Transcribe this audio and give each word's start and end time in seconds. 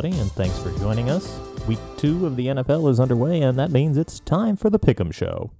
Everybody, 0.00 0.22
and 0.22 0.32
thanks 0.32 0.58
for 0.58 0.70
joining 0.78 1.10
us. 1.10 1.38
Week 1.66 1.78
two 1.98 2.24
of 2.24 2.36
the 2.36 2.46
NFL 2.46 2.90
is 2.90 2.98
underway, 2.98 3.42
and 3.42 3.58
that 3.58 3.70
means 3.70 3.98
it's 3.98 4.20
time 4.20 4.56
for 4.56 4.70
the 4.70 4.78
Pick'em 4.78 5.12
Show. 5.12 5.50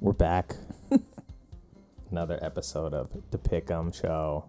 We're 0.00 0.12
back. 0.14 0.56
Another 2.10 2.38
episode 2.40 2.94
of 2.94 3.10
the 3.30 3.38
Pick'em 3.38 3.94
Show. 3.94 4.48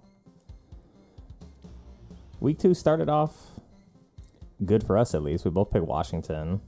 Week 2.40 2.58
two 2.58 2.74
started 2.74 3.10
off 3.10 3.60
good 4.66 4.84
for 4.84 4.98
us, 4.98 5.14
at 5.14 5.24
least. 5.24 5.46
We 5.46 5.52
both 5.52 5.72
picked 5.72 5.86
Washington. 5.86 6.62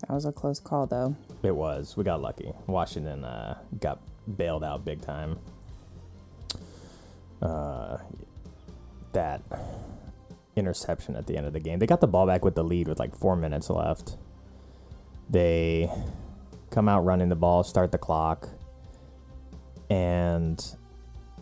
That 0.00 0.10
was 0.10 0.24
a 0.24 0.32
close 0.32 0.60
call, 0.60 0.86
though. 0.86 1.16
It 1.42 1.54
was. 1.54 1.96
We 1.96 2.04
got 2.04 2.20
lucky. 2.20 2.52
Washington 2.66 3.24
uh, 3.24 3.58
got 3.80 4.00
bailed 4.36 4.64
out 4.64 4.84
big 4.84 5.00
time. 5.00 5.38
Uh, 7.40 7.98
that 9.12 9.42
interception 10.56 11.16
at 11.16 11.26
the 11.26 11.36
end 11.36 11.46
of 11.46 11.52
the 11.52 11.60
game. 11.60 11.78
They 11.78 11.86
got 11.86 12.00
the 12.00 12.06
ball 12.06 12.26
back 12.26 12.44
with 12.44 12.54
the 12.54 12.64
lead 12.64 12.88
with 12.88 12.98
like 12.98 13.16
four 13.16 13.36
minutes 13.36 13.70
left. 13.70 14.16
They 15.28 15.90
come 16.70 16.88
out 16.88 17.04
running 17.04 17.28
the 17.28 17.36
ball, 17.36 17.62
start 17.62 17.92
the 17.92 17.98
clock, 17.98 18.48
and 19.90 20.62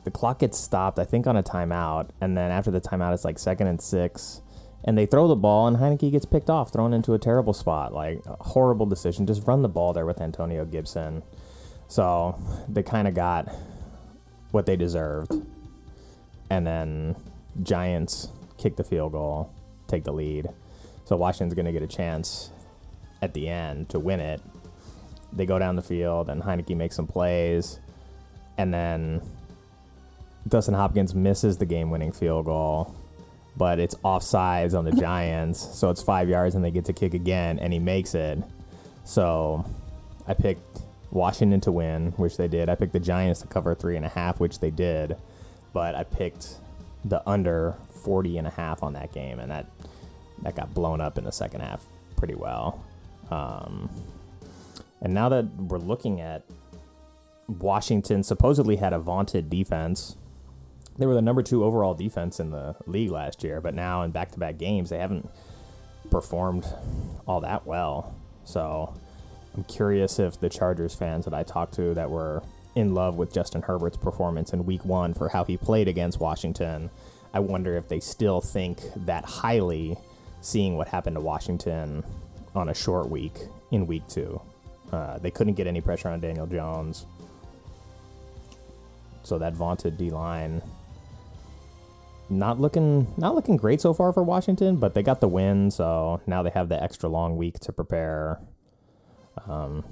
the 0.05 0.11
clock 0.11 0.39
gets 0.39 0.59
stopped, 0.59 0.99
I 0.99 1.05
think, 1.05 1.27
on 1.27 1.37
a 1.37 1.43
timeout. 1.43 2.11
And 2.21 2.37
then 2.37 2.51
after 2.51 2.71
the 2.71 2.81
timeout, 2.81 3.15
it's 3.15 3.25
like 3.25 3.39
second 3.39 3.67
and 3.67 3.81
six. 3.81 4.43
And 4.85 4.99
they 4.99 5.07
throw 5.07 5.27
the 5.29 5.37
ball, 5.37 5.67
and 5.67 5.79
Heinicke 5.79 6.13
gets 6.13 6.27
picked 6.27 6.51
off, 6.51 6.71
thrown 6.71 6.93
into 6.93 7.15
a 7.15 7.19
terrible 7.19 7.55
spot. 7.55 7.95
Like, 7.95 8.21
a 8.27 8.37
horrible 8.43 8.85
decision. 8.85 9.27
Just 9.27 9.47
run 9.47 9.63
the 9.63 9.69
ball 9.69 9.95
there 9.95 10.05
with 10.05 10.21
Antonio 10.21 10.67
Gibson. 10.67 11.23
So 11.89 12.39
they 12.69 12.83
kind 12.83 13.09
of 13.09 13.15
got 13.15 13.49
what 14.51 14.67
they 14.67 14.77
deserved. 14.77 15.33
And 16.51 16.67
then 16.67 17.17
Giants 17.63 18.29
kick 18.59 18.77
the 18.77 18.85
field 18.85 19.13
goal, 19.13 19.51
take 19.87 20.05
the 20.05 20.13
lead. 20.13 20.49
So 21.07 21.17
Washington's 21.17 21.55
going 21.55 21.67
to 21.67 21.73
get 21.73 21.83
a 21.83 21.87
chance 21.87 22.51
at 23.23 23.33
the 23.33 23.49
end 23.49 23.89
to 23.89 23.99
win 23.99 24.21
it. 24.21 24.43
They 25.33 25.47
go 25.47 25.59
down 25.59 25.77
the 25.77 25.83
field, 25.83 26.29
and 26.29 26.43
Heinicke 26.43 26.77
makes 26.77 26.95
some 26.95 27.07
plays. 27.07 27.81
And 28.59 28.73
then 28.73 29.23
Dustin 30.49 30.75
Hopkins 30.75 31.15
misses 31.15 31.57
the 31.57 31.67
game 31.67 31.91
winning 31.91 32.13
field 32.13 32.47
goal, 32.47 32.95
but 33.57 33.79
it's 33.79 33.95
offsides 33.97 34.77
on 34.77 34.85
the 34.85 34.93
Giants. 35.01 35.61
So 35.79 35.91
it's 35.91 36.03
five 36.03 36.29
yards, 36.29 36.55
and 36.55 36.65
they 36.65 36.71
get 36.71 36.85
to 36.87 36.93
kick 36.93 37.15
again, 37.15 37.59
and 37.59 37.73
he 37.73 37.79
makes 37.79 38.15
it. 38.15 38.39
So 39.05 39.65
I 40.27 40.35
picked 40.35 40.81
Washington 41.11 41.61
to 41.63 41.73
win, 41.73 42.13
which 42.13 42.37
they 42.37 42.49
did. 42.49 42.69
I 42.69 42.75
picked 42.75 42.93
the 42.93 43.01
Giants 43.01 43.41
to 43.41 43.47
cover 43.47 43.75
three 43.75 43.97
and 43.97 44.05
a 44.05 44.09
half, 44.09 44.41
which 44.41 44.61
they 44.61 44.71
did. 44.71 45.17
But 45.73 45.95
I 45.95 46.05
picked 46.05 46.57
the 47.05 47.27
under 47.29 47.75
40 48.03 48.39
and 48.39 48.47
a 48.47 48.51
half 48.51 48.83
on 48.83 48.93
that 48.95 49.13
game, 49.13 49.39
and 49.39 49.51
that 49.51 49.67
that 50.43 50.57
got 50.57 50.75
blown 50.75 51.01
up 51.01 51.17
in 51.17 51.25
the 51.25 51.33
second 51.33 51.61
half 51.61 51.85
pretty 52.17 52.35
well. 52.35 52.85
Um, 53.31 53.89
and 55.01 55.15
now 55.15 55.29
that 55.29 55.47
we're 55.57 55.79
looking 55.79 56.21
at 56.21 56.45
Washington 57.47 58.23
supposedly 58.23 58.77
had 58.77 58.93
a 58.93 58.99
vaunted 58.99 59.51
defense. 59.51 60.17
They 60.97 61.07
were 61.07 61.15
the 61.15 61.23
number 61.23 61.43
two 61.43 61.65
overall 61.65 61.95
defense 61.95 62.39
in 62.39 62.51
the 62.51 62.77
league 62.87 63.11
last 63.11 63.43
year, 63.43 63.61
but 63.61 63.75
now 63.75 64.03
in 64.03 64.13
back 64.13 64.31
to 64.33 64.39
back 64.39 64.59
games, 64.59 64.91
they 64.91 64.99
haven't 64.99 65.29
performed 66.11 66.67
all 67.27 67.41
that 67.41 67.67
well. 67.67 68.15
So 68.45 68.95
I'm 69.57 69.65
curious 69.65 70.19
if 70.19 70.39
the 70.39 70.49
Chargers 70.49 70.95
fans 70.95 71.25
that 71.25 71.35
I 71.35 71.43
talked 71.43 71.75
to 71.75 71.95
that 71.95 72.11
were 72.11 72.43
in 72.77 72.95
love 72.95 73.17
with 73.17 73.33
Justin 73.33 73.63
Herbert's 73.63 73.97
performance 73.97 74.53
in 74.53 74.67
week 74.67 74.85
one 74.85 75.15
for 75.15 75.29
how 75.29 75.45
he 75.45 75.57
played 75.57 75.89
against 75.89 76.21
Washington, 76.21 76.91
I 77.33 77.41
wonder 77.41 77.77
if 77.77 77.89
they 77.89 78.01
still 78.01 78.41
think 78.41 78.81
that 78.97 79.25
highly 79.25 79.97
seeing 80.41 80.77
what 80.77 80.89
happened 80.89 81.17
to 81.17 81.21
Washington 81.21 82.05
on 82.55 82.69
a 82.69 82.75
short 82.75 83.11
week 83.11 83.39
in 83.73 83.87
week 83.87 84.07
two. 84.09 84.41
Uh, 84.93 85.19
they 85.19 85.31
couldn't 85.31 85.55
get 85.55 85.67
any 85.67 85.81
pressure 85.81 86.09
on 86.09 86.21
Daniel 86.21 86.47
Jones. 86.47 87.07
So 89.25 89.39
that 89.39 89.55
vaunted 89.55 89.97
D 89.97 90.11
line 90.11 90.63
not 92.31 92.61
looking 92.61 93.13
not 93.17 93.35
looking 93.35 93.57
great 93.57 93.81
so 93.81 93.93
far 93.93 94.13
for 94.13 94.23
Washington, 94.23 94.77
but 94.77 94.95
they 94.95 95.03
got 95.03 95.21
the 95.21 95.29
win, 95.29 95.71
so 95.71 96.21
now 96.27 96.43
they 96.43 96.51
have 96.51 96.69
the 96.69 96.83
extra 96.83 97.09
long 97.09 97.37
week 97.37 97.59
to 97.61 97.73
prepare. 97.73 98.41
Um, 99.47 99.85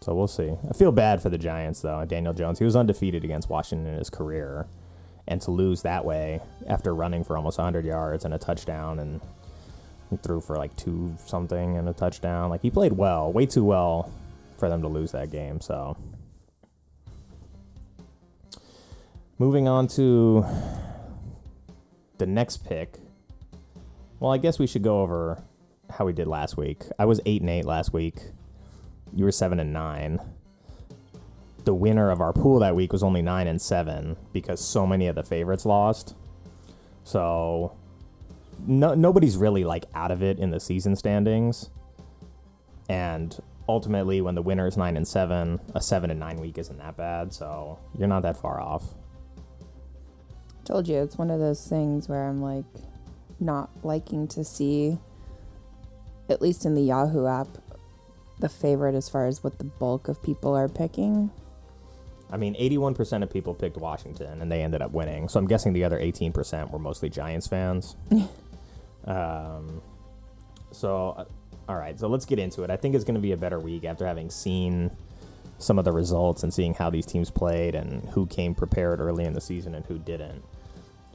so 0.00 0.14
we'll 0.14 0.28
see. 0.28 0.54
I 0.68 0.72
feel 0.74 0.92
bad 0.92 1.22
for 1.22 1.28
the 1.28 1.38
Giants 1.38 1.80
though. 1.80 2.04
Daniel 2.04 2.32
Jones, 2.32 2.58
he 2.58 2.64
was 2.64 2.76
undefeated 2.76 3.24
against 3.24 3.48
Washington 3.48 3.86
in 3.86 3.98
his 3.98 4.10
career, 4.10 4.66
and 5.26 5.40
to 5.42 5.50
lose 5.50 5.82
that 5.82 6.04
way 6.04 6.40
after 6.68 6.94
running 6.94 7.24
for 7.24 7.36
almost 7.36 7.58
100 7.58 7.84
yards 7.84 8.24
and 8.24 8.32
a 8.32 8.38
touchdown, 8.38 8.98
and 9.00 9.20
he 10.10 10.16
threw 10.16 10.40
for 10.40 10.56
like 10.56 10.74
two 10.76 11.16
something 11.26 11.76
and 11.76 11.88
a 11.88 11.92
touchdown. 11.92 12.50
Like 12.50 12.62
he 12.62 12.70
played 12.70 12.92
well, 12.92 13.32
way 13.32 13.46
too 13.46 13.64
well 13.64 14.12
for 14.58 14.68
them 14.68 14.82
to 14.82 14.88
lose 14.88 15.12
that 15.12 15.30
game. 15.30 15.60
So 15.60 15.96
moving 19.38 19.68
on 19.68 19.88
to 19.88 20.44
the 22.18 22.26
next 22.26 22.64
pick. 22.64 22.98
Well, 24.20 24.32
I 24.32 24.38
guess 24.38 24.58
we 24.58 24.66
should 24.66 24.82
go 24.82 25.02
over 25.02 25.42
how 25.90 26.06
we 26.06 26.12
did 26.12 26.26
last 26.26 26.56
week. 26.56 26.84
I 26.98 27.04
was 27.04 27.20
eight 27.26 27.40
and 27.40 27.50
eight 27.50 27.64
last 27.64 27.92
week. 27.92 28.20
You 29.14 29.24
were 29.24 29.32
seven 29.32 29.60
and 29.60 29.72
nine. 29.72 30.20
The 31.64 31.74
winner 31.74 32.10
of 32.10 32.20
our 32.20 32.32
pool 32.32 32.60
that 32.60 32.76
week 32.76 32.92
was 32.92 33.02
only 33.02 33.22
nine 33.22 33.46
and 33.46 33.60
seven 33.60 34.16
because 34.32 34.64
so 34.64 34.86
many 34.86 35.06
of 35.08 35.14
the 35.14 35.22
favorites 35.22 35.66
lost. 35.66 36.14
So 37.04 37.76
no, 38.66 38.94
nobody's 38.94 39.36
really 39.36 39.64
like 39.64 39.84
out 39.94 40.10
of 40.10 40.22
it 40.22 40.38
in 40.38 40.50
the 40.50 40.60
season 40.60 40.96
standings. 40.96 41.70
And 42.88 43.36
ultimately, 43.68 44.20
when 44.20 44.34
the 44.34 44.42
winner 44.42 44.66
is 44.66 44.76
nine 44.76 44.96
and 44.96 45.06
seven, 45.06 45.60
a 45.74 45.80
seven 45.80 46.10
and 46.10 46.20
nine 46.20 46.40
week 46.40 46.56
isn't 46.58 46.78
that 46.78 46.96
bad. 46.96 47.32
So 47.32 47.78
you're 47.98 48.08
not 48.08 48.22
that 48.22 48.36
far 48.36 48.60
off. 48.60 48.94
Told 50.66 50.88
you, 50.88 50.96
it's 50.96 51.16
one 51.16 51.30
of 51.30 51.38
those 51.38 51.64
things 51.64 52.08
where 52.08 52.28
I'm 52.28 52.42
like 52.42 52.64
not 53.38 53.70
liking 53.84 54.26
to 54.28 54.44
see, 54.44 54.98
at 56.28 56.42
least 56.42 56.66
in 56.66 56.74
the 56.74 56.82
Yahoo 56.82 57.26
app, 57.26 57.46
the 58.40 58.48
favorite 58.48 58.96
as 58.96 59.08
far 59.08 59.28
as 59.28 59.44
what 59.44 59.58
the 59.58 59.64
bulk 59.64 60.08
of 60.08 60.20
people 60.24 60.56
are 60.56 60.68
picking. 60.68 61.30
I 62.30 62.36
mean, 62.36 62.56
81% 62.56 63.22
of 63.22 63.30
people 63.30 63.54
picked 63.54 63.76
Washington 63.76 64.42
and 64.42 64.50
they 64.50 64.60
ended 64.62 64.82
up 64.82 64.90
winning. 64.90 65.28
So 65.28 65.38
I'm 65.38 65.46
guessing 65.46 65.72
the 65.72 65.84
other 65.84 66.00
18% 66.00 66.72
were 66.72 66.80
mostly 66.80 67.10
Giants 67.10 67.46
fans. 67.46 67.94
um, 69.04 69.80
so, 70.72 71.10
uh, 71.16 71.24
all 71.68 71.76
right, 71.76 71.98
so 71.98 72.08
let's 72.08 72.24
get 72.24 72.40
into 72.40 72.64
it. 72.64 72.70
I 72.70 72.76
think 72.76 72.96
it's 72.96 73.04
going 73.04 73.14
to 73.14 73.20
be 73.20 73.30
a 73.30 73.36
better 73.36 73.60
week 73.60 73.84
after 73.84 74.04
having 74.04 74.30
seen 74.30 74.90
some 75.58 75.78
of 75.78 75.84
the 75.84 75.92
results 75.92 76.42
and 76.42 76.52
seeing 76.52 76.74
how 76.74 76.90
these 76.90 77.06
teams 77.06 77.30
played 77.30 77.76
and 77.76 78.08
who 78.10 78.26
came 78.26 78.52
prepared 78.52 78.98
early 78.98 79.24
in 79.24 79.32
the 79.32 79.40
season 79.40 79.76
and 79.76 79.86
who 79.86 79.96
didn't. 79.98 80.42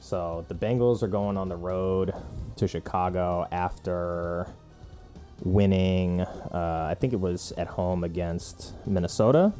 So 0.02 0.44
the 0.48 0.54
Bengals 0.56 1.04
are 1.04 1.08
going 1.08 1.36
on 1.36 1.48
the 1.48 1.56
road 1.56 2.12
to 2.56 2.66
Chicago 2.66 3.46
after 3.52 4.48
winning. 5.44 6.20
Uh, 6.20 6.88
I 6.90 6.94
think 6.94 7.12
it 7.12 7.20
was 7.20 7.52
at 7.56 7.68
home 7.68 8.02
against 8.02 8.74
Minnesota 8.84 9.52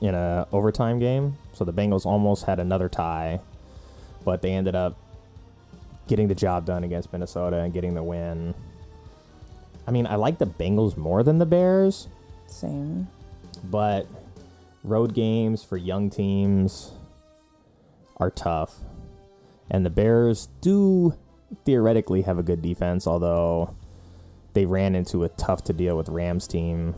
in 0.00 0.14
a 0.14 0.48
overtime 0.52 0.98
game. 0.98 1.36
So 1.52 1.66
the 1.66 1.72
Bengals 1.72 2.06
almost 2.06 2.46
had 2.46 2.60
another 2.60 2.88
tie, 2.88 3.40
but 4.24 4.40
they 4.40 4.52
ended 4.52 4.74
up 4.74 4.96
getting 6.08 6.28
the 6.28 6.34
job 6.34 6.64
done 6.64 6.82
against 6.82 7.12
Minnesota 7.12 7.58
and 7.58 7.72
getting 7.72 7.92
the 7.92 8.02
win. 8.02 8.54
I 9.86 9.90
mean, 9.90 10.06
I 10.06 10.14
like 10.14 10.38
the 10.38 10.46
Bengals 10.46 10.96
more 10.96 11.22
than 11.22 11.38
the 11.38 11.46
Bears. 11.46 12.08
Same. 12.46 13.06
But 13.62 14.06
road 14.82 15.12
games 15.12 15.62
for 15.62 15.76
young 15.76 16.08
teams 16.08 16.92
are 18.16 18.30
tough. 18.30 18.80
And 19.70 19.84
the 19.84 19.90
Bears 19.90 20.48
do 20.60 21.14
theoretically 21.64 22.22
have 22.22 22.38
a 22.38 22.42
good 22.42 22.62
defense, 22.62 23.06
although 23.06 23.74
they 24.52 24.66
ran 24.66 24.94
into 24.94 25.24
a 25.24 25.28
tough 25.30 25.64
to 25.64 25.72
deal 25.72 25.96
with 25.96 26.08
Rams 26.08 26.46
team 26.46 26.94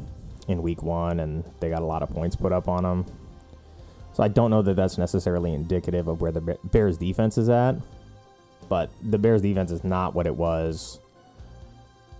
in 0.48 0.62
week 0.62 0.82
one 0.82 1.20
and 1.20 1.44
they 1.60 1.68
got 1.68 1.82
a 1.82 1.86
lot 1.86 2.02
of 2.02 2.10
points 2.10 2.36
put 2.36 2.52
up 2.52 2.68
on 2.68 2.82
them. 2.82 3.06
So 4.12 4.22
I 4.22 4.28
don't 4.28 4.50
know 4.50 4.62
that 4.62 4.76
that's 4.76 4.96
necessarily 4.96 5.52
indicative 5.52 6.08
of 6.08 6.20
where 6.20 6.32
the 6.32 6.58
Bears 6.64 6.96
defense 6.96 7.36
is 7.36 7.48
at, 7.48 7.76
but 8.68 8.90
the 9.02 9.18
Bears 9.18 9.42
defense 9.42 9.70
is 9.70 9.84
not 9.84 10.14
what 10.14 10.26
it 10.26 10.34
was 10.34 11.00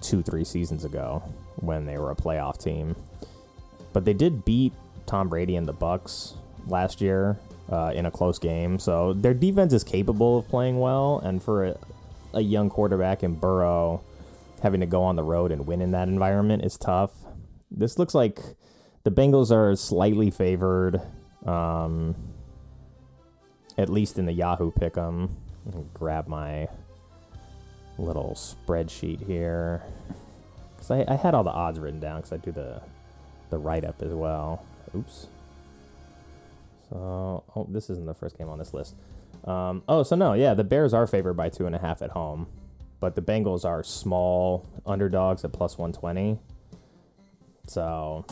two, 0.00 0.22
three 0.22 0.44
seasons 0.44 0.84
ago 0.84 1.22
when 1.56 1.86
they 1.86 1.96
were 1.96 2.10
a 2.10 2.16
playoff 2.16 2.62
team. 2.62 2.96
But 3.92 4.04
they 4.04 4.12
did 4.12 4.44
beat 4.44 4.74
Tom 5.06 5.28
Brady 5.28 5.56
and 5.56 5.66
the 5.66 5.72
Bucs 5.72 6.34
last 6.66 7.00
year 7.00 7.38
uh, 7.70 7.92
in 7.94 8.06
a 8.06 8.10
close 8.10 8.38
game. 8.38 8.78
So 8.78 9.12
their 9.12 9.34
defense 9.34 9.72
is 9.72 9.84
capable 9.84 10.38
of 10.38 10.48
playing 10.48 10.78
well, 10.78 11.20
and 11.24 11.42
for 11.42 11.64
a, 11.64 11.78
a 12.34 12.40
young 12.40 12.70
quarterback 12.70 13.22
in 13.22 13.34
Burrow 13.34 14.02
having 14.62 14.80
to 14.80 14.86
go 14.86 15.02
on 15.02 15.16
the 15.16 15.22
road 15.22 15.52
and 15.52 15.66
win 15.66 15.80
in 15.80 15.90
that 15.92 16.08
environment 16.08 16.64
is 16.64 16.76
tough. 16.76 17.12
This 17.70 17.98
looks 17.98 18.14
like 18.14 18.40
the 19.04 19.10
Bengals 19.10 19.50
are 19.50 19.76
slightly 19.76 20.30
favored, 20.30 21.00
um, 21.44 22.14
at 23.76 23.88
least 23.88 24.18
in 24.18 24.26
the 24.26 24.32
Yahoo 24.32 24.70
pick'em. 24.70 25.30
Grab 25.94 26.28
my 26.28 26.68
little 27.98 28.34
spreadsheet 28.36 29.26
here 29.26 29.82
because 30.74 30.90
I, 30.90 31.04
I 31.08 31.16
had 31.16 31.34
all 31.34 31.42
the 31.42 31.50
odds 31.50 31.78
written 31.80 31.98
down 31.98 32.20
because 32.20 32.32
I 32.32 32.36
do 32.36 32.52
the 32.52 32.80
the 33.50 33.58
write 33.58 33.84
up 33.84 34.02
as 34.02 34.12
well. 34.12 34.64
Oops. 34.94 35.28
So, 36.88 37.44
oh, 37.54 37.66
this 37.68 37.90
isn't 37.90 38.06
the 38.06 38.14
first 38.14 38.38
game 38.38 38.48
on 38.48 38.58
this 38.58 38.72
list. 38.72 38.94
Um, 39.44 39.82
oh, 39.88 40.02
so 40.02 40.16
no, 40.16 40.32
yeah, 40.32 40.54
the 40.54 40.64
Bears 40.64 40.94
are 40.94 41.06
favored 41.06 41.34
by 41.34 41.48
two 41.48 41.66
and 41.66 41.74
a 41.74 41.78
half 41.78 42.02
at 42.02 42.10
home, 42.10 42.46
but 43.00 43.14
the 43.14 43.22
Bengals 43.22 43.64
are 43.64 43.82
small 43.82 44.66
underdogs 44.86 45.44
at 45.44 45.52
plus 45.52 45.78
120. 45.78 46.38
So, 47.68 48.24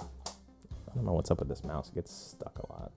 I 0.00 0.94
don't 0.94 1.04
know 1.04 1.12
what's 1.12 1.30
up 1.30 1.38
with 1.38 1.48
this 1.48 1.64
mouse. 1.64 1.90
It 1.90 1.96
gets 1.96 2.14
stuck 2.14 2.58
a 2.58 2.72
lot. 2.72 2.92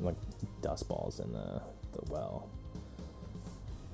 Like 0.00 0.16
dust 0.62 0.88
balls 0.88 1.20
in 1.20 1.32
the, 1.32 1.60
the 1.92 2.12
well. 2.12 2.48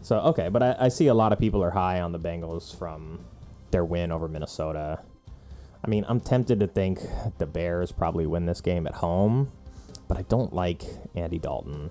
So, 0.02 0.18
okay, 0.18 0.48
but 0.48 0.62
I, 0.62 0.76
I 0.80 0.88
see 0.88 1.06
a 1.06 1.14
lot 1.14 1.32
of 1.32 1.38
people 1.38 1.62
are 1.62 1.70
high 1.70 2.00
on 2.00 2.12
the 2.12 2.18
Bengals 2.18 2.76
from 2.76 3.24
their 3.70 3.84
win 3.84 4.10
over 4.10 4.28
Minnesota. 4.28 5.00
I 5.84 5.88
mean, 5.88 6.04
I'm 6.08 6.20
tempted 6.20 6.60
to 6.60 6.66
think 6.66 7.00
the 7.38 7.46
Bears 7.46 7.92
probably 7.92 8.26
win 8.26 8.46
this 8.46 8.60
game 8.60 8.86
at 8.86 8.94
home, 8.94 9.50
but 10.12 10.18
I 10.18 10.24
don't 10.28 10.52
like 10.52 10.82
Andy 11.14 11.38
Dalton. 11.38 11.90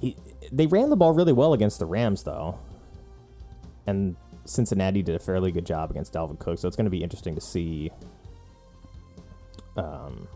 He, 0.00 0.16
they 0.50 0.66
ran 0.66 0.88
the 0.88 0.96
ball 0.96 1.12
really 1.12 1.34
well 1.34 1.52
against 1.52 1.78
the 1.78 1.84
Rams, 1.84 2.22
though. 2.22 2.58
And 3.86 4.16
Cincinnati 4.46 5.02
did 5.02 5.14
a 5.14 5.18
fairly 5.18 5.52
good 5.52 5.66
job 5.66 5.90
against 5.90 6.14
Dalvin 6.14 6.38
Cook, 6.38 6.58
so 6.58 6.66
it's 6.66 6.74
going 6.74 6.86
to 6.86 6.90
be 6.90 7.02
interesting 7.02 7.34
to 7.34 7.40
see 7.42 7.90
um, 9.76 10.26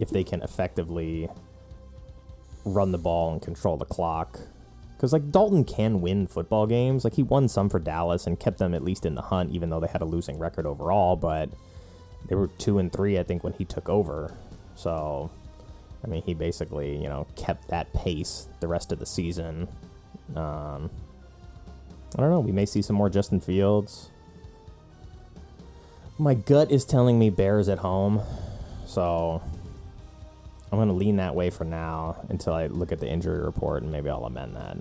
if 0.00 0.10
they 0.10 0.24
can 0.24 0.42
effectively 0.42 1.28
run 2.64 2.90
the 2.90 2.98
ball 2.98 3.30
and 3.32 3.40
control 3.40 3.76
the 3.76 3.84
clock 3.84 4.40
because 4.96 5.12
like 5.12 5.30
Dalton 5.30 5.62
can 5.62 6.00
win 6.00 6.26
football 6.26 6.66
games. 6.66 7.04
Like 7.04 7.14
he 7.14 7.22
won 7.22 7.46
some 7.46 7.68
for 7.68 7.78
Dallas 7.78 8.26
and 8.26 8.40
kept 8.40 8.58
them 8.58 8.74
at 8.74 8.82
least 8.82 9.06
in 9.06 9.14
the 9.14 9.22
hunt, 9.22 9.52
even 9.52 9.70
though 9.70 9.78
they 9.78 9.86
had 9.86 10.02
a 10.02 10.06
losing 10.06 10.40
record 10.40 10.66
overall. 10.66 11.14
But 11.14 11.50
they 12.28 12.34
were 12.34 12.48
two 12.48 12.80
and 12.80 12.92
three, 12.92 13.16
I 13.16 13.22
think, 13.22 13.44
when 13.44 13.52
he 13.52 13.64
took 13.64 13.88
over. 13.88 14.36
So, 14.78 15.28
I 16.04 16.06
mean, 16.06 16.22
he 16.22 16.34
basically 16.34 16.96
you 16.96 17.08
know 17.08 17.26
kept 17.34 17.68
that 17.68 17.92
pace 17.92 18.48
the 18.60 18.68
rest 18.68 18.92
of 18.92 19.00
the 19.00 19.06
season. 19.06 19.68
Um, 20.36 20.90
I 22.16 22.20
don't 22.20 22.30
know. 22.30 22.40
We 22.40 22.52
may 22.52 22.64
see 22.64 22.80
some 22.80 22.96
more 22.96 23.10
Justin 23.10 23.40
Fields. 23.40 24.10
My 26.16 26.34
gut 26.34 26.70
is 26.70 26.84
telling 26.84 27.18
me 27.18 27.30
Bears 27.30 27.68
at 27.68 27.78
home, 27.78 28.22
so 28.86 29.42
I'm 30.70 30.78
going 30.78 30.88
to 30.88 30.94
lean 30.94 31.16
that 31.16 31.34
way 31.34 31.50
for 31.50 31.64
now 31.64 32.16
until 32.28 32.54
I 32.54 32.66
look 32.66 32.92
at 32.92 33.00
the 33.00 33.08
injury 33.08 33.40
report 33.40 33.82
and 33.82 33.92
maybe 33.92 34.10
I'll 34.10 34.24
amend 34.24 34.56
that. 34.56 34.76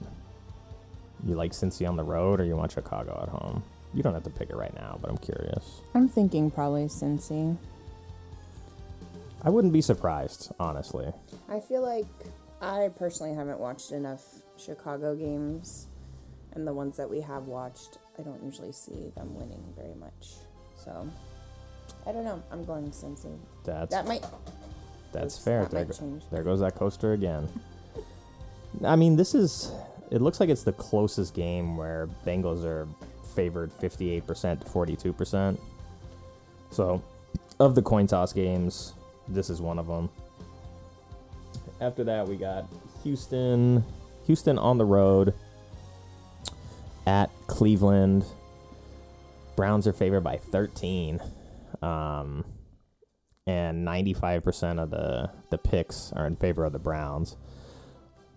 You 1.26 1.36
like 1.36 1.52
Cincy 1.52 1.88
on 1.88 1.96
the 1.96 2.04
road 2.04 2.40
or 2.40 2.46
you 2.46 2.56
want 2.56 2.72
Chicago 2.72 3.20
at 3.22 3.30
home? 3.30 3.64
You 3.94 4.04
don't 4.04 4.14
have 4.14 4.24
to 4.24 4.30
pick 4.30 4.50
it 4.50 4.56
right 4.56 4.74
now, 4.76 4.98
but 5.02 5.10
I'm 5.10 5.18
curious. 5.18 5.82
I'm 5.94 6.08
thinking 6.08 6.50
probably 6.52 6.86
Cincy. 6.86 7.58
I 9.48 9.50
wouldn't 9.50 9.72
be 9.72 9.82
surprised, 9.82 10.52
honestly. 10.60 11.10
I 11.48 11.62
feel 11.62 11.82
like 11.82 12.06
I 12.62 12.90
personally 12.98 13.34
haven't 13.34 13.62
watched 13.62 13.94
enough 13.94 14.22
Chicago 14.58 15.16
games, 15.16 15.88
and 16.52 16.68
the 16.68 16.74
ones 16.74 16.98
that 16.98 17.10
we 17.10 17.22
have 17.22 17.44
watched, 17.44 17.98
I 18.20 18.24
don't 18.24 18.44
usually 18.44 18.74
see 18.74 19.10
them 19.16 19.34
winning 19.36 19.64
very 19.74 19.96
much. 19.96 20.34
So, 20.76 21.10
I 22.06 22.12
don't 22.12 22.26
know. 22.26 22.44
I'm 22.52 22.66
going 22.66 22.92
Cincy. 22.92 23.40
That's 23.64 23.96
that 23.96 24.06
might 24.06 24.26
that's 25.14 25.38
fair. 25.38 25.64
That 25.64 25.98
there, 25.98 26.10
there 26.30 26.44
goes 26.44 26.60
that 26.60 26.76
coaster 26.76 27.14
again. 27.14 27.48
I 28.84 28.98
mean, 28.98 29.16
this 29.16 29.34
is. 29.34 29.72
It 30.12 30.22
looks 30.22 30.42
like 30.42 30.50
it's 30.50 30.64
the 30.64 30.74
closest 30.74 31.34
game 31.34 31.78
where 31.78 32.10
Bengals 32.26 32.66
are 32.66 32.86
favored 33.34 33.72
58% 33.72 34.60
to 34.60 34.66
42%. 34.66 35.58
So, 36.70 37.02
of 37.62 37.76
the 37.76 37.82
coin 37.82 38.08
toss 38.08 38.34
games, 38.34 38.94
this 39.28 39.50
is 39.50 39.62
one 39.62 39.80
of 39.80 39.88
them. 39.88 40.10
After 41.80 42.04
that, 42.06 42.28
we 42.28 42.36
got 42.36 42.66
Houston. 43.04 43.84
Houston 44.26 44.58
on 44.58 44.78
the 44.78 44.86
road 44.86 45.34
at 47.06 47.30
Cleveland. 47.48 48.26
Browns 49.56 49.88
are 49.88 49.94
favored 49.94 50.22
by 50.22 50.38
13. 50.38 51.22
Um, 51.82 52.46
and 53.46 53.88
95% 53.88 54.82
of 54.82 54.90
the, 54.90 55.32
the 55.50 55.58
picks 55.58 56.12
are 56.14 56.28
in 56.28 56.36
favor 56.36 56.66
of 56.66 56.74
the 56.74 56.80
Browns. 56.80 57.38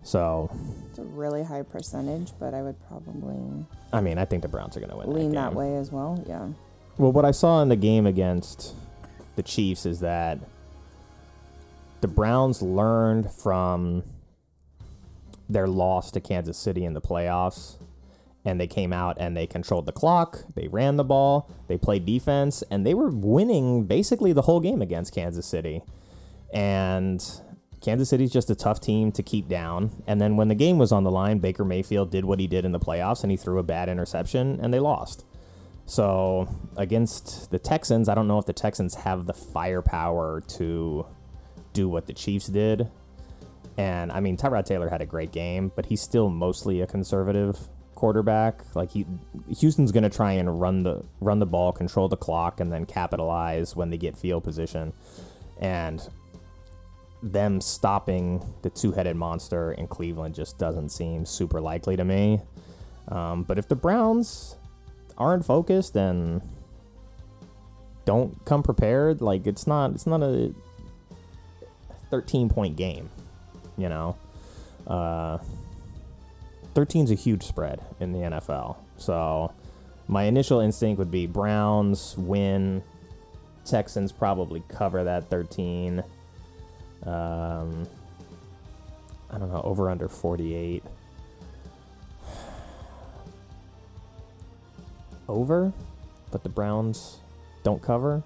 So 0.03 0.51
it's 0.89 0.99
a 0.99 1.03
really 1.03 1.43
high 1.43 1.63
percentage, 1.63 2.33
but 2.39 2.55
I 2.55 2.63
would 2.63 2.77
probably. 2.89 3.67
I 3.93 4.01
mean, 4.01 4.19
I 4.19 4.25
think 4.25 4.43
the 4.43 4.49
Browns 4.49 4.77
are 4.77 4.81
going 4.81 4.91
to 4.91 4.97
win. 4.97 5.13
Lean 5.13 5.33
that, 5.33 5.51
that, 5.51 5.55
way 5.55 5.77
as 5.77 5.91
well. 5.91 6.25
Yeah. 6.27 6.49
Well, 6.97 7.13
what 7.13 7.25
I 7.25 7.33
saw 7.33 7.61
in 7.61 7.69
the 7.69 7.77
game 7.77 8.07
against 8.07 8.75
the 9.37 9.43
Chiefs 9.43 9.85
is 9.85 10.01
that 10.01 10.39
the 12.01 12.09
Browns 12.09 12.63
learned 12.63 13.31
from 13.31 14.05
their 15.49 15.67
loss 15.67 16.11
to 16.13 16.21
Kansas 16.21 16.57
City 16.57 16.85
in 16.85 16.95
the 16.95 17.01
playoffs 17.01 17.77
and 18.45 18.61
they 18.61 18.67
came 18.67 18.93
out 18.93 19.17
and 19.21 19.37
they 19.37 19.47
controlled 19.47 19.87
the 19.87 19.93
clock, 19.93 20.45
they 20.55 20.69
ran 20.69 20.97
the 20.97 21.05
ball, 21.05 21.51
they 21.69 21.77
played 21.77 22.07
defense, 22.07 22.63
and 22.71 22.87
they 22.87 22.95
were 22.95 23.11
winning 23.11 23.85
basically 23.85 24.33
the 24.33 24.43
whole 24.43 24.61
game 24.61 24.81
against 24.81 25.15
Kansas 25.15 25.47
City. 25.47 25.83
And 26.53 27.23
Kansas 27.83 28.09
City's 28.09 28.33
just 28.33 28.51
a 28.51 28.55
tough 28.55 28.81
team 28.81 29.13
to 29.13 29.23
keep 29.23 29.49
down. 29.49 30.03
And 30.07 30.21
then 30.21 30.37
when 30.37 30.49
the 30.49 30.55
game 30.55 30.79
was 30.79 30.91
on 30.91 31.05
the 31.05 31.11
line, 31.11 31.39
Baker 31.39 31.65
Mayfield 31.65 32.11
did 32.11 32.25
what 32.25 32.41
he 32.41 32.47
did 32.47 32.65
in 32.65 32.73
the 32.73 32.81
playoffs 32.81 33.23
and 33.23 33.31
he 33.31 33.37
threw 33.37 33.59
a 33.59 33.63
bad 33.63 33.89
interception 33.89 34.59
and 34.61 34.73
they 34.73 34.81
lost. 34.81 35.25
So 35.87 36.49
against 36.77 37.51
the 37.51 37.59
Texans, 37.59 38.09
I 38.09 38.15
don't 38.15 38.29
know 38.29 38.39
if 38.39 38.47
the 38.47 38.53
Texans 38.53 38.95
have 38.97 39.27
the 39.27 39.35
firepower 39.35 40.41
to 40.57 41.07
do 41.73 41.89
what 41.89 42.07
the 42.07 42.13
Chiefs 42.13 42.47
did. 42.47 42.89
And 43.79 44.13
I 44.13 44.21
mean, 44.21 44.37
Tyrod 44.37 44.67
Taylor 44.67 44.89
had 44.89 45.01
a 45.01 45.07
great 45.07 45.33
game, 45.33 45.73
but 45.75 45.87
he's 45.87 46.01
still 46.01 46.29
mostly 46.29 46.81
a 46.81 46.87
conservative 46.87 47.57
quarterback. 47.95 48.63
Like 48.75 48.91
he, 48.91 49.07
Houston's 49.59 49.93
going 49.93 50.03
to 50.03 50.11
try 50.11 50.33
and 50.33 50.61
run 50.61 50.83
the 50.83 51.05
run 51.21 51.39
the 51.39 51.47
ball, 51.47 51.73
control 51.73 52.09
the 52.09 52.17
clock, 52.17 52.61
and 52.61 52.73
then 52.73 52.87
capitalize 52.87 53.77
when 53.77 53.91
they 53.91 53.97
get 53.97 54.19
field 54.19 54.45
position. 54.45 54.93
And 55.61 56.07
them 57.23 57.61
stopping 57.61 58.43
the 58.63 58.71
two-headed 58.71 59.15
monster 59.17 59.73
in 59.73 59.87
Cleveland 59.87 60.35
just 60.35 60.59
doesn't 60.59 60.89
seem 60.89 61.27
super 61.27 61.61
likely 61.61 61.97
to 61.97 62.05
me. 62.05 62.41
Um, 63.09 63.43
but 63.43 63.59
if 63.59 63.69
the 63.69 63.77
Browns 63.77 64.57
aren't 65.19 65.45
focused 65.45 65.97
and 65.97 66.41
don't 68.07 68.43
come 68.45 68.63
prepared, 68.63 69.21
like 69.21 69.47
it's 69.47 69.67
not 69.67 69.93
it's 69.93 70.07
not 70.07 70.23
a 70.23 70.55
13 72.11 72.49
point 72.49 72.77
game, 72.77 73.09
you 73.77 73.89
know. 73.89 74.17
Uh, 74.87 75.39
13 76.75 77.05
is 77.05 77.11
a 77.11 77.15
huge 77.15 77.43
spread 77.43 77.85
in 77.99 78.13
the 78.13 78.19
NFL. 78.19 78.77
So 78.97 79.53
my 80.09 80.25
initial 80.25 80.61
instinct 80.61 80.99
would 80.99 81.11
be 81.11 81.27
Browns 81.27 82.17
win, 82.19 82.83
Texans 83.65 84.13
probably 84.13 84.63
cover 84.69 85.05
that 85.05 85.31
13. 85.31 86.03
Um, 87.05 87.87
I 89.31 89.39
don't 89.39 89.53
know, 89.53 89.63
over 89.63 89.89
under 89.89 90.09
48. 90.09 90.83
over, 95.29 95.73
but 96.31 96.43
the 96.43 96.49
Browns 96.49 97.19
don't 97.63 97.81
cover. 97.83 98.23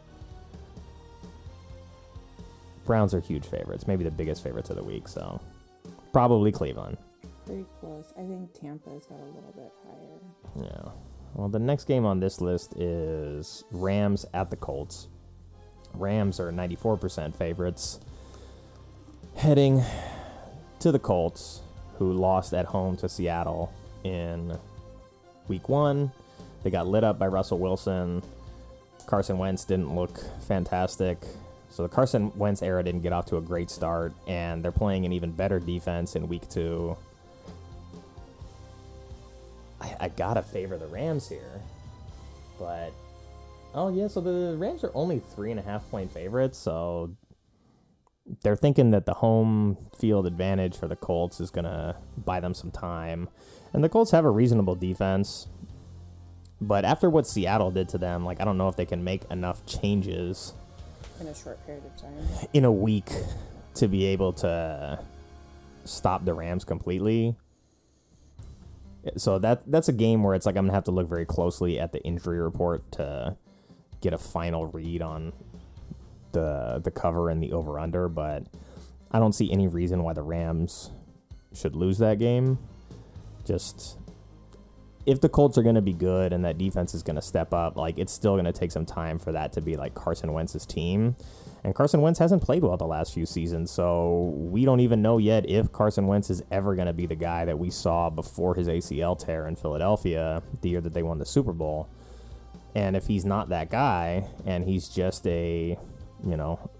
Browns 2.85 3.15
are 3.15 3.21
huge 3.21 3.47
favorites, 3.47 3.87
maybe 3.87 4.05
the 4.05 4.11
biggest 4.11 4.43
favorites 4.43 4.71
of 4.71 4.77
the 4.77 4.85
week, 4.85 5.09
so 5.09 5.41
probably 6.13 6.53
Cleveland. 6.53 6.97
Pretty 7.47 7.67
close. 7.81 8.13
I 8.17 8.23
think 8.23 8.53
Tampa's 8.53 9.07
got 9.07 9.19
a 9.19 9.25
little 9.25 9.53
bit 9.55 9.73
higher. 9.87 10.65
Yeah. 10.65 10.93
Well, 11.35 11.49
the 11.49 11.59
next 11.59 11.85
game 11.85 12.07
on 12.07 12.21
this 12.21 12.41
list 12.41 12.75
is 12.77 13.65
Rams 13.71 14.25
at 14.33 14.51
the 14.51 14.57
Colts. 14.57 15.09
Rams 15.95 16.41
are 16.41 16.51
94% 16.53 17.35
favorites. 17.35 18.01
Heading 19.37 19.83
to 20.79 20.93
the 20.93 20.99
Colts, 20.99 21.61
who 21.99 22.13
lost 22.13 22.55
at 22.55 22.67
home 22.67 22.97
to 22.99 23.09
Seattle 23.09 23.73
in 24.05 24.57
week 25.49 25.69
one. 25.69 26.13
They 26.63 26.71
got 26.71 26.87
lit 26.87 27.05
up 27.05 27.19
by 27.19 27.27
Russell 27.27 27.59
Wilson. 27.59 28.23
Carson 29.07 29.37
Wentz 29.39 29.65
didn't 29.65 29.95
look 29.95 30.21
fantastic. 30.47 31.19
So 31.75 31.83
the 31.83 31.89
Carson 31.89 32.31
Wentz 32.37 32.63
era 32.63 32.85
didn't 32.85 33.01
get 33.01 33.13
off 33.13 33.27
to 33.27 33.37
a 33.37 33.41
great 33.41 33.69
start, 33.69 34.13
and 34.29 34.63
they're 34.63 34.71
playing 34.71 35.07
an 35.07 35.13
even 35.13 35.33
better 35.33 35.59
defense 35.59 36.15
in 36.15 36.29
week 36.29 36.49
two. 36.49 36.97
I, 39.81 39.97
I 40.03 40.09
gotta 40.11 40.41
favor 40.41 40.79
the 40.79 40.87
Rams 40.87 41.29
here, 41.29 41.61
but 42.61 42.93
oh 43.75 43.89
yeah, 43.93 44.07
so 44.07 44.21
the 44.21 44.55
Rams 44.57 44.85
are 44.85 44.93
only 44.95 45.19
three 45.19 45.51
and 45.51 45.59
a 45.59 45.65
half 45.65 45.91
point 45.91 46.13
favorites, 46.13 46.59
so 46.59 47.17
they're 48.45 48.55
thinking 48.55 48.93
that 48.93 49.05
the 49.05 49.15
home 49.15 49.77
field 49.99 50.29
advantage 50.29 50.77
for 50.77 50.87
the 50.87 50.95
Colts 50.95 51.41
is 51.41 51.51
gonna 51.51 51.97
buy 52.17 52.39
them 52.39 52.55
some 52.55 52.71
time, 52.71 53.29
and 53.73 53.83
the 53.83 53.89
Colts 53.89 54.13
have 54.13 54.25
a 54.25 54.31
reasonable 54.31 54.77
defense. 54.77 55.49
But 56.61 56.85
after 56.85 57.11
what 57.11 57.27
Seattle 57.27 57.73
did 57.73 57.89
to 57.89 57.99
them, 57.99 58.25
like 58.25 58.41
I 58.41 58.45
don't 58.45 58.59
know 58.59 58.69
if 58.69 58.77
they 58.77 58.87
can 58.87 59.03
make 59.03 59.25
enough 59.25 59.67
changes 59.67 60.53
In 61.21 61.27
a 61.29 61.35
short 61.35 61.65
period 61.67 61.85
of 61.85 62.01
time. 62.01 62.49
in 62.53 62.65
a 62.65 62.73
week 62.73 63.11
to 63.75 63.89
be 63.89 64.05
able 64.07 64.33
to 64.33 64.99
stop 65.85 66.25
the 66.25 66.35
Rams 66.35 66.65
completely. 66.65 67.37
So 69.17 69.39
that 69.39 69.71
that's 69.71 69.89
a 69.89 69.93
game 69.93 70.23
where 70.23 70.35
it's 70.35 70.47
like 70.47 70.57
I'm 70.57 70.65
gonna 70.65 70.75
have 70.75 70.85
to 70.85 70.91
look 70.91 71.09
very 71.09 71.27
closely 71.27 71.79
at 71.79 71.93
the 71.93 72.03
injury 72.03 72.41
report 72.41 72.91
to 72.93 73.37
get 74.01 74.13
a 74.13 74.19
final 74.19 74.67
read 74.67 75.03
on 75.03 75.33
the 76.33 76.81
the 76.83 76.91
cover 76.91 77.31
and 77.31 77.43
the 77.43 77.53
over 77.53 77.79
under, 77.79 78.09
but 78.09 78.45
I 79.11 79.19
don't 79.19 79.35
see 79.35 79.53
any 79.53 79.69
reason 79.69 80.03
why 80.03 80.15
the 80.15 80.23
Rams 80.23 80.91
should 81.53 81.77
lose 81.77 81.99
that 81.99 82.19
game. 82.19 82.59
Just 83.45 83.99
if 85.07 85.21
the 85.21 85.29
Colts 85.29 85.59
are 85.59 85.63
going 85.63 85.75
to 85.75 85.83
be 85.83 85.93
good 85.93 86.33
and 86.33 86.45
that 86.45 86.57
defense 86.57 86.95
is 86.95 87.03
going 87.03 87.17
to 87.17 87.23
step 87.23 87.53
up, 87.53 87.77
like 87.77 87.99
it's 87.99 88.13
still 88.13 88.35
going 88.35 88.47
to 88.47 88.53
take 88.53 88.73
some 88.73 88.87
time 88.87 89.19
for 89.19 89.33
that 89.33 89.53
to 89.53 89.61
be 89.61 89.77
like 89.77 89.95
Carson 89.95 90.33
Wentz's 90.33 90.65
team. 90.65 91.17
And 91.63 91.75
Carson 91.75 92.03
Wentz 92.03 92.19
hasn't 92.19 92.43
played 92.43 92.63
well 92.63 92.77
the 92.77 92.87
last 92.87 93.15
few 93.15 93.25
seasons, 93.25 93.71
so 93.71 94.35
we 94.37 94.67
don't 94.67 94.81
even 94.81 95.01
know 95.01 95.17
yet 95.17 95.49
if 95.49 95.73
Carson 95.73 96.07
Wentz 96.07 96.29
is 96.29 96.43
ever 96.51 96.75
going 96.75 96.89
to 96.89 96.93
be 96.93 97.07
the 97.07 97.15
guy 97.15 97.47
that 97.47 97.59
we 97.59 97.71
saw 97.71 98.11
before 98.11 98.55
his 98.55 98.69
ACL 98.69 99.19
tear 99.19 99.47
in 99.47 99.57
Philadelphia 99.57 100.43
the 100.61 100.69
year 100.69 100.83
that 100.83 100.93
they 100.93 101.03
won 101.03 101.19
the 101.19 101.25
Super 101.25 101.55
Bowl. 101.55 101.89
And 102.75 102.97
if 102.97 103.07
he's 103.07 103.25
not 103.25 103.49
that 103.51 103.71
guy 103.71 104.27
and 104.45 104.65
he's 104.65 104.89
just 104.89 105.27
a, 105.27 105.79
you 106.27 106.37
know, 106.37 106.71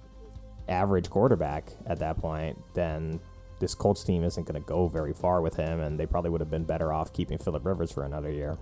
average 0.69 1.09
quarterback 1.09 1.71
at 1.87 2.01
that 2.01 2.19
point, 2.19 2.59
then 2.75 3.21
this 3.65 3.75
Colts 3.75 4.05
team 4.05 4.25
isn't 4.25 4.45
going 4.47 4.61
to 4.63 4.69
go 4.69 4.89
very 4.89 5.15
far 5.15 5.41
with 5.41 5.57
him, 5.57 5.81
and 5.81 5.99
they 5.99 6.05
probably 6.05 6.29
would 6.29 6.43
have 6.43 6.51
been 6.51 6.65
better 6.65 6.93
off 6.93 7.15
keeping 7.15 7.39
Philip 7.39 7.65
Rivers 7.65 7.91
for 7.91 8.05
another 8.05 8.31
year. 8.31 8.59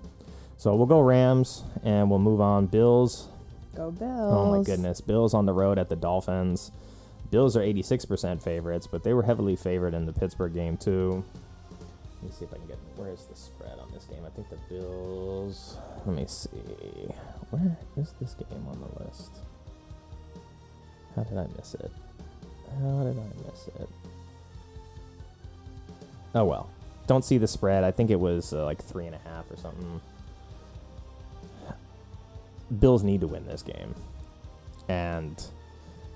So 0.59 0.77
we'll 0.77 0.87
go 0.87 1.01
Rams, 1.01 1.65
and 1.83 2.09
we'll 2.09 2.21
move 2.21 2.41
on. 2.41 2.67
Bills. 2.67 3.29
Go 3.75 3.91
Bills. 3.91 4.33
Oh 4.33 4.57
my 4.57 4.63
goodness, 4.63 5.01
Bills 5.01 5.35
on 5.35 5.45
the 5.45 5.53
road 5.53 5.77
at 5.77 5.89
the 5.89 5.97
Dolphins. 5.97 6.71
Bills 7.33 7.57
are 7.57 7.63
86% 7.63 8.41
favorites, 8.45 8.87
but 8.87 9.03
they 9.03 9.13
were 9.13 9.25
heavily 9.25 9.57
favored 9.57 9.93
in 9.93 10.07
the 10.07 10.13
Pittsburgh 10.13 10.55
game 10.55 10.77
too. 10.77 11.25
Let 12.21 12.31
me 12.31 12.37
see 12.39 12.45
if 12.45 12.55
I 12.55 12.59
can 12.59 12.69
get 12.69 12.79
where 12.95 13.11
is 13.11 13.25
the 13.25 13.35
spread 13.35 13.81
on 13.81 13.91
this 13.93 14.05
game. 14.05 14.23
I 14.25 14.31
think 14.31 14.51
the 14.51 14.59
Bills. 14.71 15.79
Let 16.07 16.15
me 16.15 16.27
see. 16.29 17.09
Where 17.51 17.77
is 17.97 18.15
this 18.21 18.35
game 18.35 18.65
on 18.69 18.79
the 18.81 19.05
list? 19.05 19.39
How 21.17 21.25
did 21.25 21.39
I 21.39 21.49
miss 21.57 21.75
it? 21.75 21.91
How 22.81 23.03
did 23.03 23.19
I 23.19 23.51
miss 23.51 23.67
it? 23.81 23.89
Oh 26.35 26.45
well. 26.45 26.71
Don't 27.07 27.25
see 27.25 27.39
the 27.39 27.49
spread. 27.49 27.85
I 27.85 27.91
think 27.91 28.11
it 28.11 28.21
was 28.21 28.53
uh, 28.53 28.65
like 28.65 28.83
three 28.83 29.07
and 29.07 29.15
a 29.15 29.19
half 29.19 29.51
or 29.51 29.57
something. 29.57 30.01
Bills 32.79 33.03
need 33.03 33.21
to 33.21 33.27
win 33.27 33.47
this 33.47 33.63
game. 33.63 33.95
And 34.89 35.43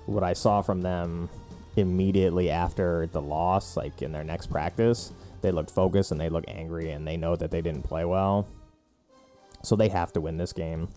what 0.05 0.23
I 0.23 0.33
saw 0.33 0.61
from 0.61 0.81
them 0.81 1.29
immediately 1.75 2.49
after 2.49 3.07
the 3.11 3.21
loss, 3.21 3.77
like 3.77 4.01
in 4.01 4.11
their 4.11 4.23
next 4.23 4.47
practice, 4.47 5.11
they 5.41 5.51
looked 5.51 5.69
focused 5.69 6.11
and 6.11 6.19
they 6.19 6.29
look 6.29 6.45
angry 6.47 6.91
and 6.91 7.07
they 7.07 7.17
know 7.17 7.35
that 7.35 7.51
they 7.51 7.61
didn't 7.61 7.83
play 7.83 8.05
well. 8.05 8.47
So 9.63 9.75
they 9.75 9.89
have 9.89 10.13
to 10.13 10.21
win 10.21 10.37
this 10.37 10.53
game. 10.53 10.87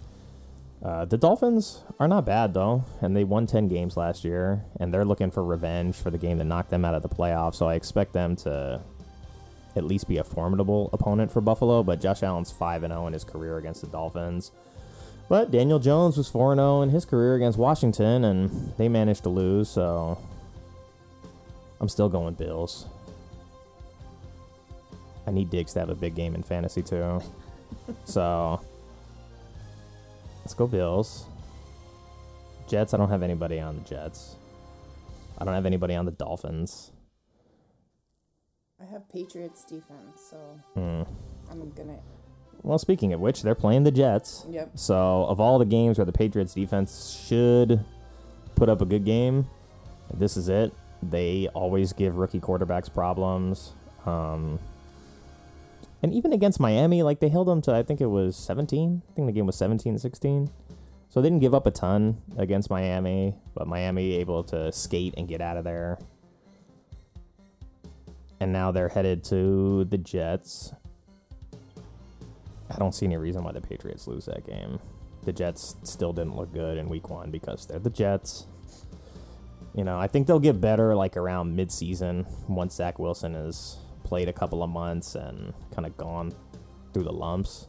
Uh, 0.83 1.05
the 1.05 1.19
Dolphins 1.19 1.83
are 1.99 2.09
not 2.09 2.25
bad 2.25 2.55
though, 2.55 2.85
and 3.03 3.15
they 3.15 3.25
won 3.25 3.47
10 3.47 3.69
games 3.69 3.99
last 3.99 4.25
year, 4.25 4.65
and 4.79 4.95
they're 4.95 5.05
looking 5.05 5.31
for 5.31 5.45
revenge 5.45 5.95
for 5.95 6.11
the 6.11 6.17
game 6.17 6.39
that 6.39 6.45
knocked 6.45 6.71
them 6.71 6.87
out 6.87 6.95
of 6.95 7.03
the 7.03 7.09
playoffs. 7.09 7.57
So 7.57 7.67
I 7.69 7.75
expect 7.75 8.15
them 8.15 8.35
to 8.37 8.81
at 9.77 9.85
least 9.85 10.09
be 10.09 10.19
a 10.19 10.25
formidable 10.25 10.91
opponent 10.93 11.31
for 11.31 11.41
Buffalo. 11.41 11.83
But 11.83 12.01
Josh 12.01 12.23
Allen's 12.23 12.51
5 12.51 12.83
0 12.83 13.07
in 13.07 13.13
his 13.13 13.25
career 13.25 13.59
against 13.59 13.81
the 13.81 13.87
Dolphins. 13.87 14.53
But 15.31 15.53
Daniel 15.53 15.79
Jones 15.79 16.17
was 16.17 16.29
4 16.29 16.57
0 16.57 16.83
in 16.83 16.91
his 16.91 17.05
career 17.05 17.37
against 17.37 17.57
Washington, 17.57 18.25
and 18.25 18.75
they 18.77 18.89
managed 18.89 19.23
to 19.23 19.29
lose, 19.29 19.69
so 19.69 20.19
I'm 21.81 21.89
still 21.89 22.09
going 22.09 22.35
Bills. 22.35 22.87
I 25.27 25.31
need 25.31 25.51
Diggs 25.51 25.73
to 25.75 25.79
have 25.79 25.89
a 25.89 25.95
big 25.95 26.17
game 26.17 26.35
in 26.35 26.43
fantasy, 26.43 26.83
too. 26.83 27.23
so 28.05 28.61
let's 30.41 30.55
go 30.55 30.67
Bills. 30.67 31.27
Jets, 32.67 32.93
I 32.93 32.97
don't 32.97 33.11
have 33.11 33.23
anybody 33.23 33.61
on 33.61 33.77
the 33.77 33.83
Jets. 33.83 34.35
I 35.39 35.45
don't 35.45 35.55
have 35.55 35.67
anybody 35.67 35.95
on 35.95 36.07
the 36.07 36.11
Dolphins. 36.11 36.91
I 38.81 38.87
have 38.93 39.09
Patriots 39.11 39.65
defense, 39.65 40.21
so 40.31 40.37
Hmm. 40.75 41.03
I'm 41.51 41.71
gonna. 41.71 41.99
Well, 42.63 42.79
speaking 42.79 43.13
of 43.13 43.21
which, 43.21 43.43
they're 43.43 43.55
playing 43.55 43.85
the 43.85 43.91
Jets. 43.91 44.47
Yep. 44.51 44.73
So, 44.75 45.25
of 45.27 45.41
all 45.41 45.59
the 45.59 45.65
games 45.65 45.99
where 45.99 46.05
the 46.05 46.13
Patriots 46.13 46.55
defense 46.55 47.11
should 47.27 47.85
put 48.55 48.69
up 48.69 48.81
a 48.83 48.85
good 48.85 49.05
game, 49.05 49.47
this 50.13 50.37
is 50.37 50.49
it. 50.49 50.73
They 51.03 51.49
always 51.55 51.93
give 51.95 52.17
rookie 52.17 52.41
quarterbacks 52.41 52.93
problems. 52.93 53.73
Um, 54.05 54.59
and 56.03 56.13
even 56.13 56.33
against 56.33 56.61
Miami, 56.61 57.03
like 57.03 57.21
they 57.21 57.29
held 57.31 57.49
them 57.49 57.63
to, 57.63 57.73
I 57.75 57.83
think 57.83 58.01
it 58.01 58.07
was 58.07 58.37
17. 58.37 59.03
I 59.09 59.13
think 59.15 59.27
the 59.27 59.33
game 59.33 59.47
was 59.47 59.57
17 59.57 59.99
16. 59.99 60.51
So 61.09 61.21
they 61.21 61.29
didn't 61.29 61.41
give 61.41 61.55
up 61.55 61.67
a 61.67 61.71
ton 61.71 62.19
against 62.37 62.71
Miami, 62.71 63.35
but 63.55 63.67
Miami 63.67 64.13
able 64.15 64.45
to 64.45 64.71
skate 64.71 65.15
and 65.17 65.27
get 65.27 65.41
out 65.41 65.57
of 65.57 65.65
there. 65.65 65.99
And 68.41 68.53
now 68.53 68.71
they're 68.71 68.89
headed 68.89 69.23
to 69.25 69.85
the 69.85 69.99
Jets. 69.99 70.73
I 72.71 72.79
don't 72.79 72.95
see 72.95 73.07
any 73.07 73.17
reason 73.17 73.45
why 73.45 73.53
the 73.53 73.61
Patriots 73.61 74.07
lose 74.07 74.25
that 74.27 74.47
game. 74.47 74.81
The 75.25 75.33
Jets 75.33 75.77
still 75.83 76.13
didn't 76.13 76.37
look 76.37 76.53
good 76.53 76.79
in 76.79 76.89
week 76.89 77.11
one 77.11 77.31
because 77.31 77.67
they're 77.67 77.79
the 77.79 77.91
Jets. 77.91 78.47
You 79.75 79.85
know, 79.85 79.99
I 79.99 80.07
think 80.07 80.27
they'll 80.27 80.41
get 80.41 80.61
better 80.61 80.95
like 80.95 81.17
around 81.17 81.57
midseason 81.57 82.27
once 82.49 82.75
Zach 82.75 82.99
Wilson 82.99 83.35
has 83.35 83.77
played 84.05 84.29
a 84.29 84.33
couple 84.33 84.63
of 84.63 84.71
months 84.71 85.15
and 85.15 85.53
kind 85.75 85.87
of 85.87 85.97
gone 85.97 86.33
through 86.93 87.05
the 87.05 87.13
lumps. 87.13 87.69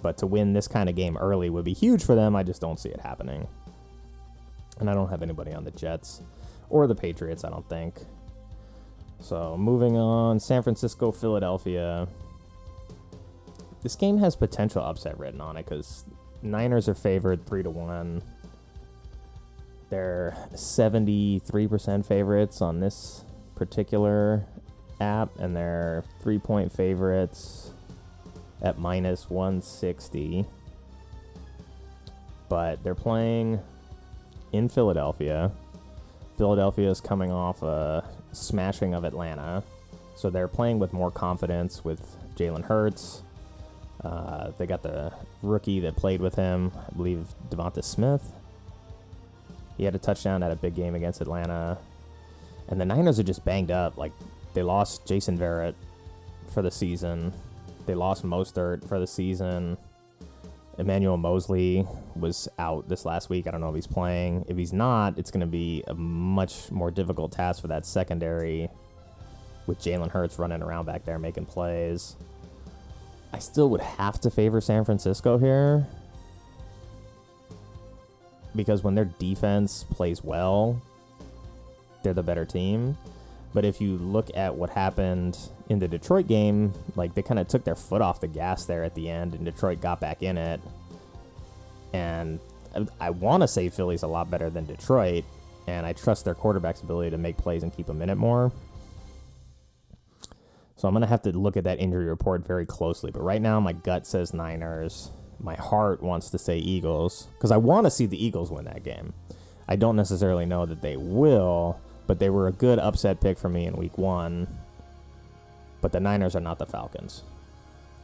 But 0.00 0.16
to 0.18 0.26
win 0.26 0.52
this 0.52 0.68
kind 0.68 0.88
of 0.88 0.96
game 0.96 1.16
early 1.16 1.50
would 1.50 1.64
be 1.64 1.74
huge 1.74 2.04
for 2.04 2.14
them. 2.14 2.34
I 2.36 2.42
just 2.42 2.60
don't 2.60 2.78
see 2.78 2.88
it 2.88 3.00
happening. 3.00 3.46
And 4.80 4.88
I 4.88 4.94
don't 4.94 5.10
have 5.10 5.22
anybody 5.22 5.52
on 5.52 5.64
the 5.64 5.70
Jets 5.72 6.22
or 6.70 6.86
the 6.86 6.94
Patriots, 6.94 7.44
I 7.44 7.50
don't 7.50 7.68
think. 7.68 8.00
So 9.22 9.56
moving 9.56 9.96
on, 9.96 10.40
San 10.40 10.62
Francisco, 10.62 11.12
Philadelphia. 11.12 12.08
This 13.82 13.94
game 13.94 14.18
has 14.18 14.36
potential 14.36 14.82
upset 14.82 15.18
written 15.18 15.40
on 15.40 15.56
it 15.56 15.64
because 15.64 16.04
Niners 16.42 16.88
are 16.88 16.94
favored 16.94 17.46
three 17.46 17.62
to 17.62 17.70
one. 17.70 18.22
They're 19.90 20.36
seventy-three 20.54 21.68
percent 21.68 22.04
favorites 22.04 22.60
on 22.60 22.80
this 22.80 23.24
particular 23.54 24.44
app, 25.00 25.30
and 25.38 25.56
they're 25.56 26.02
three-point 26.20 26.72
favorites 26.72 27.70
at 28.60 28.78
minus 28.78 29.30
one 29.30 29.62
sixty. 29.62 30.46
But 32.48 32.82
they're 32.82 32.94
playing 32.94 33.60
in 34.52 34.68
Philadelphia. 34.68 35.52
Philadelphia 36.36 36.90
is 36.90 37.00
coming 37.00 37.30
off 37.30 37.62
a 37.62 38.08
smashing 38.32 38.94
of 38.94 39.04
Atlanta, 39.04 39.62
so 40.14 40.30
they're 40.30 40.48
playing 40.48 40.78
with 40.78 40.92
more 40.92 41.10
confidence 41.10 41.84
with 41.84 42.16
Jalen 42.36 42.64
Hurts. 42.64 43.22
Uh, 44.02 44.50
they 44.58 44.66
got 44.66 44.82
the 44.82 45.12
rookie 45.42 45.80
that 45.80 45.96
played 45.96 46.20
with 46.20 46.34
him, 46.34 46.72
I 46.76 46.96
believe 46.96 47.26
Devonta 47.50 47.84
Smith. 47.84 48.32
He 49.76 49.84
had 49.84 49.94
a 49.94 49.98
touchdown 49.98 50.42
at 50.42 50.50
a 50.50 50.56
big 50.56 50.74
game 50.74 50.94
against 50.94 51.20
Atlanta. 51.20 51.78
And 52.68 52.80
the 52.80 52.84
Niners 52.84 53.18
are 53.18 53.24
just 53.24 53.44
banged 53.44 53.70
up. 53.70 53.96
Like 53.96 54.12
they 54.54 54.62
lost 54.62 55.06
Jason 55.06 55.38
Verrett 55.38 55.74
for 56.52 56.62
the 56.62 56.70
season. 56.70 57.32
They 57.86 57.94
lost 57.94 58.24
Mostert 58.24 58.86
for 58.86 58.98
the 58.98 59.06
season. 59.06 59.76
Emmanuel 60.78 61.16
Moseley 61.16 61.86
was 62.16 62.48
out 62.58 62.88
this 62.88 63.04
last 63.04 63.28
week. 63.28 63.46
I 63.46 63.50
don't 63.50 63.60
know 63.60 63.68
if 63.68 63.74
he's 63.74 63.86
playing. 63.86 64.44
If 64.48 64.56
he's 64.56 64.72
not, 64.72 65.18
it's 65.18 65.30
going 65.30 65.42
to 65.42 65.46
be 65.46 65.84
a 65.86 65.94
much 65.94 66.70
more 66.70 66.90
difficult 66.90 67.32
task 67.32 67.60
for 67.60 67.68
that 67.68 67.84
secondary 67.84 68.68
with 69.66 69.78
Jalen 69.80 70.10
Hurts 70.10 70.38
running 70.38 70.62
around 70.62 70.86
back 70.86 71.04
there 71.04 71.18
making 71.18 71.46
plays. 71.46 72.16
I 73.32 73.38
still 73.38 73.68
would 73.70 73.80
have 73.80 74.20
to 74.20 74.30
favor 74.30 74.60
San 74.60 74.84
Francisco 74.84 75.38
here 75.38 75.86
because 78.54 78.82
when 78.82 78.94
their 78.94 79.06
defense 79.06 79.84
plays 79.84 80.22
well, 80.22 80.80
they're 82.02 82.14
the 82.14 82.22
better 82.22 82.44
team. 82.44 82.96
But 83.54 83.64
if 83.64 83.80
you 83.80 83.98
look 83.98 84.30
at 84.34 84.54
what 84.54 84.70
happened 84.70 85.38
in 85.68 85.78
the 85.78 85.88
Detroit 85.88 86.26
game, 86.26 86.72
like 86.96 87.14
they 87.14 87.22
kind 87.22 87.38
of 87.38 87.48
took 87.48 87.64
their 87.64 87.74
foot 87.74 88.00
off 88.00 88.20
the 88.20 88.28
gas 88.28 88.64
there 88.64 88.84
at 88.84 88.94
the 88.94 89.10
end, 89.10 89.34
and 89.34 89.44
Detroit 89.44 89.80
got 89.80 90.00
back 90.00 90.22
in 90.22 90.38
it. 90.38 90.60
And 91.92 92.40
I, 92.98 93.10
want 93.10 93.42
to 93.42 93.48
say 93.48 93.68
Philly's 93.68 94.02
a 94.02 94.06
lot 94.06 94.30
better 94.30 94.48
than 94.48 94.64
Detroit, 94.64 95.24
and 95.66 95.84
I 95.84 95.92
trust 95.92 96.24
their 96.24 96.34
quarterback's 96.34 96.80
ability 96.80 97.10
to 97.10 97.18
make 97.18 97.36
plays 97.36 97.62
and 97.62 97.74
keep 97.74 97.88
in 97.90 98.08
it 98.08 98.16
more. 98.16 98.50
So 100.76 100.88
I'm 100.88 100.94
going 100.94 101.02
to 101.02 101.08
have 101.08 101.22
to 101.22 101.32
look 101.32 101.56
at 101.56 101.64
that 101.64 101.78
injury 101.78 102.06
report 102.06 102.46
very 102.46 102.66
closely. 102.66 103.10
But 103.10 103.22
right 103.22 103.40
now, 103.40 103.60
my 103.60 103.72
gut 103.72 104.06
says 104.06 104.32
Niners. 104.32 105.10
My 105.38 105.54
heart 105.54 106.02
wants 106.02 106.30
to 106.30 106.38
say 106.38 106.58
Eagles 106.58 107.28
because 107.34 107.50
I 107.50 107.56
want 107.56 107.86
to 107.86 107.90
see 107.90 108.06
the 108.06 108.24
Eagles 108.24 108.50
win 108.50 108.64
that 108.64 108.82
game. 108.82 109.12
I 109.68 109.76
don't 109.76 109.96
necessarily 109.96 110.46
know 110.46 110.66
that 110.66 110.82
they 110.82 110.96
will, 110.96 111.80
but 112.06 112.18
they 112.18 112.30
were 112.30 112.46
a 112.46 112.52
good 112.52 112.78
upset 112.78 113.20
pick 113.20 113.38
for 113.38 113.48
me 113.48 113.66
in 113.66 113.76
week 113.76 113.96
one. 113.98 114.46
But 115.80 115.92
the 115.92 116.00
Niners 116.00 116.36
are 116.36 116.40
not 116.40 116.58
the 116.58 116.66
Falcons. 116.66 117.22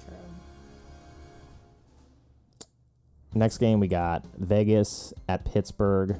True. 0.05 0.15
Next 3.35 3.59
game, 3.59 3.81
we 3.81 3.89
got 3.89 4.25
Vegas 4.37 5.13
at 5.29 5.45
Pittsburgh. 5.45 6.17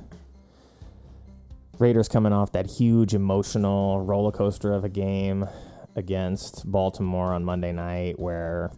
Raiders 1.79 2.09
coming 2.09 2.33
off 2.33 2.53
that 2.53 2.67
huge 2.67 3.15
emotional 3.15 4.01
roller 4.01 4.33
coaster 4.33 4.73
of 4.73 4.85
a 4.85 4.89
game 4.89 5.49
against 5.95 6.71
Baltimore 6.71 7.33
on 7.33 7.45
Monday 7.45 7.73
night 7.73 8.19
where 8.19 8.71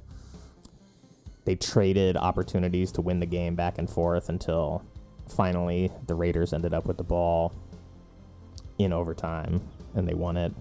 they 1.45 1.57
traded 1.57 2.17
opportunities 2.17 2.93
to 2.93 3.01
win 3.01 3.21
the 3.21 3.27
game 3.27 3.55
back 3.55 3.79
and 3.79 3.89
forth 3.89 4.29
until 4.29 4.83
finally 5.29 5.91
the 6.07 6.15
Raiders 6.15 6.53
ended 6.53 6.75
up 6.75 6.87
with 6.87 6.97
the 6.97 7.05
ball 7.05 7.53
in 8.85 8.93
overtime 8.93 9.61
and 9.95 10.09
they 10.09 10.15
won 10.15 10.37
it 10.37 10.53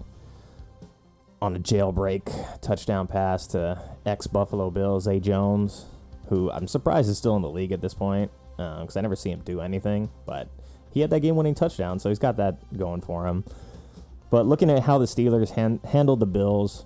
on 1.42 1.56
a 1.56 1.58
jailbreak 1.58 2.60
touchdown 2.60 3.06
pass 3.06 3.46
to 3.48 3.80
ex 4.04 4.26
Buffalo 4.26 4.70
Bills 4.70 5.04
Zay 5.04 5.20
Jones, 5.20 5.86
who 6.28 6.50
I'm 6.50 6.68
surprised 6.68 7.08
is 7.08 7.18
still 7.18 7.36
in 7.36 7.42
the 7.42 7.48
league 7.48 7.72
at 7.72 7.80
this 7.80 7.94
point 7.94 8.30
uh, 8.58 8.80
because 8.80 8.96
I 8.96 9.00
never 9.00 9.16
see 9.16 9.30
him 9.30 9.40
do 9.40 9.60
anything, 9.60 10.10
but 10.26 10.48
he 10.92 11.00
had 11.00 11.10
that 11.10 11.20
game 11.20 11.36
winning 11.36 11.54
touchdown, 11.54 11.98
so 11.98 12.08
he's 12.08 12.18
got 12.18 12.36
that 12.36 12.76
going 12.76 13.00
for 13.00 13.26
him. 13.26 13.44
But 14.30 14.46
looking 14.46 14.70
at 14.70 14.82
how 14.82 14.98
the 14.98 15.06
Steelers 15.06 15.50
han- 15.50 15.80
handled 15.88 16.20
the 16.20 16.26
Bills, 16.26 16.84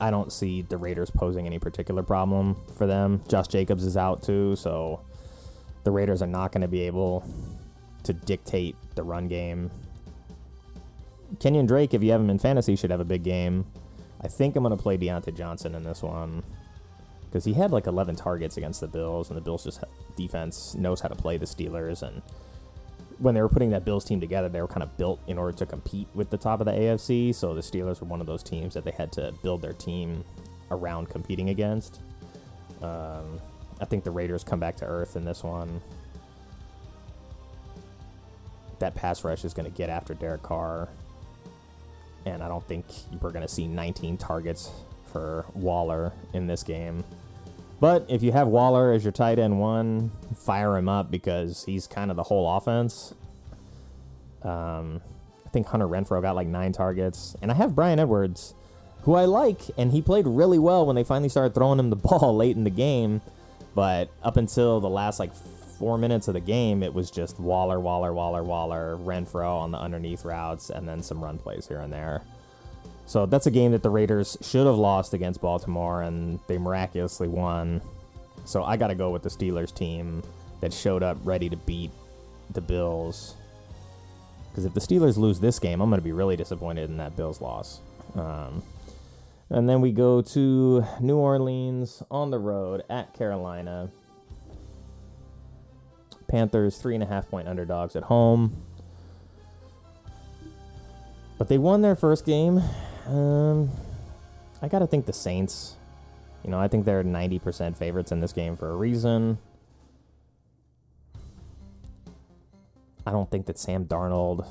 I 0.00 0.10
don't 0.10 0.32
see 0.32 0.62
the 0.62 0.76
Raiders 0.76 1.10
posing 1.10 1.46
any 1.46 1.58
particular 1.58 2.02
problem 2.02 2.56
for 2.76 2.86
them. 2.86 3.22
Josh 3.28 3.48
Jacobs 3.48 3.84
is 3.84 3.96
out 3.96 4.22
too, 4.22 4.56
so 4.56 5.00
the 5.84 5.90
Raiders 5.90 6.22
are 6.22 6.26
not 6.26 6.52
going 6.52 6.62
to 6.62 6.68
be 6.68 6.82
able 6.82 7.24
to 8.06 8.12
dictate 8.12 8.76
the 8.94 9.02
run 9.02 9.28
game. 9.28 9.70
Kenyan 11.38 11.66
Drake, 11.66 11.92
if 11.92 12.02
you 12.02 12.12
have 12.12 12.20
him 12.20 12.30
in 12.30 12.38
fantasy, 12.38 12.76
should 12.76 12.90
have 12.90 13.00
a 13.00 13.04
big 13.04 13.22
game. 13.22 13.66
I 14.20 14.28
think 14.28 14.56
I'm 14.56 14.62
going 14.62 14.76
to 14.76 14.82
play 14.82 14.96
Diontae 14.96 15.36
Johnson 15.36 15.74
in 15.74 15.84
this 15.84 16.02
one 16.02 16.42
because 17.26 17.44
he 17.44 17.52
had 17.52 17.70
like 17.70 17.86
11 17.86 18.16
targets 18.16 18.56
against 18.56 18.80
the 18.80 18.86
Bills, 18.86 19.28
and 19.28 19.36
the 19.36 19.42
Bills 19.42 19.64
just 19.64 19.82
defense 20.16 20.74
knows 20.74 21.00
how 21.00 21.08
to 21.08 21.16
play 21.16 21.36
the 21.36 21.46
Steelers 21.46 22.02
and 22.02 22.22
when 23.18 23.34
they 23.34 23.40
were 23.40 23.48
putting 23.48 23.70
that 23.70 23.84
Bills 23.84 24.04
team 24.04 24.20
together, 24.20 24.48
they 24.48 24.60
were 24.60 24.68
kind 24.68 24.82
of 24.82 24.96
built 24.96 25.20
in 25.26 25.38
order 25.38 25.56
to 25.58 25.66
compete 25.66 26.08
with 26.14 26.30
the 26.30 26.36
top 26.36 26.60
of 26.60 26.66
the 26.66 26.72
AFC. 26.72 27.34
So 27.34 27.54
the 27.54 27.60
Steelers 27.60 28.00
were 28.00 28.06
one 28.06 28.20
of 28.20 28.26
those 28.26 28.42
teams 28.42 28.74
that 28.74 28.84
they 28.84 28.90
had 28.90 29.10
to 29.12 29.32
build 29.42 29.62
their 29.62 29.72
team 29.72 30.24
around 30.70 31.08
competing 31.08 31.48
against. 31.48 32.00
Um, 32.82 33.40
I 33.80 33.84
think 33.86 34.04
the 34.04 34.10
Raiders 34.10 34.44
come 34.44 34.60
back 34.60 34.76
to 34.76 34.84
earth 34.84 35.16
in 35.16 35.24
this 35.24 35.42
one. 35.42 35.80
That 38.78 38.94
pass 38.94 39.24
rush 39.24 39.44
is 39.44 39.54
going 39.54 39.70
to 39.70 39.76
get 39.76 39.88
after 39.88 40.14
Derek 40.14 40.42
Carr. 40.42 40.88
And 42.24 42.42
I 42.42 42.48
don't 42.48 42.66
think 42.66 42.84
we're 43.20 43.30
going 43.30 43.46
to 43.46 43.52
see 43.52 43.66
19 43.66 44.16
targets 44.16 44.70
for 45.12 45.46
Waller 45.54 46.12
in 46.32 46.46
this 46.46 46.62
game. 46.62 47.04
But 47.80 48.06
if 48.08 48.22
you 48.22 48.32
have 48.32 48.48
Waller 48.48 48.92
as 48.92 49.04
your 49.04 49.12
tight 49.12 49.38
end 49.38 49.60
one, 49.60 50.10
fire 50.34 50.76
him 50.76 50.88
up 50.88 51.10
because 51.10 51.64
he's 51.64 51.86
kind 51.86 52.10
of 52.10 52.16
the 52.16 52.22
whole 52.22 52.56
offense. 52.56 53.14
Um, 54.42 55.02
I 55.44 55.48
think 55.50 55.66
Hunter 55.66 55.86
Renfrow 55.86 56.22
got 56.22 56.34
like 56.34 56.48
nine 56.48 56.72
targets, 56.72 57.36
and 57.42 57.50
I 57.50 57.54
have 57.54 57.74
Bryan 57.74 57.98
Edwards, 57.98 58.54
who 59.02 59.14
I 59.14 59.24
like, 59.24 59.60
and 59.76 59.92
he 59.92 60.00
played 60.00 60.26
really 60.26 60.58
well 60.58 60.86
when 60.86 60.96
they 60.96 61.04
finally 61.04 61.28
started 61.28 61.54
throwing 61.54 61.78
him 61.78 61.90
the 61.90 61.96
ball 62.08 62.34
late 62.36 62.56
in 62.56 62.64
the 62.64 62.70
game. 62.70 63.20
But 63.74 64.10
up 64.22 64.38
until 64.38 64.80
the 64.80 64.88
last 64.88 65.20
like 65.20 65.32
four 65.78 65.98
minutes 65.98 66.28
of 66.28 66.34
the 66.34 66.40
game, 66.40 66.82
it 66.82 66.92
was 66.92 67.10
just 67.10 67.38
Waller, 67.38 67.78
Waller, 67.80 68.12
Waller, 68.12 68.42
Waller, 68.42 68.96
Renfrow 69.00 69.60
on 69.60 69.70
the 69.70 69.78
underneath 69.78 70.24
routes, 70.24 70.70
and 70.70 70.88
then 70.88 71.02
some 71.02 71.22
run 71.22 71.38
plays 71.38 71.66
here 71.68 71.80
and 71.80 71.92
there. 71.92 72.22
So 73.06 73.26
that's 73.26 73.46
a 73.46 73.50
game 73.50 73.72
that 73.72 73.82
the 73.82 73.90
Raiders 73.90 74.36
should 74.40 74.66
have 74.66 74.76
lost 74.76 75.14
against 75.14 75.40
Baltimore, 75.40 76.02
and 76.02 76.40
they 76.48 76.58
miraculously 76.58 77.28
won. 77.28 77.80
So 78.44 78.64
I 78.64 78.76
got 78.76 78.88
to 78.88 78.94
go 78.94 79.10
with 79.10 79.22
the 79.22 79.28
Steelers 79.28 79.74
team 79.74 80.22
that 80.60 80.72
showed 80.72 81.02
up 81.02 81.18
ready 81.24 81.48
to 81.48 81.56
beat 81.56 81.92
the 82.50 82.60
Bills. 82.60 83.34
Because 84.50 84.64
if 84.64 84.74
the 84.74 84.80
Steelers 84.80 85.16
lose 85.16 85.38
this 85.38 85.58
game, 85.58 85.80
I'm 85.80 85.90
going 85.90 86.00
to 86.00 86.04
be 86.04 86.12
really 86.12 86.36
disappointed 86.36 86.90
in 86.90 86.96
that 86.96 87.14
Bills 87.16 87.40
loss. 87.40 87.80
Um, 88.14 88.62
and 89.50 89.68
then 89.68 89.80
we 89.80 89.92
go 89.92 90.22
to 90.22 90.84
New 91.00 91.16
Orleans 91.16 92.02
on 92.10 92.30
the 92.30 92.38
road 92.38 92.82
at 92.88 93.14
Carolina. 93.14 93.90
Panthers, 96.28 96.78
three 96.78 96.94
and 96.94 97.02
a 97.02 97.06
half 97.06 97.28
point 97.28 97.48
underdogs 97.48 97.96
at 97.96 98.04
home. 98.04 98.62
But 101.38 101.48
they 101.48 101.58
won 101.58 101.82
their 101.82 101.94
first 101.94 102.24
game. 102.24 102.62
Um, 103.06 103.70
I 104.62 104.68
got 104.68 104.78
to 104.80 104.86
think 104.86 105.06
the 105.06 105.12
Saints. 105.12 105.76
You 106.42 106.50
know, 106.50 106.58
I 106.58 106.68
think 106.68 106.84
they're 106.84 107.04
90% 107.04 107.76
favorites 107.76 108.12
in 108.12 108.20
this 108.20 108.32
game 108.32 108.56
for 108.56 108.70
a 108.70 108.76
reason. 108.76 109.38
I 113.06 113.12
don't 113.12 113.30
think 113.30 113.46
that 113.46 113.58
Sam 113.58 113.84
Darnold 113.84 114.46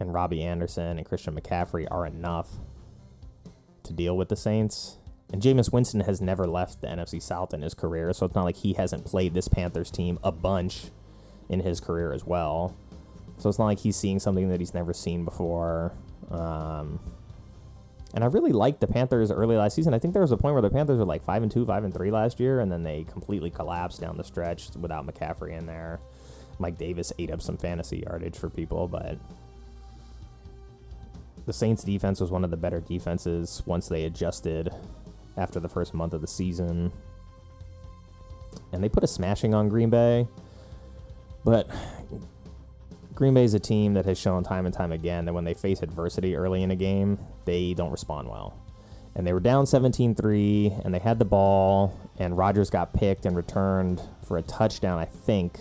and 0.00 0.12
Robbie 0.12 0.42
Anderson 0.42 0.98
and 0.98 1.06
Christian 1.06 1.38
McCaffrey 1.38 1.86
are 1.90 2.06
enough 2.06 2.50
to 3.84 3.92
deal 3.92 4.16
with 4.16 4.28
the 4.28 4.36
Saints. 4.36 4.98
And 5.32 5.42
Jameis 5.42 5.72
Winston 5.72 6.00
has 6.00 6.20
never 6.20 6.46
left 6.46 6.80
the 6.80 6.86
NFC 6.86 7.20
South 7.20 7.52
in 7.52 7.62
his 7.62 7.74
career, 7.74 8.12
so 8.12 8.26
it's 8.26 8.34
not 8.34 8.44
like 8.44 8.56
he 8.56 8.74
hasn't 8.74 9.04
played 9.04 9.34
this 9.34 9.48
Panthers 9.48 9.90
team 9.90 10.18
a 10.22 10.30
bunch 10.30 10.90
in 11.48 11.60
his 11.60 11.80
career 11.80 12.12
as 12.12 12.24
well. 12.24 12.76
So 13.38 13.48
it's 13.48 13.58
not 13.58 13.66
like 13.66 13.80
he's 13.80 13.96
seeing 13.96 14.20
something 14.20 14.48
that 14.48 14.60
he's 14.60 14.72
never 14.72 14.92
seen 14.92 15.24
before. 15.24 15.92
Um, 16.30 17.00
and 18.14 18.24
I 18.24 18.28
really 18.28 18.52
liked 18.52 18.80
the 18.80 18.86
Panthers 18.86 19.30
early 19.30 19.56
last 19.56 19.74
season. 19.74 19.92
I 19.92 19.98
think 19.98 20.14
there 20.14 20.22
was 20.22 20.32
a 20.32 20.36
point 20.36 20.54
where 20.54 20.62
the 20.62 20.70
Panthers 20.70 20.98
were 20.98 21.04
like 21.04 21.24
five 21.24 21.42
and 21.42 21.50
two, 21.50 21.66
five 21.66 21.84
and 21.84 21.92
three 21.92 22.10
last 22.10 22.40
year, 22.40 22.60
and 22.60 22.70
then 22.70 22.82
they 22.82 23.04
completely 23.04 23.50
collapsed 23.50 24.00
down 24.00 24.16
the 24.16 24.24
stretch 24.24 24.70
without 24.80 25.06
McCaffrey 25.06 25.58
in 25.58 25.66
there. 25.66 26.00
Mike 26.58 26.78
Davis 26.78 27.12
ate 27.18 27.30
up 27.30 27.42
some 27.42 27.58
fantasy 27.58 28.04
yardage 28.06 28.38
for 28.38 28.48
people, 28.48 28.88
but 28.88 29.18
the 31.44 31.52
Saints 31.52 31.84
defense 31.84 32.20
was 32.20 32.30
one 32.30 32.44
of 32.44 32.50
the 32.50 32.56
better 32.56 32.80
defenses 32.80 33.62
once 33.66 33.88
they 33.88 34.04
adjusted 34.04 34.72
after 35.36 35.60
the 35.60 35.68
first 35.68 35.94
month 35.94 36.12
of 36.12 36.20
the 36.20 36.26
season. 36.26 36.92
And 38.72 38.82
they 38.82 38.88
put 38.88 39.04
a 39.04 39.08
smashing 39.08 39.54
on 39.54 39.68
Green 39.68 39.90
Bay. 39.90 40.26
But 41.44 41.68
Green 43.14 43.34
Bay 43.34 43.44
is 43.44 43.54
a 43.54 43.60
team 43.60 43.94
that 43.94 44.04
has 44.04 44.18
shown 44.18 44.44
time 44.44 44.66
and 44.66 44.74
time 44.74 44.92
again 44.92 45.24
that 45.24 45.32
when 45.32 45.44
they 45.44 45.54
face 45.54 45.82
adversity 45.82 46.36
early 46.36 46.62
in 46.62 46.70
a 46.70 46.76
game, 46.76 47.18
they 47.44 47.72
don't 47.72 47.90
respond 47.90 48.28
well. 48.28 48.54
And 49.14 49.26
they 49.26 49.32
were 49.32 49.40
down 49.40 49.64
17 49.64 50.14
3, 50.14 50.74
and 50.84 50.92
they 50.92 50.98
had 50.98 51.18
the 51.18 51.24
ball, 51.24 51.98
and 52.18 52.36
Rodgers 52.36 52.68
got 52.68 52.92
picked 52.92 53.24
and 53.24 53.34
returned 53.34 54.02
for 54.26 54.36
a 54.36 54.42
touchdown, 54.42 54.98
I 54.98 55.06
think. 55.06 55.58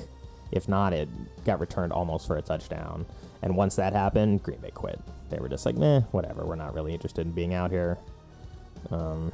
If 0.52 0.68
not, 0.68 0.92
it 0.92 1.08
got 1.46 1.62
returned 1.62 1.94
almost 1.94 2.28
for 2.28 2.36
a 2.36 2.42
touchdown. 2.42 3.06
And 3.42 3.56
once 3.56 3.78
that 3.78 3.94
happened, 3.94 4.44
Green 4.44 4.60
Bay 4.60 4.72
quit. 4.72 5.00
They 5.30 5.38
were 5.38 5.48
just 5.48 5.66
like, 5.66 5.76
meh, 5.76 6.02
whatever. 6.12 6.46
We're 6.46 6.56
not 6.56 6.74
really 6.74 6.94
interested 6.94 7.26
in 7.26 7.32
being 7.32 7.54
out 7.54 7.72
here. 7.72 7.98
Um, 8.92 9.32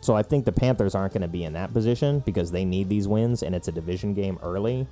so 0.00 0.14
I 0.16 0.22
think 0.22 0.44
the 0.44 0.52
Panthers 0.52 0.94
aren't 0.94 1.12
going 1.12 1.22
to 1.22 1.28
be 1.28 1.44
in 1.44 1.52
that 1.54 1.72
position 1.72 2.20
because 2.20 2.50
they 2.50 2.64
need 2.64 2.88
these 2.88 3.08
wins, 3.08 3.42
and 3.42 3.54
it's 3.54 3.68
a 3.68 3.72
division 3.72 4.14
game 4.14 4.38
early. 4.42 4.86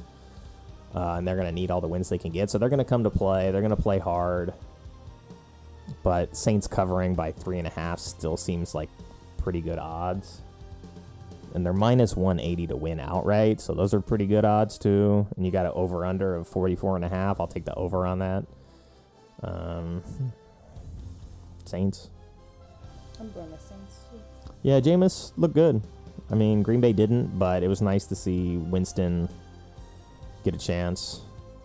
uh, 0.95 1.17
and 1.19 1.27
they're 1.29 1.37
going 1.37 1.47
to 1.49 1.53
need 1.53 1.71
all 1.71 1.81
the 1.81 1.89
wins 1.89 2.09
they 2.09 2.19
can 2.19 2.33
get. 2.33 2.51
So 2.51 2.59
they're 2.59 2.69
going 2.71 2.79
to 2.79 2.85
come 2.85 3.05
to 3.05 3.11
play. 3.11 3.51
They're 3.51 3.61
going 3.61 3.77
to 3.77 3.83
play 3.83 3.99
hard. 3.99 4.55
But 6.03 6.37
Saints 6.37 6.67
covering 6.67 7.15
by 7.15 7.33
three 7.33 7.59
and 7.59 7.67
a 7.67 7.71
half 7.71 7.99
still 7.99 8.37
seems 8.37 8.75
like 8.75 8.89
pretty 9.39 9.61
good 9.61 9.79
odds. 9.79 10.41
And 11.55 11.65
they're 11.65 11.73
minus 11.73 12.17
180 12.17 12.69
to 12.69 12.77
win 12.77 13.01
outright. 13.01 13.61
So 13.61 13.75
those 13.75 13.95
are 13.95 14.01
pretty 14.01 14.27
good 14.27 14.45
odds, 14.45 14.79
too. 14.79 15.27
And 15.37 15.45
you 15.47 15.53
got 15.53 15.67
an 15.67 15.73
over 15.75 16.05
under 16.05 16.35
of 16.37 16.49
44 16.49 16.97
and 16.97 17.05
a 17.05 17.09
half. 17.09 17.41
I'll 17.41 17.47
take 17.47 17.65
the 17.65 17.75
over 17.75 18.07
on 18.07 18.19
that. 18.21 18.45
Um, 19.43 20.03
Saints. 21.65 22.11
I'm 23.21 23.31
Saints. 23.59 23.86
Yeah, 24.67 24.81
Jameis 24.81 25.31
looked 25.37 25.55
good. 25.55 25.81
I 26.29 26.35
mean, 26.35 26.65
Green 26.65 26.81
Bay 26.81 26.93
didn't, 26.93 27.39
but 27.39 27.63
it 27.63 27.69
was 27.69 27.81
nice 27.81 28.05
to 28.07 28.17
see 28.17 28.57
Winston 28.57 29.29
get 30.43 30.57
a 30.57 30.59
chance 30.59 31.21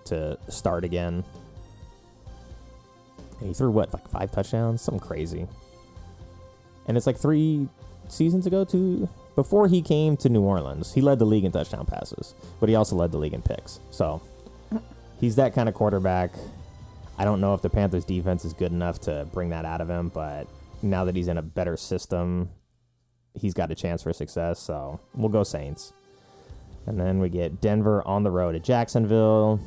to 0.05 0.37
start 0.49 0.83
again. 0.83 1.23
And 3.39 3.47
he 3.47 3.55
threw 3.55 3.71
what, 3.71 3.91
like 3.91 4.07
five 4.07 4.31
touchdowns? 4.31 4.83
Something 4.83 4.99
crazy. 4.99 5.47
And 6.85 6.95
it's 6.95 7.07
like 7.07 7.17
three 7.17 7.67
seasons 8.07 8.45
ago, 8.45 8.63
two 8.63 9.09
before 9.35 9.67
he 9.67 9.81
came 9.81 10.15
to 10.17 10.29
New 10.29 10.43
Orleans, 10.43 10.93
he 10.93 11.01
led 11.01 11.17
the 11.17 11.25
league 11.25 11.43
in 11.43 11.51
touchdown 11.51 11.87
passes, 11.87 12.35
but 12.59 12.69
he 12.69 12.75
also 12.75 12.95
led 12.95 13.11
the 13.11 13.17
league 13.17 13.33
in 13.33 13.41
picks. 13.41 13.79
So 13.89 14.21
he's 15.19 15.37
that 15.37 15.55
kind 15.55 15.67
of 15.67 15.73
quarterback. 15.73 16.33
I 17.17 17.25
don't 17.25 17.41
know 17.41 17.55
if 17.55 17.63
the 17.63 17.69
Panthers 17.71 18.05
defense 18.05 18.45
is 18.45 18.53
good 18.53 18.71
enough 18.71 19.01
to 19.01 19.27
bring 19.33 19.49
that 19.49 19.65
out 19.65 19.81
of 19.81 19.89
him, 19.89 20.09
but 20.09 20.45
now 20.83 21.05
that 21.05 21.15
he's 21.15 21.29
in 21.29 21.39
a 21.39 21.41
better 21.41 21.77
system, 21.77 22.51
he's 23.39 23.53
got 23.53 23.71
a 23.71 23.75
chance 23.75 24.03
for 24.03 24.13
success. 24.13 24.59
So 24.59 24.99
we'll 25.15 25.29
go 25.29 25.43
Saints. 25.43 25.93
And 26.85 26.99
then 26.99 27.19
we 27.19 27.29
get 27.29 27.61
Denver 27.61 28.05
on 28.07 28.23
the 28.23 28.31
road 28.31 28.55
at 28.55 28.63
Jacksonville. 28.63 29.59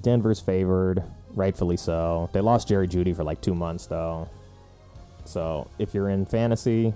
Denver's 0.00 0.40
favored, 0.40 1.02
rightfully 1.34 1.76
so. 1.76 2.28
They 2.32 2.40
lost 2.40 2.68
Jerry 2.68 2.88
Jeudy 2.88 3.14
for 3.14 3.24
like 3.24 3.40
two 3.40 3.54
months, 3.54 3.86
though. 3.86 4.28
So 5.24 5.68
if 5.78 5.94
you're 5.94 6.08
in 6.08 6.26
fantasy, 6.26 6.94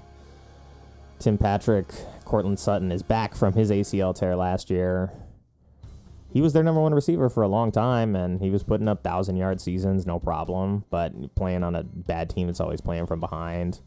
Tim 1.18 1.38
Patrick, 1.38 1.86
Courtland 2.24 2.58
Sutton 2.58 2.90
is 2.90 3.02
back 3.02 3.34
from 3.34 3.54
his 3.54 3.70
ACL 3.70 4.14
tear 4.14 4.36
last 4.36 4.70
year. 4.70 5.12
He 6.32 6.40
was 6.40 6.52
their 6.52 6.62
number 6.62 6.80
one 6.80 6.94
receiver 6.94 7.28
for 7.28 7.42
a 7.42 7.48
long 7.48 7.72
time, 7.72 8.14
and 8.14 8.40
he 8.40 8.50
was 8.50 8.62
putting 8.62 8.88
up 8.88 9.02
thousand 9.02 9.36
yard 9.36 9.60
seasons, 9.60 10.06
no 10.06 10.20
problem. 10.20 10.84
But 10.88 11.34
playing 11.34 11.64
on 11.64 11.74
a 11.74 11.82
bad 11.82 12.30
team 12.30 12.46
that's 12.46 12.60
always 12.60 12.80
playing 12.80 13.06
from 13.06 13.18
behind, 13.18 13.80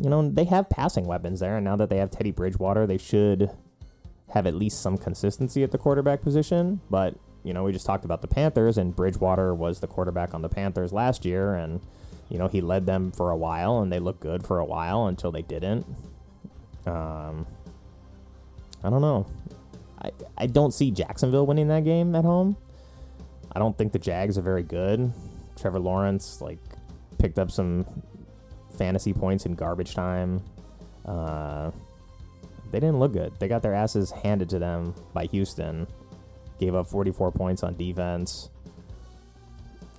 you 0.00 0.10
know, 0.10 0.28
they 0.28 0.44
have 0.44 0.68
passing 0.68 1.06
weapons 1.06 1.40
there. 1.40 1.56
And 1.56 1.64
now 1.64 1.76
that 1.76 1.90
they 1.90 1.96
have 1.98 2.10
Teddy 2.10 2.30
Bridgewater, 2.30 2.86
they 2.86 2.98
should 2.98 3.50
have 4.30 4.46
at 4.46 4.54
least 4.54 4.82
some 4.82 4.98
consistency 4.98 5.62
at 5.62 5.70
the 5.70 5.78
quarterback 5.78 6.20
position. 6.20 6.80
But, 6.90 7.14
you 7.42 7.54
know, 7.54 7.64
we 7.64 7.72
just 7.72 7.86
talked 7.86 8.04
about 8.04 8.22
the 8.22 8.28
Panthers, 8.28 8.76
and 8.76 8.94
Bridgewater 8.94 9.54
was 9.54 9.80
the 9.80 9.86
quarterback 9.86 10.34
on 10.34 10.42
the 10.42 10.48
Panthers 10.48 10.92
last 10.92 11.24
year. 11.24 11.54
And, 11.54 11.80
you 12.28 12.38
know, 12.38 12.48
he 12.48 12.60
led 12.60 12.86
them 12.86 13.12
for 13.12 13.30
a 13.30 13.36
while, 13.36 13.78
and 13.80 13.90
they 13.90 14.00
looked 14.00 14.20
good 14.20 14.44
for 14.44 14.58
a 14.58 14.64
while 14.64 15.06
until 15.06 15.32
they 15.32 15.42
didn't. 15.42 15.86
Um, 16.84 17.46
I 18.84 18.90
don't 18.90 19.00
know. 19.00 19.26
I, 20.02 20.10
I 20.36 20.46
don't 20.46 20.74
see 20.74 20.90
Jacksonville 20.90 21.46
winning 21.46 21.68
that 21.68 21.84
game 21.84 22.14
at 22.14 22.24
home. 22.24 22.56
I 23.52 23.58
don't 23.58 23.78
think 23.78 23.92
the 23.92 23.98
Jags 23.98 24.36
are 24.36 24.42
very 24.42 24.62
good. 24.62 25.12
Trevor 25.58 25.78
Lawrence, 25.78 26.42
like, 26.42 26.58
picked 27.18 27.38
up 27.38 27.50
some 27.50 27.86
fantasy 28.76 29.12
points 29.12 29.46
in 29.46 29.54
garbage 29.54 29.94
time. 29.94 30.42
Uh, 31.04 31.70
they 32.70 32.80
didn't 32.80 32.98
look 32.98 33.12
good. 33.12 33.32
They 33.38 33.48
got 33.48 33.62
their 33.62 33.74
asses 33.74 34.10
handed 34.10 34.48
to 34.50 34.58
them 34.58 34.94
by 35.12 35.26
Houston. 35.26 35.86
Gave 36.58 36.74
up 36.74 36.86
44 36.86 37.32
points 37.32 37.62
on 37.62 37.76
defense. 37.76 38.50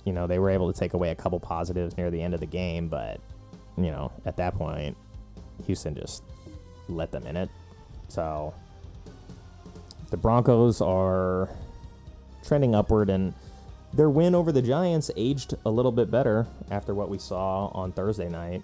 You 0.04 0.12
know, 0.12 0.26
they 0.26 0.38
were 0.38 0.50
able 0.50 0.72
to 0.72 0.78
take 0.78 0.94
away 0.94 1.10
a 1.10 1.14
couple 1.14 1.38
positives 1.40 1.96
near 1.96 2.10
the 2.10 2.22
end 2.22 2.34
of 2.34 2.40
the 2.40 2.46
game, 2.46 2.88
but, 2.88 3.20
you 3.76 3.90
know, 3.90 4.12
at 4.26 4.36
that 4.36 4.54
point, 4.54 4.96
Houston 5.66 5.94
just 5.94 6.22
let 6.88 7.10
them 7.12 7.26
in 7.26 7.36
it. 7.36 7.50
So, 8.08 8.54
the 10.10 10.16
Broncos 10.16 10.80
are 10.80 11.50
trending 12.46 12.74
upward, 12.74 13.10
and 13.10 13.34
their 13.92 14.10
win 14.10 14.34
over 14.34 14.52
the 14.52 14.62
Giants 14.62 15.10
aged 15.16 15.54
a 15.64 15.70
little 15.70 15.92
bit 15.92 16.10
better 16.10 16.46
after 16.70 16.94
what 16.94 17.08
we 17.08 17.18
saw 17.18 17.68
on 17.68 17.92
Thursday 17.92 18.28
night. 18.28 18.62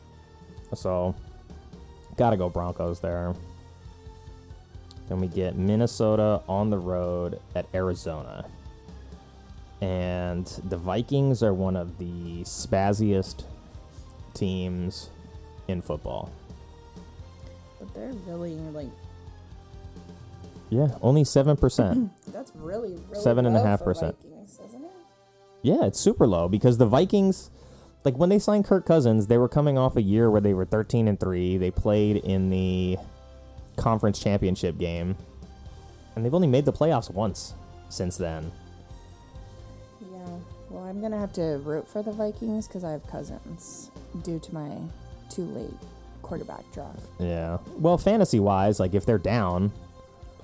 So, 0.75 1.15
gotta 2.17 2.37
go 2.37 2.49
Broncos 2.49 3.01
there. 3.01 3.35
Then 5.09 5.21
we 5.21 5.29
get 5.29 5.57
Minnesota 5.57 6.41
on 6.49 6.71
the 6.71 6.79
road 6.79 7.41
at 7.55 7.67
Arizona. 7.75 8.47
And 9.81 10.47
the 10.65 10.79
Vikings 10.79 11.43
are 11.43 11.53
one 11.53 11.77
of 11.77 11.99
the 11.99 12.43
spazziest 12.45 13.45
teams 14.33 15.11
in 15.69 15.83
football. 15.83 16.31
But 17.79 17.93
they're 17.95 18.13
really 18.27 18.55
like 18.73 18.89
Yeah, 20.71 20.89
only 21.03 21.23
7%. 21.23 22.11
that's 22.29 22.53
really 22.57 22.95
really 23.09 23.23
Seven 23.23 23.45
and 23.47 23.57
a 23.57 23.63
half 23.63 23.83
percent. 23.83 24.17
Vikings, 25.65 25.77
isn't 25.77 25.81
it? 25.81 25.81
Yeah, 25.81 25.87
it's 25.87 26.01
super 26.01 26.27
low 26.27 26.49
because 26.49 26.79
the 26.79 26.87
Vikings, 26.87 27.51
like 28.05 28.17
when 28.17 28.29
they 28.29 28.39
signed 28.39 28.65
Kirk 28.65 28.87
Cousins, 28.87 29.27
they 29.27 29.39
were 29.39 29.49
coming 29.49 29.79
off 29.79 29.97
a 29.97 30.03
year 30.03 30.31
where 30.31 30.41
they 30.41 30.55
were 30.55 30.65
13 30.65 31.09
and 31.09 31.19
3. 31.19 31.59
They 31.59 31.71
played 31.71 32.19
in 32.19 32.51
the 32.51 32.99
conference 33.77 34.19
championship 34.19 34.79
game, 34.79 35.17
and 36.15 36.25
they've 36.25 36.35
only 36.35 36.49
made 36.49 36.65
the 36.65 36.73
playoffs 36.73 37.11
once 37.11 37.55
since 37.89 38.17
then. 38.17 38.53
Yeah. 40.01 40.27
Well, 40.71 40.85
I'm 40.85 41.01
gonna 41.01 41.19
have 41.19 41.33
to 41.35 41.61
root 41.65 41.89
for 41.89 42.03
the 42.03 42.13
Vikings 42.13 42.67
because 42.67 42.85
I 42.85 42.93
have 42.93 43.07
cousins 43.07 43.91
due 44.23 44.39
to 44.39 44.55
my 44.55 44.71
too 45.31 45.45
late 45.47 45.75
quarterback 46.23 46.65
draft 46.73 47.01
Yeah. 47.19 47.59
Well, 47.79 47.99
fantasy 47.99 48.41
wise, 48.41 48.81
like 48.81 48.95
if 48.95 49.05
they're 49.05 49.19
down, 49.19 49.73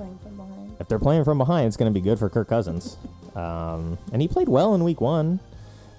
playing 0.01 0.19
from 0.19 0.37
behind. 0.37 0.77
if 0.81 0.89
they're 0.89 0.99
playing 0.99 1.25
from 1.25 1.39
behind, 1.39 1.67
it's 1.67 1.77
going 1.77 1.93
to 1.93 1.99
be 1.99 2.03
good 2.03 2.19
for 2.19 2.31
Kirk 2.31 2.49
Cousins. 2.49 2.97
Um, 3.35 3.99
and 4.13 4.23
he 4.23 4.29
played 4.29 4.49
well 4.49 4.75
in 4.75 4.83
week 4.83 5.01
one, 5.01 5.41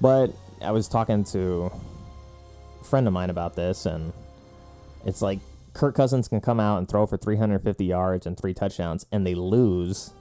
but 0.02 0.34
I 0.62 0.72
was 0.72 0.88
talking 0.88 1.24
to 1.26 1.72
a 2.80 2.84
friend 2.84 3.06
of 3.06 3.14
mine 3.14 3.30
about 3.30 3.56
this, 3.56 3.86
and 3.86 4.12
it's 5.06 5.22
like 5.22 5.40
Kirk 5.74 5.96
Cousins 5.96 6.28
can 6.28 6.42
come 6.42 6.60
out 6.60 6.80
and 6.80 6.90
throw 6.90 7.06
for 7.06 7.18
350 7.18 7.86
yards 7.86 8.26
and 8.26 8.38
three 8.38 8.54
touchdowns, 8.54 9.06
and 9.12 9.26
they 9.26 9.36
lose. 9.36 10.14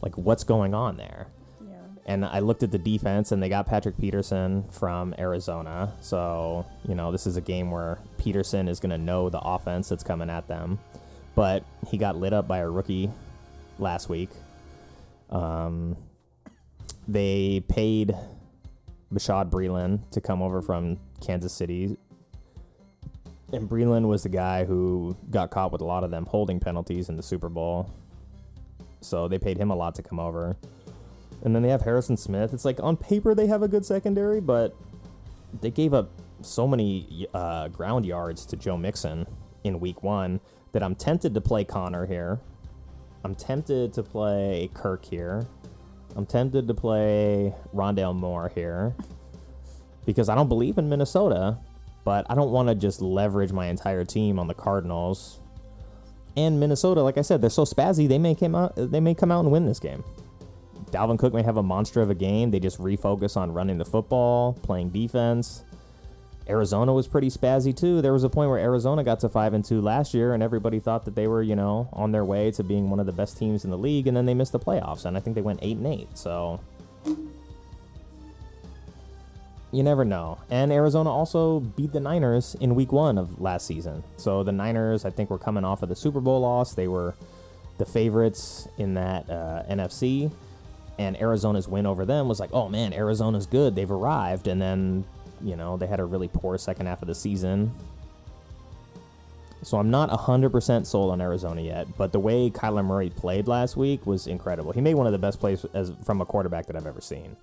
Like, 0.00 0.16
what's 0.16 0.42
going 0.42 0.74
on 0.74 0.96
there? 0.96 1.28
Yeah. 1.64 1.76
And 2.06 2.24
I 2.24 2.40
looked 2.40 2.64
at 2.64 2.72
the 2.72 2.78
defense, 2.78 3.30
and 3.30 3.42
they 3.42 3.48
got 3.48 3.66
Patrick 3.66 3.96
Peterson 3.98 4.64
from 4.70 5.14
Arizona. 5.18 5.92
So, 6.00 6.66
you 6.88 6.96
know, 6.96 7.12
this 7.12 7.26
is 7.26 7.36
a 7.36 7.40
game 7.40 7.70
where 7.70 7.98
Peterson 8.18 8.68
is 8.68 8.80
going 8.80 8.90
to 8.90 8.98
know 8.98 9.28
the 9.28 9.38
offense 9.38 9.90
that's 9.90 10.02
coming 10.02 10.28
at 10.28 10.48
them. 10.48 10.80
But 11.34 11.64
he 11.88 11.98
got 11.98 12.16
lit 12.16 12.32
up 12.32 12.46
by 12.46 12.58
a 12.58 12.68
rookie 12.68 13.10
last 13.78 14.08
week. 14.08 14.30
Um, 15.30 15.96
they 17.08 17.64
paid 17.68 18.14
Bashaud 19.12 19.50
Breeland 19.50 20.10
to 20.10 20.20
come 20.20 20.42
over 20.42 20.62
from 20.62 20.98
Kansas 21.20 21.52
City. 21.52 21.96
And 23.52 23.68
Breeland 23.68 24.06
was 24.06 24.22
the 24.22 24.28
guy 24.28 24.64
who 24.64 25.16
got 25.30 25.50
caught 25.50 25.72
with 25.72 25.80
a 25.80 25.84
lot 25.84 26.04
of 26.04 26.10
them 26.10 26.26
holding 26.26 26.60
penalties 26.60 27.08
in 27.08 27.16
the 27.16 27.22
Super 27.22 27.48
Bowl. 27.48 27.90
So 29.00 29.28
they 29.28 29.38
paid 29.38 29.58
him 29.58 29.70
a 29.70 29.76
lot 29.76 29.94
to 29.96 30.02
come 30.02 30.18
over. 30.18 30.56
And 31.42 31.54
then 31.54 31.62
they 31.62 31.68
have 31.68 31.82
Harrison 31.82 32.16
Smith. 32.16 32.54
It's 32.54 32.64
like 32.64 32.80
on 32.80 32.96
paper 32.96 33.34
they 33.34 33.48
have 33.48 33.62
a 33.62 33.68
good 33.68 33.84
secondary, 33.84 34.40
but 34.40 34.74
they 35.60 35.70
gave 35.70 35.92
up 35.92 36.10
so 36.40 36.66
many 36.66 37.26
uh, 37.34 37.68
ground 37.68 38.06
yards 38.06 38.46
to 38.46 38.56
Joe 38.56 38.76
Mixon 38.76 39.26
in 39.64 39.80
week 39.80 40.02
one 40.02 40.40
that 40.72 40.82
I'm 40.82 40.94
tempted 40.94 41.34
to 41.34 41.40
play 41.40 41.64
Conner 41.64 42.06
here. 42.06 42.40
I'm 43.24 43.34
tempted 43.34 43.92
to 43.94 44.02
play 44.02 44.70
Kirk 44.74 45.04
here. 45.04 45.46
I'm 46.16 46.26
tempted 46.26 46.66
to 46.68 46.74
play 46.74 47.54
Rondale 47.74 48.14
Moore 48.14 48.50
here 48.54 48.94
because 50.06 50.28
I 50.28 50.34
don't 50.34 50.48
believe 50.48 50.78
in 50.78 50.88
Minnesota, 50.88 51.58
but 52.04 52.26
I 52.28 52.34
don't 52.34 52.50
want 52.50 52.68
to 52.68 52.74
just 52.74 53.00
leverage 53.00 53.52
my 53.52 53.66
entire 53.66 54.04
team 54.04 54.38
on 54.38 54.48
the 54.48 54.54
Cardinals. 54.54 55.38
And 56.36 56.58
Minnesota, 56.58 57.02
like 57.02 57.18
I 57.18 57.22
said, 57.22 57.40
they're 57.40 57.50
so 57.50 57.64
spazzy 57.64 58.08
they 58.08 58.18
may 58.18 58.34
come 58.34 58.54
out 58.54 58.72
they 58.76 59.00
may 59.00 59.14
come 59.14 59.30
out 59.30 59.40
and 59.40 59.52
win 59.52 59.66
this 59.66 59.78
game. 59.78 60.02
Dalvin 60.90 61.18
Cook 61.18 61.32
may 61.32 61.42
have 61.42 61.56
a 61.56 61.62
monster 61.62 62.02
of 62.02 62.10
a 62.10 62.14
game. 62.14 62.50
They 62.50 62.60
just 62.60 62.78
refocus 62.78 63.36
on 63.36 63.52
running 63.52 63.78
the 63.78 63.84
football, 63.84 64.54
playing 64.62 64.90
defense. 64.90 65.64
Arizona 66.48 66.92
was 66.92 67.06
pretty 67.06 67.28
spazzy 67.28 67.76
too. 67.76 68.02
There 68.02 68.12
was 68.12 68.24
a 68.24 68.28
point 68.28 68.50
where 68.50 68.58
Arizona 68.58 69.04
got 69.04 69.20
to 69.20 69.28
five 69.28 69.54
and 69.54 69.64
two 69.64 69.80
last 69.80 70.14
year, 70.14 70.34
and 70.34 70.42
everybody 70.42 70.80
thought 70.80 71.04
that 71.04 71.14
they 71.14 71.26
were, 71.26 71.42
you 71.42 71.56
know, 71.56 71.88
on 71.92 72.12
their 72.12 72.24
way 72.24 72.50
to 72.52 72.62
being 72.64 72.90
one 72.90 73.00
of 73.00 73.06
the 73.06 73.12
best 73.12 73.38
teams 73.38 73.64
in 73.64 73.70
the 73.70 73.78
league, 73.78 74.06
and 74.06 74.16
then 74.16 74.26
they 74.26 74.34
missed 74.34 74.52
the 74.52 74.60
playoffs, 74.60 75.04
and 75.04 75.16
I 75.16 75.20
think 75.20 75.34
they 75.34 75.42
went 75.42 75.60
eight 75.62 75.76
and 75.76 75.86
eight. 75.86 76.08
So 76.18 76.60
you 79.72 79.82
never 79.82 80.04
know. 80.04 80.38
And 80.50 80.70
Arizona 80.70 81.10
also 81.10 81.60
beat 81.60 81.92
the 81.92 82.00
Niners 82.00 82.54
in 82.60 82.74
week 82.74 82.92
one 82.92 83.16
of 83.16 83.40
last 83.40 83.66
season. 83.66 84.04
So 84.18 84.42
the 84.42 84.52
Niners, 84.52 85.04
I 85.04 85.10
think, 85.10 85.30
were 85.30 85.38
coming 85.38 85.64
off 85.64 85.82
of 85.82 85.88
the 85.88 85.96
Super 85.96 86.20
Bowl 86.20 86.40
loss. 86.40 86.74
They 86.74 86.88
were 86.88 87.14
the 87.78 87.86
favorites 87.86 88.68
in 88.76 88.94
that 88.94 89.28
uh, 89.30 89.62
NFC. 89.70 90.30
And 90.98 91.18
Arizona's 91.20 91.66
win 91.66 91.86
over 91.86 92.04
them 92.04 92.28
was 92.28 92.38
like, 92.38 92.50
oh 92.52 92.68
man, 92.68 92.92
Arizona's 92.92 93.46
good. 93.46 93.74
They've 93.74 93.90
arrived. 93.90 94.46
And 94.46 94.60
then, 94.60 95.04
you 95.42 95.56
know, 95.56 95.76
they 95.76 95.86
had 95.86 96.00
a 96.00 96.04
really 96.04 96.28
poor 96.28 96.56
second 96.58 96.86
half 96.86 97.02
of 97.02 97.08
the 97.08 97.14
season. 97.14 97.72
So 99.62 99.78
I'm 99.78 99.90
not 99.90 100.10
100% 100.10 100.86
sold 100.86 101.12
on 101.12 101.20
Arizona 101.20 101.60
yet, 101.60 101.86
but 101.96 102.10
the 102.10 102.18
way 102.18 102.50
Kyler 102.50 102.84
Murray 102.84 103.10
played 103.10 103.46
last 103.46 103.76
week 103.76 104.06
was 104.06 104.26
incredible. 104.26 104.72
He 104.72 104.80
made 104.80 104.94
one 104.94 105.06
of 105.06 105.12
the 105.12 105.18
best 105.18 105.38
plays 105.38 105.64
as, 105.72 105.92
from 106.04 106.20
a 106.20 106.26
quarterback 106.26 106.66
that 106.66 106.74
I've 106.74 106.86
ever 106.86 107.00
seen. 107.00 107.36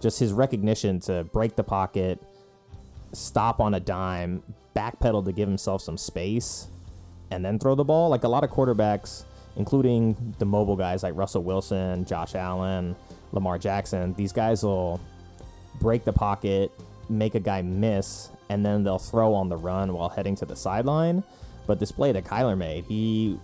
Just 0.00 0.18
his 0.18 0.32
recognition 0.32 0.98
to 1.00 1.22
break 1.24 1.54
the 1.54 1.62
pocket, 1.62 2.20
stop 3.12 3.60
on 3.60 3.74
a 3.74 3.80
dime, 3.80 4.42
backpedal 4.74 5.24
to 5.24 5.32
give 5.32 5.48
himself 5.48 5.82
some 5.82 5.96
space, 5.96 6.66
and 7.30 7.44
then 7.44 7.60
throw 7.60 7.76
the 7.76 7.84
ball. 7.84 8.08
Like 8.08 8.24
a 8.24 8.28
lot 8.28 8.42
of 8.42 8.50
quarterbacks, 8.50 9.22
including 9.56 10.34
the 10.40 10.44
mobile 10.44 10.76
guys 10.76 11.04
like 11.04 11.14
Russell 11.14 11.44
Wilson, 11.44 12.04
Josh 12.04 12.34
Allen, 12.34 12.96
Lamar 13.30 13.58
Jackson, 13.58 14.14
these 14.14 14.32
guys 14.32 14.64
will 14.64 15.00
break 15.80 16.04
the 16.04 16.12
pocket, 16.12 16.72
make 17.12 17.34
a 17.34 17.40
guy 17.40 17.62
miss, 17.62 18.30
and 18.48 18.64
then 18.64 18.84
they'll 18.84 18.98
throw 18.98 19.34
on 19.34 19.48
the 19.48 19.56
run 19.56 19.92
while 19.92 20.08
heading 20.08 20.34
to 20.36 20.46
the 20.46 20.56
sideline. 20.56 21.22
But 21.66 21.78
this 21.78 21.92
play 21.92 22.12
that 22.12 22.24
Kyler 22.24 22.56
made, 22.56 22.84
he 22.84 23.38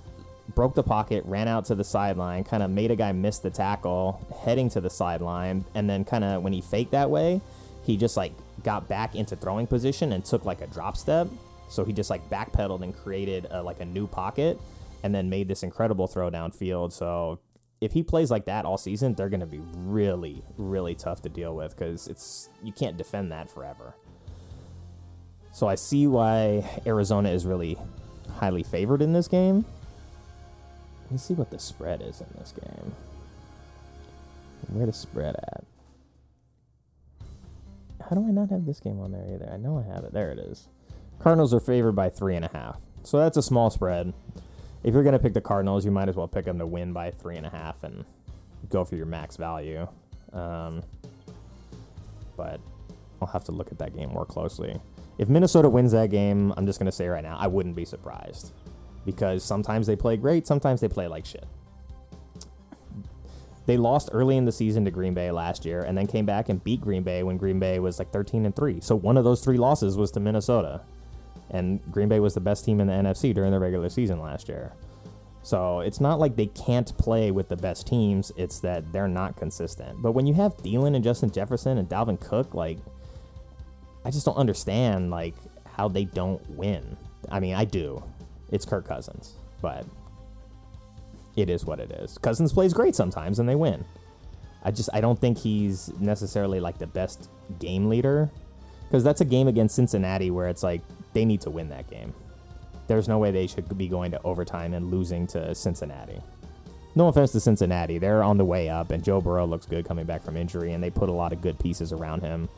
broke 0.54 0.74
the 0.74 0.82
pocket, 0.82 1.24
ran 1.26 1.46
out 1.46 1.66
to 1.66 1.74
the 1.74 1.84
sideline, 1.84 2.42
kind 2.44 2.62
of 2.62 2.70
made 2.70 2.90
a 2.90 2.96
guy 2.96 3.12
miss 3.12 3.38
the 3.38 3.50
tackle, 3.50 4.20
heading 4.44 4.68
to 4.70 4.80
the 4.80 4.90
sideline, 4.90 5.64
and 5.74 5.88
then 5.88 6.04
kind 6.04 6.24
of 6.24 6.42
when 6.42 6.52
he 6.52 6.60
faked 6.60 6.90
that 6.92 7.10
way, 7.10 7.40
he 7.84 7.96
just 7.96 8.16
like 8.16 8.32
got 8.64 8.88
back 8.88 9.14
into 9.14 9.36
throwing 9.36 9.66
position 9.66 10.12
and 10.12 10.24
took 10.24 10.44
like 10.44 10.60
a 10.60 10.66
drop 10.66 10.96
step. 10.96 11.28
So 11.68 11.84
he 11.84 11.92
just 11.92 12.10
like 12.10 12.28
backpedaled 12.30 12.82
and 12.82 12.96
created 12.96 13.46
a, 13.50 13.62
like 13.62 13.80
a 13.80 13.84
new 13.84 14.06
pocket, 14.06 14.58
and 15.04 15.14
then 15.14 15.30
made 15.30 15.46
this 15.46 15.62
incredible 15.62 16.06
throw 16.06 16.30
downfield. 16.30 16.92
So 16.92 17.38
if 17.80 17.92
he 17.92 18.02
plays 18.02 18.30
like 18.30 18.44
that 18.46 18.64
all 18.64 18.78
season, 18.78 19.14
they're 19.14 19.28
going 19.28 19.40
to 19.40 19.46
be 19.46 19.60
really, 19.74 20.42
really 20.56 20.94
tough 20.94 21.22
to 21.22 21.28
deal 21.28 21.54
with 21.54 21.76
because 21.76 22.08
it's 22.08 22.48
you 22.62 22.72
can't 22.72 22.96
defend 22.96 23.30
that 23.32 23.50
forever. 23.50 23.94
So 25.52 25.66
I 25.66 25.76
see 25.76 26.06
why 26.06 26.80
Arizona 26.86 27.30
is 27.30 27.46
really 27.46 27.78
highly 28.34 28.62
favored 28.62 29.02
in 29.02 29.12
this 29.12 29.28
game. 29.28 29.64
Let 31.04 31.12
me 31.12 31.18
see 31.18 31.34
what 31.34 31.50
the 31.50 31.58
spread 31.58 32.02
is 32.02 32.20
in 32.20 32.26
this 32.38 32.52
game. 32.52 32.94
Where 34.68 34.86
the 34.86 34.92
spread 34.92 35.36
at? 35.36 35.64
How 38.08 38.16
do 38.16 38.26
I 38.26 38.30
not 38.30 38.50
have 38.50 38.66
this 38.66 38.80
game 38.80 39.00
on 39.00 39.12
there 39.12 39.26
either? 39.34 39.50
I 39.52 39.56
know 39.56 39.78
I 39.78 39.94
have 39.94 40.04
it. 40.04 40.12
There 40.12 40.30
it 40.30 40.38
is. 40.38 40.68
Cardinals 41.18 41.54
are 41.54 41.60
favored 41.60 41.92
by 41.92 42.10
three 42.10 42.36
and 42.36 42.44
a 42.44 42.50
half. 42.52 42.80
So 43.02 43.18
that's 43.18 43.36
a 43.36 43.42
small 43.42 43.70
spread. 43.70 44.12
If 44.84 44.94
you're 44.94 45.02
to 45.02 45.18
pick 45.18 45.34
the 45.34 45.40
Cardinals, 45.40 45.84
you 45.84 45.90
might 45.90 46.08
as 46.08 46.16
well 46.16 46.28
pick 46.28 46.44
them 46.44 46.58
to 46.58 46.66
win 46.66 46.92
by 46.92 47.10
three 47.10 47.36
and 47.36 47.46
a 47.46 47.50
half 47.50 47.82
and 47.82 48.04
go 48.68 48.84
for 48.84 48.96
your 48.96 49.06
max 49.06 49.36
value. 49.36 49.86
Um, 50.32 50.82
but 52.36 52.60
I'll 53.20 53.28
have 53.28 53.44
to 53.44 53.52
look 53.52 53.72
at 53.72 53.78
that 53.78 53.94
game 53.94 54.10
more 54.10 54.24
closely. 54.24 54.80
If 55.18 55.28
Minnesota 55.28 55.68
wins 55.68 55.92
that 55.92 56.10
game, 56.10 56.54
I'm 56.56 56.66
just 56.66 56.78
to 56.86 56.92
say 56.92 57.08
right 57.08 57.24
now, 57.24 57.36
I 57.38 57.48
wouldn't 57.48 57.74
be 57.74 57.84
surprised. 57.84 58.52
Because 59.04 59.42
sometimes 59.42 59.86
they 59.86 59.96
play 59.96 60.16
great, 60.16 60.46
sometimes 60.46 60.80
they 60.80 60.88
play 60.88 61.08
like 61.08 61.26
shit. 61.26 61.46
They 63.66 63.76
lost 63.76 64.08
early 64.12 64.36
in 64.36 64.44
the 64.44 64.52
season 64.52 64.84
to 64.86 64.90
Green 64.90 65.12
Bay 65.12 65.30
last 65.30 65.66
year 65.66 65.82
and 65.82 65.96
then 65.96 66.06
came 66.06 66.24
back 66.24 66.48
and 66.48 66.62
beat 66.64 66.80
Green 66.80 67.02
Bay 67.02 67.22
when 67.22 67.36
Green 67.36 67.58
Bay 67.58 67.80
was 67.80 67.98
like 67.98 68.10
13 68.10 68.46
and 68.46 68.56
3. 68.56 68.80
So 68.80 68.96
one 68.96 69.18
of 69.18 69.24
those 69.24 69.42
three 69.42 69.58
losses 69.58 69.96
was 69.96 70.10
to 70.12 70.20
Minnesota. 70.20 70.80
And 71.50 71.80
Green 71.90 72.08
Bay 72.08 72.20
was 72.20 72.34
the 72.34 72.40
best 72.40 72.64
team 72.64 72.80
in 72.80 72.86
the 72.86 72.92
NFC 72.92 73.34
during 73.34 73.52
the 73.52 73.58
regular 73.58 73.88
season 73.88 74.20
last 74.20 74.48
year. 74.48 74.72
So 75.42 75.80
it's 75.80 76.00
not 76.00 76.18
like 76.18 76.36
they 76.36 76.46
can't 76.46 76.96
play 76.98 77.30
with 77.30 77.48
the 77.48 77.56
best 77.56 77.86
teams, 77.86 78.32
it's 78.36 78.60
that 78.60 78.92
they're 78.92 79.08
not 79.08 79.36
consistent. 79.36 80.02
But 80.02 80.12
when 80.12 80.26
you 80.26 80.34
have 80.34 80.56
Thielen 80.58 80.94
and 80.94 81.02
Justin 81.02 81.30
Jefferson 81.30 81.78
and 81.78 81.88
Dalvin 81.88 82.20
Cook, 82.20 82.54
like 82.54 82.78
I 84.04 84.10
just 84.10 84.26
don't 84.26 84.36
understand 84.36 85.10
like 85.10 85.34
how 85.64 85.88
they 85.88 86.04
don't 86.04 86.46
win. 86.50 86.96
I 87.30 87.40
mean, 87.40 87.54
I 87.54 87.64
do. 87.64 88.02
It's 88.50 88.64
Kirk 88.64 88.86
Cousins, 88.86 89.34
but 89.62 89.86
it 91.36 91.48
is 91.48 91.64
what 91.64 91.80
it 91.80 91.92
is. 91.92 92.18
Cousins 92.18 92.52
plays 92.52 92.72
great 92.72 92.94
sometimes 92.94 93.38
and 93.38 93.48
they 93.48 93.54
win. 93.54 93.84
I 94.62 94.70
just 94.70 94.90
I 94.92 95.00
don't 95.00 95.18
think 95.18 95.38
he's 95.38 95.90
necessarily 95.98 96.60
like 96.60 96.78
the 96.78 96.86
best 96.86 97.30
game 97.58 97.88
leader 97.88 98.30
because 98.84 99.04
that's 99.04 99.20
a 99.20 99.24
game 99.24 99.48
against 99.48 99.76
Cincinnati 99.76 100.30
where 100.30 100.48
it's 100.48 100.62
like 100.62 100.82
they 101.12 101.24
need 101.24 101.40
to 101.42 101.50
win 101.50 101.68
that 101.70 101.88
game. 101.90 102.12
There's 102.86 103.08
no 103.08 103.18
way 103.18 103.30
they 103.30 103.46
should 103.46 103.76
be 103.76 103.88
going 103.88 104.10
to 104.12 104.22
overtime 104.22 104.74
and 104.74 104.90
losing 104.90 105.26
to 105.28 105.54
Cincinnati. 105.54 106.20
No 106.94 107.08
offense 107.08 107.32
to 107.32 107.40
Cincinnati, 107.40 107.98
they're 107.98 108.22
on 108.22 108.38
the 108.38 108.44
way 108.44 108.68
up, 108.68 108.90
and 108.90 109.04
Joe 109.04 109.20
Burrow 109.20 109.46
looks 109.46 109.66
good 109.66 109.84
coming 109.84 110.06
back 110.06 110.22
from 110.22 110.36
injury, 110.36 110.72
and 110.72 110.82
they 110.82 110.90
put 110.90 111.08
a 111.08 111.12
lot 111.12 111.32
of 111.32 111.42
good 111.42 111.58
pieces 111.58 111.92
around 111.92 112.22
him, 112.22 112.48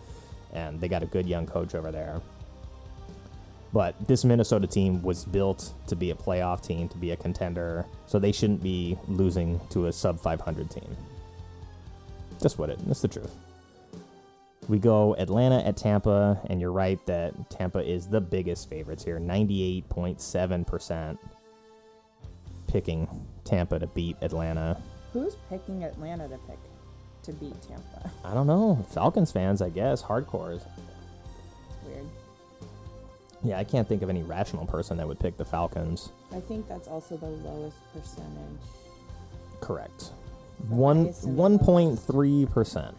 and 0.52 0.80
they 0.80 0.88
got 0.88 1.02
a 1.02 1.06
good 1.06 1.26
young 1.26 1.46
coach 1.46 1.74
over 1.74 1.90
there. 1.90 2.22
But 3.72 3.94
this 4.06 4.24
Minnesota 4.24 4.66
team 4.66 5.02
was 5.02 5.24
built 5.24 5.72
to 5.88 5.96
be 5.96 6.10
a 6.10 6.14
playoff 6.14 6.62
team, 6.62 6.88
to 6.88 6.96
be 6.96 7.10
a 7.10 7.16
contender, 7.16 7.86
so 8.06 8.18
they 8.18 8.32
shouldn't 8.32 8.62
be 8.62 8.96
losing 9.08 9.60
to 9.70 9.86
a 9.86 9.92
sub 9.92 10.18
500 10.18 10.70
team. 10.70 10.96
Just 12.40 12.58
what 12.58 12.70
it. 12.70 12.78
That's 12.86 13.02
the 13.02 13.08
truth. 13.08 13.36
We 14.68 14.78
go 14.78 15.16
Atlanta 15.16 15.66
at 15.66 15.76
Tampa, 15.76 16.40
and 16.46 16.60
you're 16.60 16.72
right 16.72 17.04
that 17.06 17.50
Tampa 17.50 17.80
is 17.80 18.06
the 18.06 18.20
biggest 18.20 18.68
favorites 18.68 19.04
here. 19.04 19.18
98.7% 19.18 21.18
picking 22.66 23.08
Tampa 23.44 23.78
to 23.78 23.86
beat 23.88 24.16
Atlanta. 24.22 24.80
Who's 25.12 25.34
picking 25.48 25.84
Atlanta 25.84 26.28
to 26.28 26.38
pick 26.38 26.58
to 27.24 27.32
beat 27.32 27.60
Tampa? 27.62 28.10
I 28.24 28.32
don't 28.32 28.46
know. 28.46 28.84
Falcons 28.90 29.32
fans, 29.32 29.60
I 29.60 29.70
guess. 29.70 30.02
Hardcores. 30.02 30.62
Weird. 31.84 32.06
Yeah, 33.42 33.58
I 33.58 33.64
can't 33.64 33.88
think 33.88 34.02
of 34.02 34.10
any 34.10 34.22
rational 34.22 34.66
person 34.66 34.96
that 34.98 35.08
would 35.08 35.18
pick 35.18 35.36
the 35.36 35.44
Falcons. 35.44 36.12
I 36.32 36.40
think 36.40 36.68
that's 36.68 36.86
also 36.86 37.16
the 37.16 37.26
lowest 37.26 37.78
percentage. 37.92 38.60
Correct. 39.60 40.12
One 40.68 41.04
highest 41.04 41.24
and 41.24 41.32
the 41.32 41.40
one 41.40 41.58
point 41.58 41.98
three 41.98 42.46
percent 42.46 42.94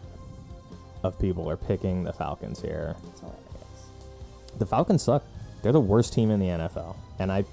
of 1.02 1.18
people 1.18 1.48
are 1.48 1.56
picking 1.56 2.04
the 2.04 2.12
Falcons 2.12 2.60
here. 2.60 2.96
Hilarious. 3.20 3.38
The 4.58 4.66
Falcons 4.66 5.02
suck. 5.02 5.24
They're 5.62 5.72
the 5.72 5.80
worst 5.80 6.12
team 6.12 6.30
in 6.30 6.40
the 6.40 6.46
NFL, 6.46 6.96
and 7.18 7.30
I 7.30 7.44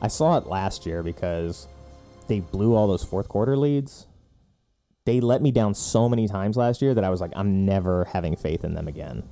I 0.00 0.08
saw 0.08 0.36
it 0.36 0.46
last 0.46 0.84
year 0.84 1.02
because 1.02 1.68
they 2.28 2.40
blew 2.40 2.74
all 2.74 2.86
those 2.86 3.04
fourth 3.04 3.28
quarter 3.28 3.56
leads. 3.56 4.06
They 5.04 5.20
let 5.20 5.40
me 5.40 5.52
down 5.52 5.74
so 5.74 6.08
many 6.08 6.26
times 6.26 6.56
last 6.56 6.82
year 6.82 6.92
that 6.94 7.04
I 7.04 7.10
was 7.10 7.20
like, 7.20 7.30
I'm 7.36 7.64
never 7.64 8.06
having 8.06 8.36
faith 8.36 8.64
in 8.64 8.74
them 8.74 8.88
again. 8.88 9.22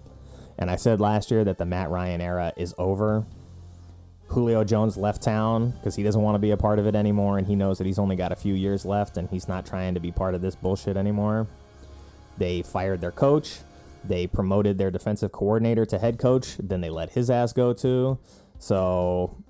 And 0.57 0.71
I 0.71 0.77
said 0.77 1.01
last 1.01 1.31
year 1.33 1.43
that 1.45 1.59
the 1.59 1.67
Matt 1.67 1.91
Ryan 1.91 2.21
era 2.21 2.53
is 2.57 2.75
over. 2.79 3.27
Julio 4.29 4.65
Jones 4.65 4.97
left 4.97 5.23
town 5.23 5.73
because 5.73 5.97
he 5.97 6.03
doesn't 6.03 6.23
want 6.23 6.37
to 6.37 6.39
be 6.39 6.53
a 6.53 6.57
part 6.57 6.79
of 6.79 6.87
it 6.87 6.95
anymore, 6.95 7.39
and 7.39 7.47
he 7.47 7.57
knows 7.57 7.79
that 7.79 7.87
he's 7.87 7.99
only 7.99 8.17
got 8.17 8.33
a 8.33 8.37
few 8.37 8.55
years 8.55 8.85
left, 8.85 9.17
and 9.17 9.29
he's 9.29 9.49
not 9.49 9.67
trying 9.67 9.95
to 9.95 10.01
be 10.01 10.13
part 10.13 10.35
of 10.35 10.41
this 10.41 10.55
bullshit 10.55 10.97
anymore. 10.97 11.47
They 12.39 12.63
fired 12.63 13.01
their 13.01 13.13
coach. 13.13 13.59
They 14.05 14.27
promoted 14.27 14.77
their 14.77 14.91
defensive 14.91 15.33
coordinator 15.33 15.87
to 15.87 15.99
head 15.99 16.19
coach. 16.19 16.57
Then 16.59 16.81
they 16.81 16.91
let 16.91 17.11
his 17.11 17.31
ass 17.31 17.53
go 17.53 17.73
too. 17.73 18.19
So, 18.59 19.43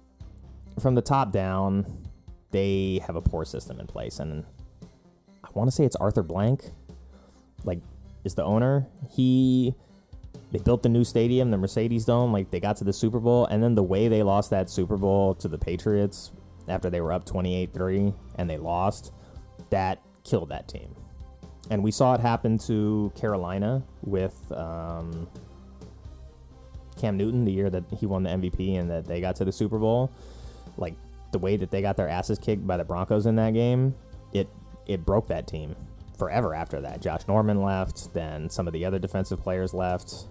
from 0.78 0.94
the 0.94 1.02
top 1.02 1.32
down, 1.32 2.08
they 2.50 3.00
have 3.06 3.16
a 3.16 3.20
poor 3.20 3.44
system 3.44 3.80
in 3.80 3.86
place. 3.86 4.20
And 4.20 4.44
I 5.42 5.48
want 5.54 5.68
to 5.68 5.74
say 5.74 5.84
it's 5.84 5.96
Arthur 5.96 6.22
Blank, 6.22 6.70
like, 7.64 7.80
is 8.24 8.34
the 8.34 8.44
owner. 8.44 8.86
He. 9.10 9.74
They 10.52 10.60
built 10.60 10.84
the 10.84 10.88
new 10.88 11.02
stadium, 11.02 11.50
the 11.50 11.58
Mercedes 11.58 12.04
Dome. 12.04 12.32
Like, 12.32 12.52
they 12.52 12.60
got 12.60 12.76
to 12.76 12.84
the 12.84 12.92
Super 12.92 13.18
Bowl. 13.18 13.46
And 13.46 13.60
then 13.60 13.74
the 13.74 13.82
way 13.82 14.06
they 14.06 14.22
lost 14.22 14.50
that 14.50 14.70
Super 14.70 14.96
Bowl 14.96 15.34
to 15.36 15.48
the 15.48 15.58
Patriots 15.58 16.30
after 16.68 16.90
they 16.90 17.00
were 17.00 17.12
up 17.12 17.24
28 17.24 17.74
3 17.74 18.14
and 18.36 18.48
they 18.48 18.56
lost, 18.56 19.12
that 19.70 20.00
killed 20.22 20.50
that 20.50 20.68
team 20.68 20.94
and 21.70 21.82
we 21.82 21.90
saw 21.90 22.14
it 22.14 22.20
happen 22.20 22.58
to 22.58 23.12
Carolina 23.14 23.82
with 24.02 24.36
um, 24.52 25.28
Cam 26.98 27.16
Newton 27.16 27.44
the 27.44 27.52
year 27.52 27.70
that 27.70 27.84
he 27.98 28.06
won 28.06 28.22
the 28.22 28.30
MVP 28.30 28.78
and 28.78 28.90
that 28.90 29.06
they 29.06 29.20
got 29.20 29.36
to 29.36 29.44
the 29.44 29.52
Super 29.52 29.78
Bowl. 29.78 30.10
Like 30.76 30.94
the 31.32 31.38
way 31.38 31.56
that 31.56 31.70
they 31.70 31.82
got 31.82 31.96
their 31.96 32.08
asses 32.08 32.38
kicked 32.38 32.66
by 32.66 32.76
the 32.76 32.84
Broncos 32.84 33.26
in 33.26 33.36
that 33.36 33.54
game, 33.54 33.94
it 34.32 34.48
it 34.86 35.04
broke 35.04 35.28
that 35.28 35.46
team 35.46 35.74
forever. 36.18 36.54
After 36.54 36.80
that, 36.80 37.00
Josh 37.00 37.22
Norman 37.26 37.62
left, 37.62 38.12
then 38.14 38.50
some 38.50 38.66
of 38.66 38.72
the 38.72 38.84
other 38.84 38.98
defensive 38.98 39.42
players 39.42 39.74
left. 39.74 40.26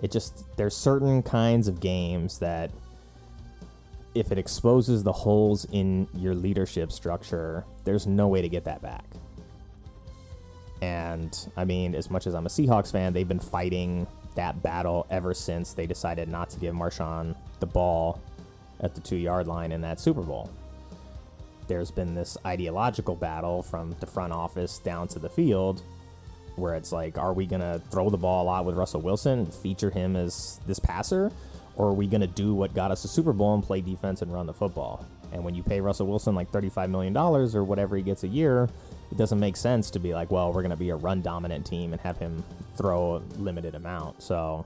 It 0.00 0.10
just 0.10 0.44
there's 0.56 0.76
certain 0.76 1.22
kinds 1.22 1.68
of 1.68 1.80
games 1.80 2.38
that 2.38 2.70
if 4.14 4.30
it 4.30 4.38
exposes 4.38 5.02
the 5.02 5.12
holes 5.12 5.66
in 5.72 6.06
your 6.14 6.34
leadership 6.34 6.92
structure, 6.92 7.64
there's 7.84 8.06
no 8.06 8.28
way 8.28 8.42
to 8.42 8.48
get 8.48 8.64
that 8.64 8.82
back. 8.82 9.04
And 10.82 11.48
I 11.56 11.64
mean, 11.64 11.94
as 11.94 12.10
much 12.10 12.26
as 12.26 12.34
I'm 12.34 12.44
a 12.44 12.48
Seahawks 12.50 12.90
fan, 12.90 13.12
they've 13.12 13.26
been 13.26 13.38
fighting 13.38 14.06
that 14.34 14.62
battle 14.62 15.06
ever 15.10 15.32
since 15.32 15.74
they 15.74 15.86
decided 15.86 16.28
not 16.28 16.50
to 16.50 16.58
give 16.58 16.74
Marshawn 16.74 17.36
the 17.60 17.66
ball 17.66 18.20
at 18.80 18.94
the 18.96 19.00
two 19.00 19.16
yard 19.16 19.46
line 19.46 19.70
in 19.70 19.80
that 19.82 20.00
Super 20.00 20.22
Bowl. 20.22 20.50
there's 21.68 21.92
been 21.92 22.14
this 22.14 22.36
ideological 22.44 23.14
battle 23.14 23.62
from 23.62 23.94
the 24.00 24.06
front 24.06 24.32
office 24.32 24.80
down 24.80 25.06
to 25.08 25.20
the 25.20 25.28
field 25.28 25.82
where 26.56 26.74
it's 26.74 26.92
like, 26.92 27.16
are 27.16 27.32
we 27.32 27.46
going 27.46 27.62
to 27.62 27.80
throw 27.90 28.10
the 28.10 28.18
ball 28.18 28.42
a 28.42 28.46
lot 28.46 28.64
with 28.64 28.74
Russell 28.74 29.00
Wilson, 29.00 29.46
feature 29.46 29.88
him 29.88 30.16
as 30.16 30.60
this 30.66 30.78
passer, 30.78 31.30
or 31.76 31.88
are 31.88 31.94
we 31.94 32.06
going 32.06 32.20
to 32.20 32.26
do 32.26 32.54
what 32.54 32.74
got 32.74 32.90
us 32.90 33.04
a 33.04 33.08
Super 33.08 33.32
Bowl 33.32 33.54
and 33.54 33.62
play 33.62 33.80
defense 33.80 34.20
and 34.20 34.32
run 34.32 34.46
the 34.46 34.52
football? 34.52 35.06
And 35.32 35.42
when 35.44 35.54
you 35.54 35.62
pay 35.62 35.80
Russell 35.80 36.08
Wilson 36.08 36.34
like 36.34 36.50
$35 36.50 36.90
million 36.90 37.16
or 37.16 37.64
whatever 37.64 37.96
he 37.96 38.02
gets 38.02 38.24
a 38.24 38.28
year, 38.28 38.68
it 39.12 39.18
doesn't 39.18 39.38
make 39.38 39.56
sense 39.56 39.90
to 39.90 39.98
be 39.98 40.14
like, 40.14 40.30
well, 40.30 40.52
we're 40.54 40.62
going 40.62 40.70
to 40.70 40.76
be 40.76 40.88
a 40.88 40.96
run 40.96 41.20
dominant 41.20 41.66
team 41.66 41.92
and 41.92 42.00
have 42.00 42.16
him 42.16 42.42
throw 42.76 43.16
a 43.16 43.18
limited 43.38 43.74
amount. 43.74 44.22
So 44.22 44.64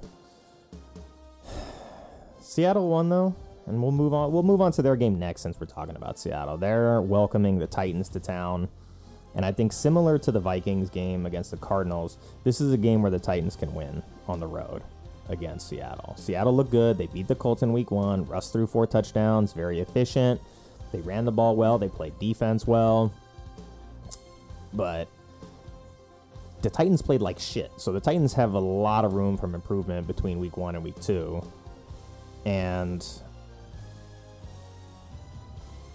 Seattle 2.40 2.88
won 2.88 3.08
though, 3.08 3.34
and 3.66 3.82
we'll 3.82 3.90
move 3.90 4.14
on. 4.14 4.32
We'll 4.32 4.44
move 4.44 4.60
on 4.60 4.70
to 4.72 4.82
their 4.82 4.94
game 4.94 5.18
next 5.18 5.42
since 5.42 5.58
we're 5.58 5.66
talking 5.66 5.96
about 5.96 6.16
Seattle. 6.16 6.56
They're 6.56 7.02
welcoming 7.02 7.58
the 7.58 7.66
Titans 7.66 8.08
to 8.10 8.20
town. 8.20 8.68
And 9.34 9.44
I 9.44 9.50
think 9.50 9.72
similar 9.72 10.16
to 10.20 10.30
the 10.30 10.40
Vikings 10.40 10.90
game 10.90 11.26
against 11.26 11.50
the 11.50 11.56
Cardinals, 11.56 12.16
this 12.44 12.60
is 12.60 12.72
a 12.72 12.78
game 12.78 13.02
where 13.02 13.10
the 13.10 13.18
Titans 13.18 13.56
can 13.56 13.74
win 13.74 14.00
on 14.28 14.38
the 14.38 14.46
road 14.46 14.82
against 15.28 15.68
Seattle. 15.68 16.14
Seattle 16.16 16.54
looked 16.54 16.70
good. 16.70 16.98
They 16.98 17.06
beat 17.06 17.26
the 17.26 17.34
Colts 17.34 17.62
in 17.62 17.72
week 17.72 17.90
one. 17.90 18.24
Russ 18.26 18.52
threw 18.52 18.68
four 18.68 18.86
touchdowns, 18.86 19.52
very 19.52 19.80
efficient. 19.80 20.40
They 20.92 21.00
ran 21.00 21.24
the 21.24 21.32
ball 21.32 21.56
well. 21.56 21.78
They 21.78 21.88
played 21.88 22.16
defense 22.20 22.64
well. 22.64 23.12
But 24.72 25.08
the 26.62 26.70
Titans 26.70 27.02
played 27.02 27.20
like 27.20 27.38
shit. 27.38 27.70
So 27.76 27.92
the 27.92 28.00
Titans 28.00 28.32
have 28.34 28.54
a 28.54 28.58
lot 28.58 29.04
of 29.04 29.12
room 29.12 29.36
for 29.36 29.46
improvement 29.46 30.06
between 30.06 30.40
week 30.40 30.56
one 30.56 30.74
and 30.74 30.82
week 30.82 31.00
two. 31.00 31.44
And 32.44 33.06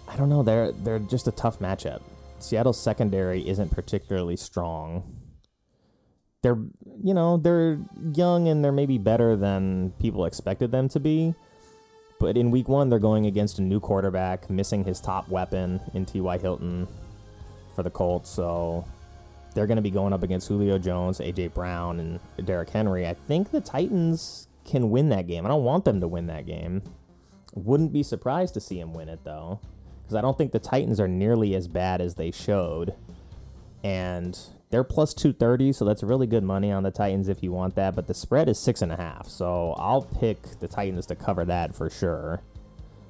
I 0.08 0.16
don't 0.16 0.28
know, 0.28 0.42
they're 0.42 0.72
they're 0.72 0.98
just 0.98 1.28
a 1.28 1.32
tough 1.32 1.58
matchup. 1.58 2.02
Seattle's 2.38 2.80
secondary 2.80 3.46
isn't 3.48 3.70
particularly 3.70 4.36
strong. 4.36 5.16
They're 6.42 6.58
you 7.02 7.14
know, 7.14 7.36
they're 7.36 7.78
young 8.14 8.48
and 8.48 8.64
they're 8.64 8.72
maybe 8.72 8.98
better 8.98 9.36
than 9.36 9.92
people 10.00 10.24
expected 10.24 10.72
them 10.72 10.88
to 10.90 11.00
be. 11.00 11.34
But 12.20 12.36
in 12.36 12.50
week 12.50 12.68
one, 12.68 12.88
they're 12.88 12.98
going 13.00 13.26
against 13.26 13.58
a 13.58 13.62
new 13.62 13.80
quarterback, 13.80 14.48
missing 14.48 14.84
his 14.84 15.00
top 15.00 15.28
weapon 15.28 15.80
in 15.92 16.06
T.Y. 16.06 16.38
Hilton 16.38 16.86
for 17.74 17.82
the 17.82 17.90
Colts. 17.90 18.30
So 18.30 18.84
they're 19.54 19.66
going 19.66 19.76
to 19.76 19.82
be 19.82 19.90
going 19.90 20.12
up 20.12 20.22
against 20.22 20.48
Julio 20.48 20.78
Jones, 20.78 21.20
A.J. 21.20 21.48
Brown, 21.48 22.00
and 22.00 22.46
Derrick 22.46 22.70
Henry. 22.70 23.06
I 23.06 23.14
think 23.14 23.50
the 23.50 23.60
Titans 23.60 24.48
can 24.64 24.90
win 24.90 25.08
that 25.10 25.26
game. 25.26 25.44
I 25.44 25.48
don't 25.48 25.64
want 25.64 25.84
them 25.84 26.00
to 26.00 26.08
win 26.08 26.26
that 26.28 26.46
game. 26.46 26.82
Wouldn't 27.54 27.92
be 27.92 28.02
surprised 28.02 28.54
to 28.54 28.60
see 28.60 28.78
him 28.78 28.94
win 28.94 29.08
it, 29.08 29.20
though, 29.24 29.60
because 30.02 30.14
I 30.14 30.20
don't 30.20 30.38
think 30.38 30.52
the 30.52 30.58
Titans 30.58 30.98
are 31.00 31.08
nearly 31.08 31.54
as 31.54 31.68
bad 31.68 32.00
as 32.00 32.14
they 32.14 32.30
showed. 32.30 32.94
And 33.84 34.38
they're 34.70 34.84
plus 34.84 35.12
230, 35.12 35.74
so 35.74 35.84
that's 35.84 36.02
really 36.02 36.26
good 36.26 36.44
money 36.44 36.72
on 36.72 36.82
the 36.82 36.90
Titans 36.90 37.28
if 37.28 37.42
you 37.42 37.52
want 37.52 37.74
that. 37.74 37.94
But 37.94 38.06
the 38.06 38.14
spread 38.14 38.48
is 38.48 38.58
six 38.58 38.80
and 38.80 38.90
a 38.90 38.96
half, 38.96 39.28
so 39.28 39.74
I'll 39.76 40.02
pick 40.02 40.60
the 40.60 40.68
Titans 40.68 41.04
to 41.06 41.14
cover 41.14 41.44
that 41.44 41.74
for 41.74 41.90
sure 41.90 42.42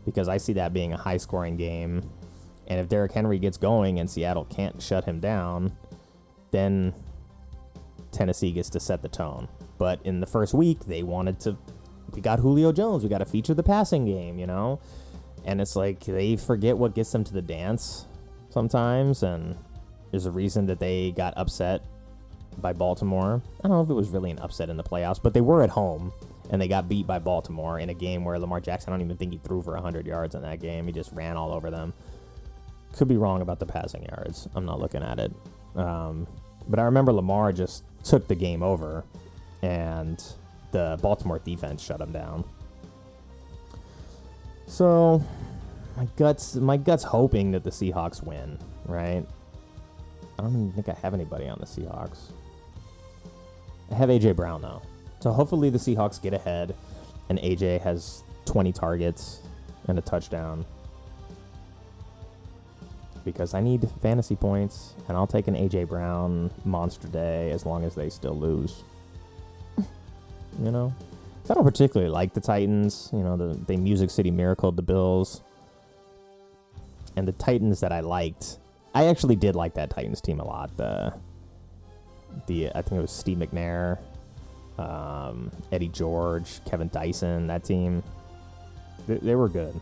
because 0.04 0.28
I 0.28 0.38
see 0.38 0.54
that 0.54 0.72
being 0.72 0.92
a 0.92 0.96
high 0.96 1.18
scoring 1.18 1.56
game. 1.56 2.10
And 2.66 2.80
if 2.80 2.88
Derrick 2.88 3.12
Henry 3.12 3.38
gets 3.38 3.56
going 3.56 3.98
and 3.98 4.08
Seattle 4.08 4.44
can't 4.44 4.80
shut 4.80 5.04
him 5.04 5.20
down, 5.20 5.76
then 6.50 6.94
Tennessee 8.12 8.52
gets 8.52 8.70
to 8.70 8.80
set 8.80 9.02
the 9.02 9.08
tone. 9.08 9.48
But 9.78 10.00
in 10.04 10.20
the 10.20 10.26
first 10.26 10.54
week, 10.54 10.80
they 10.86 11.02
wanted 11.02 11.40
to. 11.40 11.56
We 12.12 12.20
got 12.20 12.38
Julio 12.38 12.72
Jones. 12.72 13.02
We 13.02 13.08
got 13.08 13.18
to 13.18 13.24
feature 13.24 13.54
the 13.54 13.62
passing 13.62 14.04
game, 14.04 14.38
you 14.38 14.46
know? 14.46 14.80
And 15.44 15.60
it's 15.60 15.74
like 15.74 16.00
they 16.00 16.36
forget 16.36 16.76
what 16.76 16.94
gets 16.94 17.10
them 17.10 17.24
to 17.24 17.32
the 17.32 17.42
dance 17.42 18.06
sometimes. 18.50 19.22
And 19.22 19.56
there's 20.10 20.26
a 20.26 20.30
reason 20.30 20.66
that 20.66 20.78
they 20.78 21.12
got 21.12 21.34
upset 21.36 21.82
by 22.58 22.72
Baltimore. 22.72 23.42
I 23.58 23.68
don't 23.68 23.76
know 23.76 23.82
if 23.82 23.90
it 23.90 23.94
was 23.94 24.10
really 24.10 24.30
an 24.30 24.38
upset 24.38 24.68
in 24.68 24.76
the 24.76 24.84
playoffs, 24.84 25.20
but 25.22 25.34
they 25.34 25.40
were 25.40 25.62
at 25.62 25.70
home 25.70 26.12
and 26.50 26.60
they 26.60 26.68
got 26.68 26.88
beat 26.88 27.06
by 27.06 27.18
Baltimore 27.18 27.78
in 27.78 27.88
a 27.88 27.94
game 27.94 28.24
where 28.24 28.38
Lamar 28.38 28.60
Jackson, 28.60 28.92
I 28.92 28.96
don't 28.96 29.04
even 29.04 29.16
think 29.16 29.32
he 29.32 29.38
threw 29.38 29.62
for 29.62 29.72
100 29.72 30.06
yards 30.06 30.34
in 30.34 30.42
that 30.42 30.60
game. 30.60 30.86
He 30.86 30.92
just 30.92 31.10
ran 31.12 31.36
all 31.36 31.52
over 31.52 31.70
them. 31.70 31.94
Could 32.92 33.08
be 33.08 33.16
wrong 33.16 33.42
about 33.42 33.58
the 33.58 33.66
passing 33.66 34.04
yards. 34.04 34.48
I'm 34.54 34.64
not 34.64 34.80
looking 34.80 35.02
at 35.02 35.18
it. 35.18 35.32
Um, 35.76 36.26
but 36.68 36.78
I 36.78 36.84
remember 36.84 37.12
Lamar 37.12 37.52
just 37.52 37.84
took 38.04 38.28
the 38.28 38.34
game 38.34 38.62
over 38.62 39.04
and 39.62 40.22
the 40.72 40.98
Baltimore 41.00 41.38
defense 41.38 41.82
shut 41.82 42.00
him 42.00 42.12
down. 42.12 42.44
So 44.66 45.22
my 45.96 46.06
guts 46.16 46.54
my 46.56 46.76
guts 46.76 47.04
hoping 47.04 47.52
that 47.52 47.64
the 47.64 47.70
Seahawks 47.70 48.22
win, 48.22 48.58
right? 48.86 49.24
I 50.38 50.42
don't 50.42 50.52
even 50.52 50.72
think 50.72 50.88
I 50.88 50.94
have 51.02 51.14
anybody 51.14 51.46
on 51.48 51.58
the 51.60 51.66
Seahawks. 51.66 52.32
I 53.90 53.94
have 53.94 54.08
AJ 54.08 54.36
Brown 54.36 54.62
though. 54.62 54.82
So 55.20 55.30
hopefully 55.30 55.70
the 55.70 55.78
Seahawks 55.78 56.20
get 56.20 56.34
ahead 56.34 56.74
and 57.28 57.38
AJ 57.38 57.82
has 57.82 58.24
20 58.46 58.72
targets 58.72 59.40
and 59.88 59.98
a 59.98 60.02
touchdown. 60.02 60.64
Because 63.24 63.54
I 63.54 63.60
need 63.60 63.88
fantasy 64.00 64.36
points 64.36 64.94
and 65.08 65.16
I'll 65.16 65.26
take 65.26 65.48
an 65.48 65.54
AJ 65.54 65.88
Brown 65.88 66.50
monster 66.64 67.08
day 67.08 67.50
as 67.50 67.64
long 67.64 67.84
as 67.84 67.94
they 67.94 68.10
still 68.10 68.38
lose. 68.38 68.82
you 69.78 70.70
know? 70.70 70.92
I 71.50 71.54
don't 71.54 71.64
particularly 71.64 72.10
like 72.10 72.34
the 72.34 72.40
Titans. 72.40 73.10
You 73.12 73.20
know, 73.20 73.36
the, 73.36 73.76
Music 73.76 74.10
City 74.10 74.30
Miracle 74.30 74.72
the 74.72 74.82
Bills. 74.82 75.42
And 77.16 77.28
the 77.28 77.32
Titans 77.32 77.80
that 77.80 77.92
I 77.92 78.00
liked 78.00 78.58
I 78.94 79.06
actually 79.06 79.36
did 79.36 79.56
like 79.56 79.74
that 79.74 79.90
Titans 79.90 80.20
team 80.20 80.40
a 80.40 80.44
lot. 80.44 80.76
The 80.76 81.14
the 82.46 82.68
I 82.70 82.82
think 82.82 82.92
it 82.92 83.00
was 83.00 83.12
Steve 83.12 83.38
McNair, 83.38 83.98
um, 84.78 85.50
Eddie 85.70 85.88
George, 85.88 86.60
Kevin 86.64 86.88
Dyson. 86.88 87.46
That 87.46 87.64
team, 87.64 88.02
they, 89.06 89.16
they 89.16 89.34
were 89.34 89.48
good. 89.48 89.78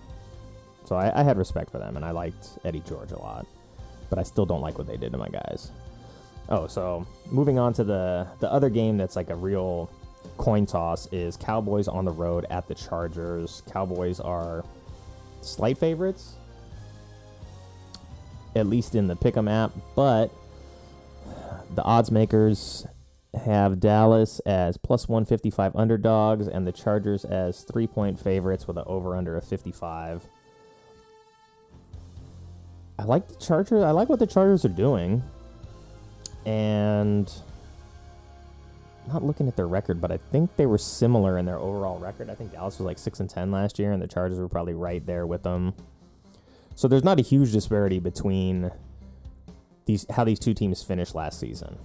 So 0.90 0.96
I, 0.96 1.20
I, 1.20 1.22
had 1.22 1.38
respect 1.38 1.70
for 1.70 1.78
them, 1.78 1.94
and 1.94 2.04
I 2.04 2.10
liked 2.10 2.58
Eddie 2.64 2.82
George 2.84 3.12
a 3.12 3.18
lot. 3.20 3.46
But 4.08 4.18
I 4.18 4.24
still 4.24 4.44
don't 4.44 4.60
like 4.60 4.76
what 4.76 4.88
they 4.88 4.96
did 4.96 5.12
to 5.12 5.18
my 5.18 5.28
guys. 5.28 5.70
Oh, 6.48 6.66
so 6.66 7.06
moving 7.30 7.60
on 7.60 7.72
to 7.74 7.84
the 7.84 8.26
the 8.40 8.50
other 8.50 8.68
game 8.68 8.96
that's 8.96 9.14
like 9.14 9.30
a 9.30 9.36
real 9.36 9.88
coin 10.36 10.66
toss 10.66 11.06
is 11.12 11.36
Cowboys 11.36 11.86
on 11.86 12.04
the 12.04 12.10
road 12.10 12.44
at 12.50 12.66
the 12.66 12.74
Chargers. 12.74 13.62
Cowboys 13.70 14.18
are 14.18 14.64
slight 15.42 15.78
favorites 15.78 16.34
at 18.56 18.66
least 18.66 18.96
in 18.96 19.06
the 19.06 19.14
Pick'em 19.14 19.48
app, 19.48 19.70
but 19.94 20.32
the 21.76 21.84
odds 21.84 22.10
makers 22.10 22.84
have 23.44 23.78
Dallas 23.78 24.40
as 24.40 24.76
plus 24.76 25.08
155 25.08 25.76
underdogs 25.76 26.48
and 26.48 26.66
the 26.66 26.72
Chargers 26.72 27.24
as 27.24 27.62
three 27.62 27.86
point 27.86 28.18
favorites 28.18 28.66
with 28.66 28.76
an 28.76 28.82
over 28.88 29.14
under 29.14 29.36
of 29.36 29.44
55. 29.44 30.28
I 33.00 33.04
like 33.04 33.26
the 33.28 33.34
Chargers. 33.36 33.82
I 33.82 33.92
like 33.92 34.10
what 34.10 34.18
the 34.18 34.26
Chargers 34.26 34.62
are 34.66 34.68
doing. 34.68 35.22
And 36.44 37.32
not 39.08 39.24
looking 39.24 39.48
at 39.48 39.56
their 39.56 39.66
record, 39.66 40.02
but 40.02 40.12
I 40.12 40.18
think 40.18 40.54
they 40.56 40.66
were 40.66 40.76
similar 40.76 41.38
in 41.38 41.46
their 41.46 41.56
overall 41.56 41.98
record. 41.98 42.28
I 42.28 42.34
think 42.34 42.52
Dallas 42.52 42.78
was 42.78 42.84
like 42.84 42.98
6 42.98 43.20
and 43.20 43.30
10 43.30 43.50
last 43.50 43.78
year 43.78 43.92
and 43.92 44.02
the 44.02 44.06
Chargers 44.06 44.38
were 44.38 44.50
probably 44.50 44.74
right 44.74 45.04
there 45.06 45.26
with 45.26 45.42
them. 45.42 45.72
So 46.74 46.88
there's 46.88 47.02
not 47.02 47.18
a 47.18 47.22
huge 47.22 47.52
disparity 47.52 48.00
between 48.00 48.70
these 49.86 50.04
how 50.10 50.24
these 50.24 50.38
two 50.38 50.52
teams 50.52 50.82
finished 50.82 51.14
last 51.14 51.40
season. 51.40 51.78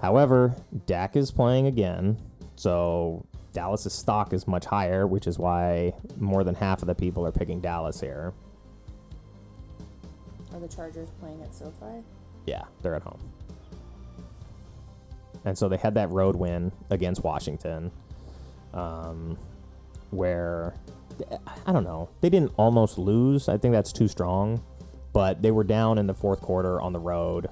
However, 0.00 0.56
Dak 0.86 1.16
is 1.16 1.30
playing 1.30 1.66
again, 1.66 2.16
so 2.56 3.26
Dallas's 3.52 3.92
stock 3.92 4.32
is 4.32 4.48
much 4.48 4.64
higher, 4.64 5.06
which 5.06 5.26
is 5.26 5.38
why 5.38 5.92
more 6.18 6.44
than 6.44 6.54
half 6.54 6.80
of 6.80 6.88
the 6.88 6.94
people 6.94 7.26
are 7.26 7.32
picking 7.32 7.60
Dallas 7.60 8.00
here. 8.00 8.32
Are 10.52 10.60
the 10.60 10.68
Chargers 10.68 11.10
playing 11.20 11.42
at 11.42 11.54
SoFi? 11.54 12.04
Yeah, 12.46 12.62
they're 12.82 12.94
at 12.94 13.02
home. 13.02 13.20
And 15.44 15.56
so 15.56 15.68
they 15.68 15.76
had 15.76 15.94
that 15.94 16.10
road 16.10 16.36
win 16.36 16.72
against 16.90 17.24
Washington, 17.24 17.90
um, 18.74 19.38
where 20.10 20.74
I 21.66 21.72
don't 21.72 21.84
know. 21.84 22.08
They 22.20 22.30
didn't 22.30 22.52
almost 22.56 22.98
lose. 22.98 23.48
I 23.48 23.56
think 23.56 23.72
that's 23.72 23.92
too 23.92 24.08
strong, 24.08 24.62
but 25.12 25.40
they 25.40 25.50
were 25.50 25.64
down 25.64 25.98
in 25.98 26.06
the 26.06 26.14
fourth 26.14 26.40
quarter 26.40 26.80
on 26.80 26.92
the 26.92 26.98
road, 26.98 27.48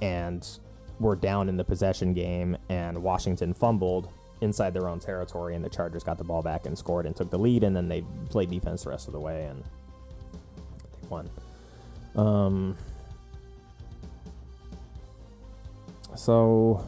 and 0.00 0.46
were 0.98 1.16
down 1.16 1.48
in 1.48 1.56
the 1.56 1.64
possession 1.64 2.14
game. 2.14 2.56
And 2.68 3.02
Washington 3.02 3.52
fumbled 3.52 4.08
inside 4.40 4.72
their 4.72 4.88
own 4.88 5.00
territory, 5.00 5.54
and 5.54 5.64
the 5.64 5.68
Chargers 5.68 6.04
got 6.04 6.16
the 6.16 6.24
ball 6.24 6.42
back 6.42 6.64
and 6.64 6.76
scored 6.76 7.06
and 7.06 7.14
took 7.14 7.30
the 7.30 7.38
lead. 7.38 7.64
And 7.64 7.76
then 7.76 7.88
they 7.88 8.02
played 8.30 8.50
defense 8.50 8.84
the 8.84 8.90
rest 8.90 9.08
of 9.08 9.12
the 9.12 9.20
way, 9.20 9.44
and 9.44 9.62
won. 11.10 11.28
Um. 12.14 12.76
So 16.16 16.86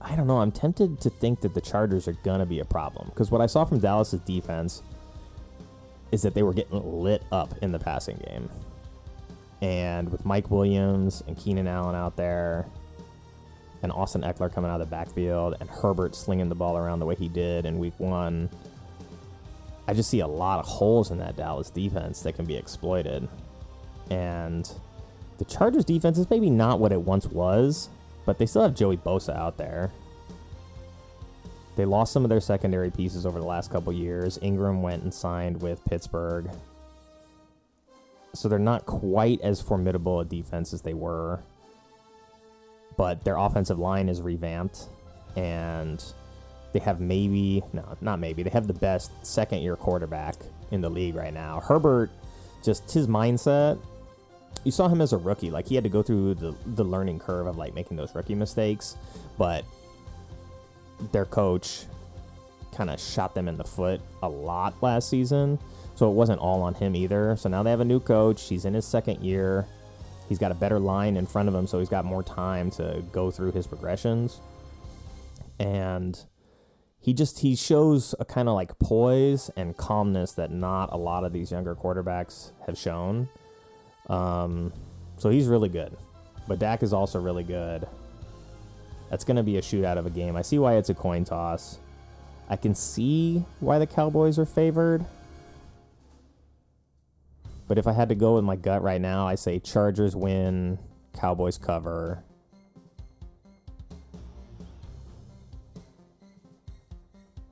I 0.00 0.16
don't 0.16 0.26
know. 0.26 0.38
I'm 0.38 0.52
tempted 0.52 1.00
to 1.00 1.10
think 1.10 1.40
that 1.40 1.54
the 1.54 1.60
Chargers 1.60 2.06
are 2.06 2.12
to 2.40 2.46
be 2.46 2.60
a 2.60 2.64
problem 2.64 3.08
because 3.08 3.30
what 3.30 3.40
I 3.40 3.46
saw 3.46 3.64
from 3.64 3.78
Dallas's 3.78 4.20
defense 4.20 4.82
is 6.12 6.22
that 6.22 6.34
they 6.34 6.42
were 6.42 6.52
getting 6.52 7.02
lit 7.02 7.22
up 7.32 7.54
in 7.62 7.72
the 7.72 7.78
passing 7.78 8.16
game. 8.28 8.48
And 9.62 10.10
with 10.10 10.26
Mike 10.26 10.50
Williams 10.50 11.22
and 11.26 11.38
Keenan 11.38 11.66
Allen 11.66 11.96
out 11.96 12.16
there, 12.16 12.66
and 13.82 13.90
Austin 13.92 14.22
Ekeler 14.22 14.52
coming 14.52 14.70
out 14.70 14.80
of 14.80 14.88
the 14.88 14.90
backfield, 14.90 15.56
and 15.60 15.68
Herbert 15.68 16.14
slinging 16.14 16.48
the 16.48 16.54
ball 16.54 16.76
around 16.76 16.98
the 16.98 17.06
way 17.06 17.14
he 17.14 17.28
did 17.28 17.64
in 17.64 17.78
week 17.78 17.94
one, 17.98 18.50
I 19.86 19.94
just 19.94 20.10
see 20.10 20.20
a 20.20 20.26
lot 20.26 20.58
of 20.58 20.66
holes 20.66 21.10
in 21.10 21.18
that 21.18 21.36
Dallas 21.36 21.70
defense 21.70 22.22
that 22.22 22.34
can 22.34 22.46
be 22.46 22.56
exploited. 22.56 23.28
And 24.10 24.70
the 25.38 25.44
Chargers 25.44 25.84
defense 25.84 26.18
is 26.18 26.30
maybe 26.30 26.50
not 26.50 26.80
what 26.80 26.92
it 26.92 27.00
once 27.00 27.26
was, 27.26 27.88
but 28.24 28.38
they 28.38 28.46
still 28.46 28.62
have 28.62 28.74
Joey 28.74 28.96
Bosa 28.96 29.36
out 29.36 29.56
there. 29.56 29.90
They 31.76 31.84
lost 31.84 32.12
some 32.12 32.24
of 32.24 32.28
their 32.28 32.40
secondary 32.40 32.90
pieces 32.90 33.26
over 33.26 33.38
the 33.38 33.46
last 33.46 33.70
couple 33.70 33.92
years. 33.92 34.38
Ingram 34.40 34.80
went 34.80 35.02
and 35.02 35.12
signed 35.12 35.60
with 35.60 35.84
Pittsburgh. 35.84 36.48
So 38.32 38.48
they're 38.48 38.58
not 38.58 38.86
quite 38.86 39.40
as 39.42 39.60
formidable 39.60 40.20
a 40.20 40.24
defense 40.24 40.72
as 40.72 40.82
they 40.82 40.94
were. 40.94 41.40
But 42.96 43.24
their 43.24 43.36
offensive 43.36 43.78
line 43.78 44.08
is 44.08 44.22
revamped 44.22 44.84
and 45.36 46.02
they 46.74 46.80
have 46.80 47.00
maybe 47.00 47.62
no, 47.72 47.96
not 48.02 48.18
maybe. 48.18 48.42
They 48.42 48.50
have 48.50 48.66
the 48.66 48.74
best 48.74 49.10
second 49.24 49.62
year 49.62 49.76
quarterback 49.76 50.34
in 50.70 50.82
the 50.82 50.90
league 50.90 51.14
right 51.14 51.32
now. 51.32 51.60
Herbert 51.60 52.10
just 52.62 52.90
his 52.90 53.06
mindset 53.06 53.78
you 54.64 54.72
saw 54.72 54.88
him 54.88 55.00
as 55.00 55.12
a 55.12 55.18
rookie. 55.18 55.50
Like 55.50 55.68
he 55.68 55.74
had 55.74 55.84
to 55.84 55.90
go 55.90 56.02
through 56.02 56.34
the 56.34 56.54
the 56.66 56.84
learning 56.84 57.18
curve 57.18 57.46
of 57.46 57.56
like 57.56 57.74
making 57.74 57.96
those 57.96 58.14
rookie 58.14 58.34
mistakes, 58.34 58.96
but 59.38 59.64
their 61.12 61.26
coach 61.26 61.84
kind 62.74 62.90
of 62.90 62.98
shot 62.98 63.34
them 63.34 63.46
in 63.46 63.56
the 63.56 63.64
foot 63.64 64.00
a 64.22 64.28
lot 64.28 64.82
last 64.82 65.08
season. 65.08 65.58
So 65.94 66.10
it 66.10 66.14
wasn't 66.14 66.40
all 66.40 66.62
on 66.62 66.74
him 66.74 66.96
either. 66.96 67.36
So 67.36 67.48
now 67.48 67.62
they 67.62 67.70
have 67.70 67.80
a 67.80 67.84
new 67.84 68.00
coach. 68.00 68.48
He's 68.48 68.64
in 68.64 68.74
his 68.74 68.84
second 68.84 69.22
year. 69.22 69.66
He's 70.28 70.38
got 70.38 70.50
a 70.50 70.54
better 70.54 70.80
line 70.80 71.16
in 71.16 71.26
front 71.26 71.48
of 71.48 71.54
him, 71.54 71.66
so 71.66 71.78
he's 71.78 71.90
got 71.90 72.04
more 72.04 72.22
time 72.22 72.70
to 72.72 73.04
go 73.12 73.30
through 73.30 73.52
his 73.52 73.66
progressions. 73.66 74.40
And 75.60 76.18
he 77.04 77.12
just 77.12 77.40
he 77.40 77.54
shows 77.54 78.14
a 78.18 78.24
kind 78.24 78.48
of 78.48 78.54
like 78.54 78.78
poise 78.78 79.50
and 79.56 79.76
calmness 79.76 80.32
that 80.32 80.50
not 80.50 80.90
a 80.90 80.96
lot 80.96 81.22
of 81.22 81.34
these 81.34 81.52
younger 81.52 81.74
quarterbacks 81.74 82.52
have 82.64 82.78
shown. 82.78 83.28
Um, 84.08 84.72
so 85.18 85.28
he's 85.28 85.46
really 85.46 85.68
good. 85.68 85.94
But 86.48 86.60
Dak 86.60 86.82
is 86.82 86.94
also 86.94 87.20
really 87.20 87.44
good. 87.44 87.86
That's 89.10 89.22
going 89.22 89.36
to 89.36 89.42
be 89.42 89.58
a 89.58 89.60
shootout 89.60 89.98
of 89.98 90.06
a 90.06 90.10
game. 90.10 90.34
I 90.34 90.40
see 90.40 90.58
why 90.58 90.76
it's 90.76 90.88
a 90.88 90.94
coin 90.94 91.24
toss. 91.24 91.78
I 92.48 92.56
can 92.56 92.74
see 92.74 93.44
why 93.60 93.78
the 93.78 93.86
Cowboys 93.86 94.38
are 94.38 94.46
favored. 94.46 95.04
But 97.68 97.76
if 97.76 97.86
I 97.86 97.92
had 97.92 98.08
to 98.08 98.14
go 98.14 98.36
with 98.36 98.44
my 98.44 98.56
gut 98.56 98.82
right 98.82 99.00
now, 99.00 99.26
I 99.26 99.34
say 99.34 99.58
Chargers 99.58 100.16
win, 100.16 100.78
Cowboys 101.12 101.58
cover. 101.58 102.24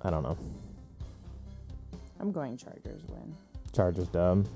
I 0.03 0.11
don't 0.11 0.23
know. 0.23 0.37
I'm 2.21 2.33
going 2.33 2.57
Chargers 2.57 3.03
win. 3.09 3.35
Chargers 3.73 4.09
dub. 4.09 4.49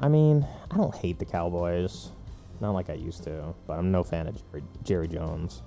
I 0.00 0.08
mean, 0.08 0.46
I 0.70 0.76
don't 0.76 0.94
hate 0.94 1.18
the 1.18 1.24
Cowboys. 1.24 2.10
Not 2.60 2.72
like 2.72 2.90
I 2.90 2.94
used 2.94 3.22
to, 3.24 3.54
but 3.66 3.78
I'm 3.78 3.90
no 3.90 4.02
fan 4.02 4.26
of 4.26 4.36
Jerry, 4.50 4.64
Jerry 4.82 5.08
Jones. 5.08 5.62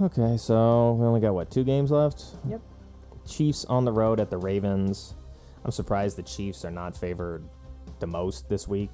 Okay, 0.00 0.36
so 0.36 0.92
we 0.92 1.06
only 1.06 1.20
got 1.20 1.34
what, 1.34 1.50
two 1.50 1.64
games 1.64 1.90
left? 1.90 2.22
Yep. 2.48 2.60
Chiefs 3.26 3.64
on 3.64 3.84
the 3.84 3.92
road 3.92 4.20
at 4.20 4.30
the 4.30 4.36
Ravens. 4.36 5.14
I'm 5.64 5.70
surprised 5.70 6.16
the 6.16 6.22
Chiefs 6.22 6.64
are 6.64 6.70
not 6.70 6.96
favored 6.96 7.48
the 7.98 8.06
most 8.06 8.48
this 8.48 8.68
week. 8.68 8.90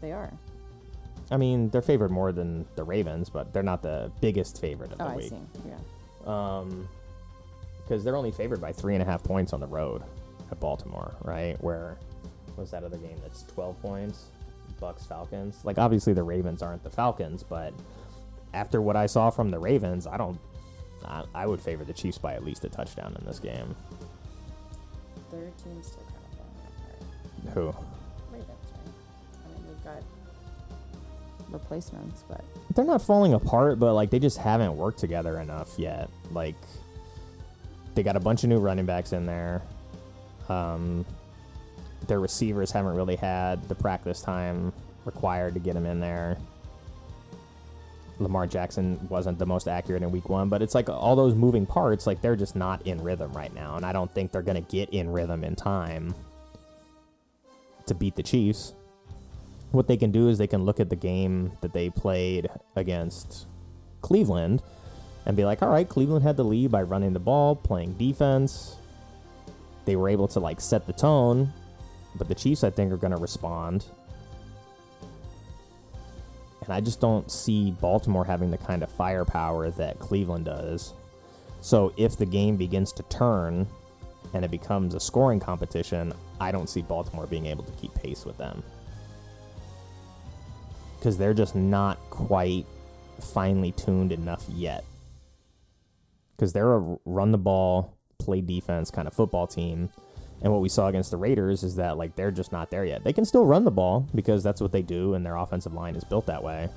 They 0.00 0.12
are. 0.12 0.32
I 1.30 1.36
mean, 1.36 1.70
they're 1.70 1.82
favored 1.82 2.10
more 2.10 2.30
than 2.32 2.66
the 2.76 2.84
Ravens, 2.84 3.28
but 3.28 3.52
they're 3.52 3.62
not 3.62 3.82
the 3.82 4.10
biggest 4.20 4.60
favorite 4.60 4.92
of 4.92 5.00
Oh, 5.00 5.04
the 5.06 5.10
I 5.10 5.16
week. 5.16 5.28
see. 5.30 5.38
Yeah. 5.68 5.78
Um, 6.58 6.88
because 7.82 8.02
they're 8.04 8.16
only 8.16 8.32
favored 8.32 8.60
by 8.60 8.72
three 8.72 8.94
and 8.94 9.02
a 9.02 9.06
half 9.06 9.22
points 9.22 9.52
on 9.52 9.60
the 9.60 9.66
road 9.66 10.02
at 10.50 10.58
Baltimore, 10.60 11.14
right? 11.22 11.56
Where 11.62 11.96
was 12.56 12.70
that 12.72 12.82
other 12.84 12.96
game 12.96 13.16
that's 13.22 13.42
twelve 13.44 13.80
points? 13.80 14.26
Bucs 14.80 15.06
Falcons. 15.06 15.60
Like 15.64 15.78
obviously 15.78 16.12
the 16.12 16.22
Ravens 16.24 16.62
aren't 16.62 16.82
the 16.82 16.90
Falcons, 16.90 17.42
but 17.42 17.72
after 18.54 18.80
what 18.82 18.96
I 18.96 19.06
saw 19.06 19.30
from 19.30 19.50
the 19.50 19.58
Ravens, 19.58 20.06
I 20.06 20.16
don't. 20.16 20.38
I, 21.04 21.24
I 21.34 21.46
would 21.46 21.60
favor 21.60 21.84
the 21.84 21.92
Chiefs 21.92 22.18
by 22.18 22.34
at 22.34 22.44
least 22.44 22.64
a 22.64 22.68
touchdown 22.68 23.14
in 23.18 23.24
this 23.26 23.38
game. 23.38 23.76
Their 25.30 25.50
team's 25.62 25.86
still 25.88 26.02
kind 26.04 26.16
of 26.32 26.38
falling 26.38 27.44
apart. 27.44 27.54
Who? 27.54 27.66
Ravens, 28.32 28.48
right? 28.72 29.44
I 29.44 29.48
mean, 29.48 29.68
we've 29.68 29.84
got 29.84 30.02
replacements, 31.50 32.24
but 32.28 32.44
They're 32.74 32.84
not 32.84 33.02
falling 33.02 33.34
apart, 33.34 33.78
but 33.78 33.94
like 33.94 34.10
they 34.10 34.18
just 34.18 34.38
haven't 34.38 34.76
worked 34.76 34.98
together 34.98 35.38
enough 35.40 35.78
yet. 35.78 36.10
Like 36.32 36.56
they 37.94 38.02
got 38.02 38.16
a 38.16 38.20
bunch 38.20 38.44
of 38.44 38.50
new 38.50 38.58
running 38.58 38.86
backs 38.86 39.12
in 39.12 39.26
there. 39.26 39.62
Um, 40.48 41.04
their 42.06 42.20
receivers 42.20 42.70
haven't 42.70 42.94
really 42.94 43.16
had 43.16 43.66
the 43.68 43.74
practice 43.74 44.20
time 44.20 44.72
required 45.04 45.54
to 45.54 45.60
get 45.60 45.74
them 45.74 45.86
in 45.86 46.00
there. 46.00 46.36
Lamar 48.18 48.46
Jackson 48.46 48.98
wasn't 49.08 49.38
the 49.38 49.46
most 49.46 49.68
accurate 49.68 50.02
in 50.02 50.10
week 50.10 50.28
one, 50.28 50.48
but 50.48 50.62
it's 50.62 50.74
like 50.74 50.88
all 50.88 51.16
those 51.16 51.34
moving 51.34 51.66
parts, 51.66 52.06
like 52.06 52.22
they're 52.22 52.36
just 52.36 52.56
not 52.56 52.86
in 52.86 53.02
rhythm 53.02 53.32
right 53.32 53.54
now. 53.54 53.76
And 53.76 53.84
I 53.84 53.92
don't 53.92 54.12
think 54.12 54.32
they're 54.32 54.42
going 54.42 54.62
to 54.62 54.70
get 54.70 54.90
in 54.90 55.10
rhythm 55.10 55.44
in 55.44 55.54
time 55.54 56.14
to 57.86 57.94
beat 57.94 58.16
the 58.16 58.22
Chiefs. 58.22 58.72
What 59.72 59.88
they 59.88 59.96
can 59.96 60.10
do 60.10 60.28
is 60.28 60.38
they 60.38 60.46
can 60.46 60.64
look 60.64 60.80
at 60.80 60.90
the 60.90 60.96
game 60.96 61.52
that 61.60 61.72
they 61.72 61.90
played 61.90 62.48
against 62.76 63.46
Cleveland 64.00 64.62
and 65.26 65.36
be 65.36 65.44
like, 65.44 65.62
all 65.62 65.68
right, 65.68 65.88
Cleveland 65.88 66.22
had 66.22 66.36
the 66.36 66.44
lead 66.44 66.70
by 66.70 66.82
running 66.82 67.12
the 67.12 67.18
ball, 67.18 67.56
playing 67.56 67.94
defense. 67.94 68.76
They 69.84 69.96
were 69.96 70.08
able 70.08 70.28
to 70.28 70.40
like 70.40 70.60
set 70.60 70.86
the 70.86 70.92
tone, 70.92 71.52
but 72.14 72.28
the 72.28 72.34
Chiefs, 72.34 72.64
I 72.64 72.70
think, 72.70 72.92
are 72.92 72.96
going 72.96 73.12
to 73.12 73.18
respond. 73.18 73.86
And 76.62 76.72
I 76.72 76.80
just 76.80 77.00
don't 77.00 77.30
see 77.30 77.70
Baltimore 77.70 78.24
having 78.24 78.50
the 78.50 78.58
kind 78.58 78.82
of 78.82 78.90
firepower 78.90 79.70
that 79.70 79.98
Cleveland 79.98 80.46
does. 80.46 80.94
So 81.60 81.92
if 81.96 82.16
the 82.16 82.26
game 82.26 82.56
begins 82.56 82.92
to 82.92 83.02
turn 83.04 83.66
and 84.34 84.44
it 84.44 84.50
becomes 84.50 84.94
a 84.94 85.00
scoring 85.00 85.40
competition, 85.40 86.12
I 86.40 86.50
don't 86.52 86.68
see 86.68 86.82
Baltimore 86.82 87.26
being 87.26 87.46
able 87.46 87.64
to 87.64 87.72
keep 87.72 87.94
pace 87.94 88.24
with 88.24 88.36
them. 88.36 88.62
Because 91.06 91.18
they're 91.18 91.34
just 91.34 91.54
not 91.54 91.98
quite 92.10 92.66
finely 93.20 93.70
tuned 93.70 94.10
enough 94.10 94.44
yet. 94.48 94.84
Because 96.34 96.52
they're 96.52 96.74
a 96.74 96.98
run 97.04 97.30
the 97.30 97.38
ball, 97.38 97.96
play 98.18 98.40
defense 98.40 98.90
kind 98.90 99.06
of 99.06 99.14
football 99.14 99.46
team. 99.46 99.88
And 100.42 100.52
what 100.52 100.60
we 100.60 100.68
saw 100.68 100.88
against 100.88 101.12
the 101.12 101.16
Raiders 101.16 101.62
is 101.62 101.76
that 101.76 101.96
like 101.96 102.16
they're 102.16 102.32
just 102.32 102.50
not 102.50 102.72
there 102.72 102.84
yet. 102.84 103.04
They 103.04 103.12
can 103.12 103.24
still 103.24 103.46
run 103.46 103.64
the 103.64 103.70
ball 103.70 104.08
because 104.16 104.42
that's 104.42 104.60
what 104.60 104.72
they 104.72 104.82
do, 104.82 105.14
and 105.14 105.24
their 105.24 105.36
offensive 105.36 105.74
line 105.74 105.94
is 105.94 106.02
built 106.02 106.26
that 106.26 106.42
way. 106.42 106.68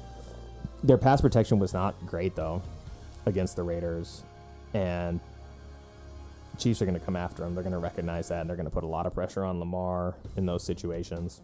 Their 0.83 0.99
pass 0.99 1.21
protection 1.21 1.57
was 1.57 1.73
not 1.73 1.95
great 2.05 2.35
though 2.35 2.61
against 3.25 3.55
the 3.55 3.63
Raiders, 3.63 4.23
and 4.75 5.19
Chiefs 6.59 6.83
are 6.83 6.85
going 6.85 6.99
to 6.99 7.03
come 7.03 7.15
after 7.15 7.41
them. 7.41 7.55
They're 7.55 7.63
going 7.63 7.73
to 7.73 7.79
recognize 7.79 8.27
that, 8.27 8.41
and 8.41 8.49
they're 8.51 8.57
going 8.57 8.69
to 8.69 8.71
put 8.71 8.83
a 8.83 8.87
lot 8.87 9.07
of 9.07 9.15
pressure 9.15 9.43
on 9.43 9.59
Lamar 9.59 10.13
in 10.35 10.45
those 10.45 10.63
situations. 10.63 11.41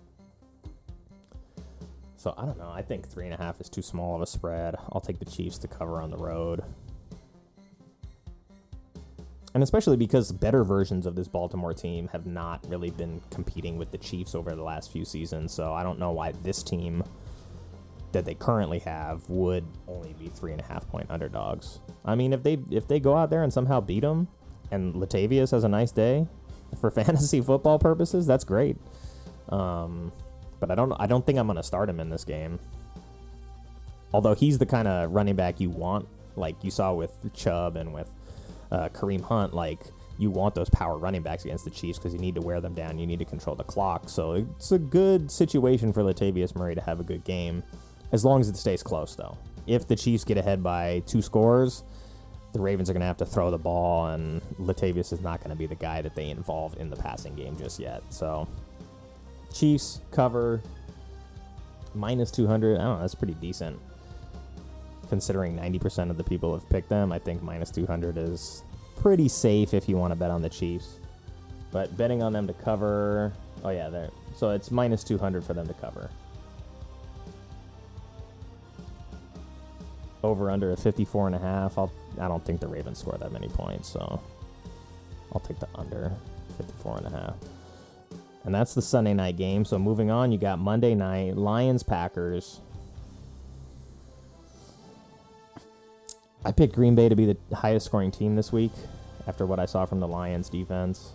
So 2.18 2.34
I 2.38 2.46
don't 2.46 2.58
know. 2.58 2.72
I 2.72 2.82
think 2.82 3.08
three 3.08 3.26
and 3.26 3.34
a 3.34 3.38
half 3.38 3.60
is 3.62 3.70
too 3.70 3.82
small 3.82 4.16
of 4.16 4.22
a 4.22 4.26
spread. 4.26 4.76
I'll 4.92 5.02
take 5.02 5.20
the 5.20 5.26
Chiefs 5.26 5.58
to 5.60 5.68
cover 5.68 6.02
on 6.02 6.12
the 6.12 6.18
road. 6.18 6.64
And 9.54 9.64
especially 9.64 9.96
because 9.96 10.32
better 10.34 10.66
versions 10.66 11.06
of 11.06 11.16
this 11.16 11.30
Baltimore 11.30 11.74
team 11.74 12.10
have 12.10 12.26
not 12.26 12.66
really 12.68 12.90
been 12.90 13.22
competing 13.32 13.78
with 13.78 13.92
the 13.92 13.98
Chiefs 13.98 14.36
over 14.36 14.54
the 14.54 14.64
last 14.64 14.92
few 14.92 15.06
seasons. 15.06 15.54
So 15.54 15.74
I 15.74 15.82
don't 15.84 15.98
know 15.98 16.12
why 16.12 16.34
this 16.44 16.62
team 16.62 17.04
that 18.12 18.26
they 18.26 18.34
currently 18.34 18.80
have 18.80 19.30
would 19.30 19.66
only 19.88 20.14
be 20.14 20.28
three 20.28 20.52
and 20.52 20.62
a 20.62 20.66
half 20.66 20.88
point 20.90 21.06
underdogs. 21.10 21.80
I 22.04 22.16
mean, 22.16 22.34
if 22.34 22.44
they 22.44 22.58
if 22.72 22.88
they 22.88 23.00
go 23.00 23.16
out 23.16 23.30
there 23.30 23.44
and 23.44 23.52
somehow 23.52 23.82
beat 23.82 24.02
them, 24.02 24.28
and 24.72 24.94
Latavius 24.96 25.52
has 25.52 25.64
a 25.64 25.70
nice 25.70 25.92
day 25.92 26.28
for 26.80 26.90
fantasy 26.92 27.42
football 27.42 27.78
purposes, 27.80 28.26
that's 28.26 28.44
great. 28.44 28.78
Um, 29.50 30.12
but 30.66 30.74
I 30.74 30.76
don't 30.76 30.94
I 31.00 31.08
don't 31.08 31.26
think 31.26 31.40
I'm 31.40 31.48
gonna 31.48 31.64
start 31.64 31.90
him 31.90 32.00
in 32.00 32.10
this 32.10 32.24
game. 32.24 32.60
Although 34.14 34.36
he's 34.36 34.58
the 34.58 34.66
kind 34.66 34.88
of 34.88 35.12
running 35.12 35.36
back 35.36 35.60
you 35.60 35.70
want, 35.70 36.08
like 36.36 36.56
you 36.64 36.72
saw 36.72 36.94
with 36.94 37.12
Chubb 37.34 37.76
and 37.76 37.94
with 37.94 38.10
uh, 38.72 38.90
Kareem 38.90 39.22
Hunt, 39.22 39.54
like 39.54 39.80
you 40.18 40.30
want 40.30 40.56
those 40.56 40.70
power 40.70 40.98
running 40.98 41.22
backs 41.22 41.44
against 41.44 41.66
the 41.66 41.72
Chiefs 41.72 42.00
because 42.00 42.14
you 42.14 42.20
need 42.20 42.36
to 42.36 42.42
wear 42.42 42.62
them 42.62 42.74
down. 42.74 42.98
You 42.98 43.08
need 43.08 43.20
to 43.20 43.26
control 43.26 43.56
the 43.56 43.64
clock. 43.64 44.08
So 44.10 44.34
it's 44.34 44.72
a 44.72 44.80
good 44.80 45.30
situation 45.30 45.92
for 45.92 46.02
Latavius 46.04 46.56
Murray 46.56 46.76
to 46.76 46.82
have 46.82 47.00
a 47.00 47.04
good 47.04 47.24
game, 47.24 47.64
as 48.12 48.24
long 48.24 48.40
as 48.42 48.48
it 48.48 48.56
stays 48.56 48.82
close, 48.82 49.16
though. 49.16 49.38
If 49.68 49.88
the 49.88 49.96
Chiefs 49.96 50.24
get 50.24 50.38
ahead 50.38 50.64
by 50.64 51.02
two 51.06 51.22
scores, 51.22 51.84
the 52.54 52.62
Ravens 52.62 52.90
are 52.90 52.94
going 52.94 53.02
to 53.02 53.08
have 53.08 53.18
to 53.18 53.26
throw 53.26 53.52
the 53.52 53.58
ball, 53.58 54.08
and 54.08 54.42
Latavius 54.60 55.12
is 55.12 55.22
not 55.22 55.40
going 55.40 55.50
to 55.50 55.56
be 55.56 55.66
the 55.66 55.76
guy 55.76 56.02
that 56.02 56.16
they 56.16 56.30
involve 56.30 56.78
in 56.80 56.90
the 56.90 56.96
passing 56.96 57.36
game 57.36 57.58
just 57.58 57.80
yet. 57.80 58.02
So 58.10 58.48
Chiefs 59.54 60.02
cover 60.12 60.62
minus 61.94 62.32
200. 62.32 62.78
I 62.78 62.84
don't 62.84 62.96
know. 62.96 63.00
That's 63.00 63.16
pretty 63.16 63.36
decent. 63.36 63.80
Considering 65.10 65.56
90% 65.56 66.10
of 66.10 66.18
the 66.18 66.24
people 66.24 66.54
have 66.54 66.68
picked 66.70 66.90
them, 66.90 67.12
I 67.12 67.20
think 67.20 67.42
minus 67.42 67.72
200 67.72 68.18
is 68.18 68.64
pretty 68.98 69.28
safe 69.28 69.74
if 69.74 69.88
you 69.88 69.98
want 69.98 70.12
to 70.12 70.16
bet 70.16 70.32
on 70.32 70.42
the 70.42 70.50
Chiefs. 70.50 71.00
But 71.72 71.96
betting 71.98 72.24
on 72.24 72.34
them 72.34 72.48
to 72.48 72.54
cover. 72.54 73.34
Oh, 73.64 73.70
yeah. 73.70 73.90
There. 73.90 74.10
So 74.36 74.52
it's 74.52 74.72
minus 74.72 75.04
200 75.04 75.44
for 75.44 75.54
them 75.54 75.68
to 75.68 75.74
cover. 75.76 76.10
Over 80.24 80.50
under 80.50 80.72
a 80.72 80.78
54 80.78 81.28
and 81.28 81.36
a 81.36 81.40
half. 81.40 81.78
I'll, 81.78 81.92
I 82.20 82.28
don't 82.28 82.44
think 82.44 82.60
the 82.60 82.68
Ravens 82.68 83.00
score 83.00 83.18
that 83.18 83.32
many 83.32 83.48
points, 83.48 83.88
so 83.88 84.20
I'll 85.34 85.42
take 85.42 85.60
the 85.60 85.68
under 85.76 86.12
54 86.58 86.98
and 86.98 87.08
a 87.08 87.10
half. 87.10 87.36
And 88.46 88.54
that's 88.54 88.76
the 88.76 88.82
Sunday 88.82 89.14
night 89.14 89.38
game. 89.38 89.66
So 89.66 89.80
moving 89.80 90.12
on, 90.12 90.32
you 90.32 90.38
got 90.38 90.60
Monday 90.60 90.94
night 90.94 91.36
Lions 91.36 91.82
Packers. 91.82 92.62
I 96.46 96.52
picked 96.52 96.76
Green 96.76 96.94
Bay 96.94 97.10
to 97.10 97.16
be 97.16 97.26
the 97.26 97.56
highest 97.56 97.88
scoring 97.88 98.12
team 98.12 98.36
this 98.36 98.52
week 98.52 98.72
after 99.26 99.48
what 99.48 99.60
I 99.60 99.66
saw 99.66 99.86
from 99.86 100.00
the 100.00 100.08
Lions 100.08 100.48
defense. 100.48 101.14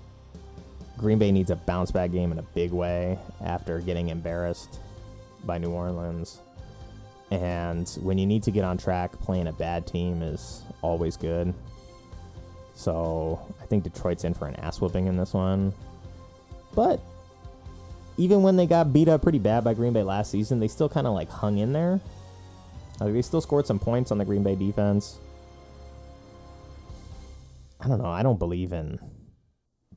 Green 0.98 1.20
Bay 1.20 1.30
needs 1.30 1.50
a 1.50 1.56
bounce 1.56 1.92
back 1.92 2.10
game 2.10 2.32
in 2.32 2.40
a 2.40 2.42
big 2.42 2.72
way 2.72 3.16
after 3.40 3.78
getting 3.80 4.08
embarrassed 4.08 4.80
by 5.44 5.56
New 5.56 5.70
Orleans. 5.70 6.40
And 7.30 7.88
when 8.02 8.18
you 8.18 8.26
need 8.26 8.42
to 8.42 8.50
get 8.50 8.64
on 8.64 8.76
track, 8.76 9.12
playing 9.20 9.46
a 9.46 9.52
bad 9.52 9.86
team 9.86 10.20
is 10.20 10.62
always 10.82 11.16
good. 11.16 11.54
So 12.74 13.40
I 13.62 13.66
think 13.66 13.84
Detroit's 13.84 14.24
in 14.24 14.34
for 14.34 14.48
an 14.48 14.56
ass 14.56 14.80
whooping 14.80 15.06
in 15.06 15.16
this 15.16 15.32
one. 15.32 15.72
But 16.74 17.00
even 18.20 18.42
when 18.42 18.56
they 18.56 18.66
got 18.66 18.92
beat 18.92 19.08
up 19.08 19.22
pretty 19.22 19.38
bad 19.38 19.64
by 19.64 19.72
Green 19.72 19.94
Bay 19.94 20.02
last 20.02 20.30
season, 20.30 20.60
they 20.60 20.68
still 20.68 20.90
kind 20.90 21.06
of 21.06 21.14
like 21.14 21.30
hung 21.30 21.56
in 21.56 21.72
there. 21.72 21.98
Like 23.00 23.14
they 23.14 23.22
still 23.22 23.40
scored 23.40 23.66
some 23.66 23.78
points 23.78 24.12
on 24.12 24.18
the 24.18 24.26
Green 24.26 24.42
Bay 24.42 24.54
defense. 24.54 25.18
I 27.80 27.88
don't 27.88 27.96
know. 27.96 28.10
I 28.10 28.22
don't 28.22 28.38
believe 28.38 28.74
in 28.74 28.98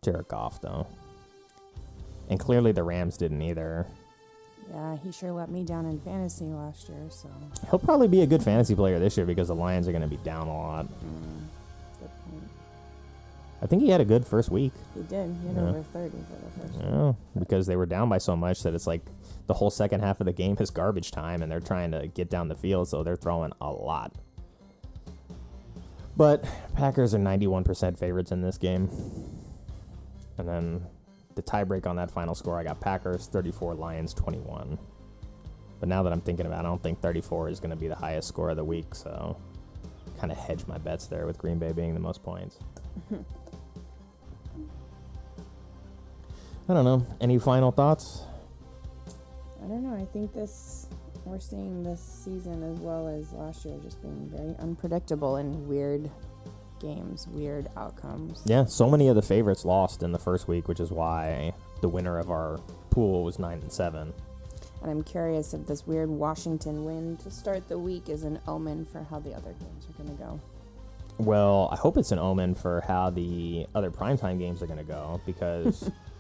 Jared 0.02 0.30
Goff 0.30 0.62
though. 0.62 0.88
And 2.30 2.40
clearly 2.40 2.72
the 2.72 2.84
Rams 2.84 3.18
didn't 3.18 3.42
either. 3.42 3.88
Yeah, 4.72 4.96
he 5.04 5.12
sure 5.12 5.34
let 5.34 5.52
me 5.52 5.66
down 5.66 5.86
in 5.86 6.00
fantasy 6.00 6.46
last 6.46 6.88
year, 6.88 7.10
so 7.10 7.28
He'll 7.70 7.78
probably 7.80 8.08
be 8.08 8.22
a 8.22 8.26
good 8.26 8.42
fantasy 8.42 8.74
player 8.74 9.00
this 9.00 9.18
year 9.18 9.26
because 9.26 9.50
the 9.50 9.56
Lions 9.56 9.90
are 9.90 9.92
going 9.92 10.02
to 10.02 10.08
be 10.08 10.16
down 10.24 10.48
a 10.48 10.58
lot. 10.58 10.88
point. 10.88 11.50
I 13.64 13.66
think 13.66 13.82
he 13.82 13.90
had 13.90 14.02
a 14.02 14.06
good 14.06 14.28
first 14.28 14.52
week. 14.52 14.74
He 14.94 15.04
did. 15.04 15.34
He 15.42 15.48
had 15.48 15.56
Yeah. 15.56 15.70
over 15.70 15.84
30 15.84 16.18
for 16.18 16.36
the 16.36 16.68
first 16.68 16.80
Yeah, 16.84 17.14
because 17.40 17.66
they 17.66 17.78
were 17.78 17.86
down 17.86 18.10
by 18.10 18.18
so 18.18 18.36
much 18.36 18.62
that 18.64 18.74
it's 18.74 18.86
like 18.86 19.02
the 19.48 19.54
whole 19.54 19.70
second 19.70 20.02
half 20.02 20.20
of 20.20 20.26
the 20.26 20.34
game 20.34 20.58
is 20.60 20.70
garbage 20.70 21.12
time 21.12 21.42
and 21.42 21.50
they're 21.50 21.62
trying 21.62 21.92
to 21.92 22.08
get 22.10 22.30
down 22.30 22.50
the 22.50 22.56
field, 22.56 22.90
so 22.90 23.04
they're 23.04 23.16
throwing 23.16 23.54
a 23.62 23.72
lot. 23.72 24.12
But 26.18 26.44
Packers 26.76 27.14
are 27.14 27.20
91% 27.20 27.98
favorites 27.98 28.34
in 28.34 28.42
this 28.42 28.58
game. 28.58 28.90
And 30.38 30.46
then 30.48 30.86
the 31.36 31.42
tiebreak 31.42 31.88
on 31.88 31.96
that 31.96 32.12
final 32.12 32.36
score, 32.36 32.60
I 32.60 32.64
got 32.64 32.82
Packers 32.82 33.28
34, 33.28 33.76
Lions 33.76 34.14
21. 34.14 34.78
But 35.80 35.88
now 35.88 36.04
that 36.04 36.12
I'm 36.12 36.22
thinking 36.22 36.46
about 36.46 36.58
it, 36.58 36.68
I 36.68 36.70
don't 36.70 36.84
think 36.84 37.00
34 37.02 37.48
is 37.48 37.60
going 37.62 37.70
to 37.72 37.76
be 37.78 37.88
the 37.88 37.96
highest 37.96 38.28
score 38.28 38.50
of 38.50 38.58
the 38.58 38.64
week, 38.64 38.94
so 38.94 39.38
kind 40.20 40.32
of 40.34 40.38
hedge 40.38 40.68
my 40.68 40.78
bets 40.78 41.08
there 41.08 41.26
with 41.26 41.38
Green 41.38 41.60
Bay 41.60 41.72
being 41.72 41.94
the 41.94 42.00
most 42.02 42.24
points. 42.24 42.60
I 46.70 46.74
don't 46.74 46.86
know. 46.86 47.06
Any 47.20 47.40
final 47.40 47.72
thoughts? 47.72 48.22
I 49.64 49.68
don't 49.68 49.84
know. 49.84 49.96
I 49.96 50.06
think 50.06 50.34
this 50.34 50.88
we're 51.26 51.40
seeing 51.40 51.84
this 51.84 52.02
season 52.02 52.64
as 52.64 52.80
well 52.80 53.08
as 53.08 53.32
last 53.34 53.66
year 53.66 53.78
just 53.82 54.02
being 54.02 54.30
very 54.34 54.56
unpredictable 54.60 55.38
and 55.38 55.68
weird 55.68 56.10
games, 56.80 57.28
weird 57.28 57.70
outcomes. 57.78 58.42
Yeah, 58.46 58.66
so 58.66 58.90
many 58.90 59.08
of 59.08 59.16
the 59.16 59.22
favorites 59.22 59.64
lost 59.64 60.04
in 60.04 60.12
the 60.12 60.20
first 60.20 60.48
week, 60.48 60.68
which 60.68 60.80
is 60.80 60.92
why 60.92 61.54
the 61.82 61.88
winner 61.88 62.20
of 62.20 62.30
our 62.30 62.60
pool 62.90 63.24
was 63.24 63.40
nine 63.40 63.60
and 63.60 63.72
seven. 63.72 64.14
And 64.82 64.92
I'm 64.92 65.04
curious 65.04 65.54
if 65.54 65.66
this 65.66 65.88
weird 65.88 66.10
Washington 66.10 66.84
win 66.84 67.16
to 67.18 67.32
start 67.32 67.68
the 67.70 67.80
week 67.80 68.10
is 68.10 68.24
an 68.24 68.40
omen 68.48 68.86
for 68.86 69.04
how 69.10 69.20
the 69.20 69.34
other 69.34 69.54
games 69.54 69.88
are 69.90 70.04
going 70.04 70.16
to 70.18 70.22
go. 70.22 70.42
Well, 71.20 71.70
I 71.72 71.78
hope 71.78 71.98
it's 71.98 72.12
an 72.12 72.20
omen 72.20 72.54
for 72.54 72.82
how 72.86 73.10
the 73.10 73.66
other 73.76 73.92
primetime 73.92 74.40
games 74.40 74.62
are 74.62 74.68
going 74.68 74.80
to 74.80 74.84
go 74.84 75.22
because 75.26 75.90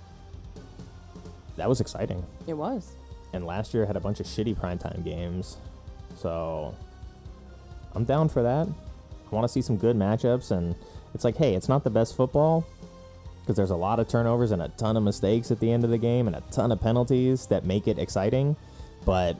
that 1.57 1.69
was 1.69 1.81
exciting. 1.81 2.25
It 2.47 2.53
was. 2.53 2.95
And 3.33 3.45
last 3.45 3.73
year 3.73 3.85
had 3.85 3.95
a 3.95 3.99
bunch 3.99 4.19
of 4.19 4.25
shitty 4.25 4.55
primetime 4.55 5.03
games. 5.03 5.57
So 6.15 6.75
I'm 7.93 8.03
down 8.03 8.29
for 8.29 8.43
that. 8.43 8.67
I 8.67 9.35
want 9.35 9.43
to 9.45 9.49
see 9.51 9.61
some 9.61 9.77
good 9.77 9.95
matchups. 9.95 10.51
And 10.51 10.75
it's 11.13 11.23
like, 11.23 11.35
hey, 11.37 11.55
it's 11.55 11.69
not 11.69 11.83
the 11.83 11.89
best 11.89 12.15
football 12.15 12.65
because 13.41 13.55
there's 13.55 13.71
a 13.71 13.75
lot 13.75 13.99
of 13.99 14.07
turnovers 14.07 14.51
and 14.51 14.61
a 14.61 14.69
ton 14.69 14.95
of 14.95 15.03
mistakes 15.03 15.51
at 15.51 15.59
the 15.59 15.71
end 15.71 15.83
of 15.83 15.89
the 15.89 15.97
game 15.97 16.27
and 16.27 16.35
a 16.35 16.41
ton 16.51 16.71
of 16.71 16.79
penalties 16.79 17.47
that 17.47 17.65
make 17.65 17.87
it 17.87 17.99
exciting. 17.99 18.55
But 19.05 19.37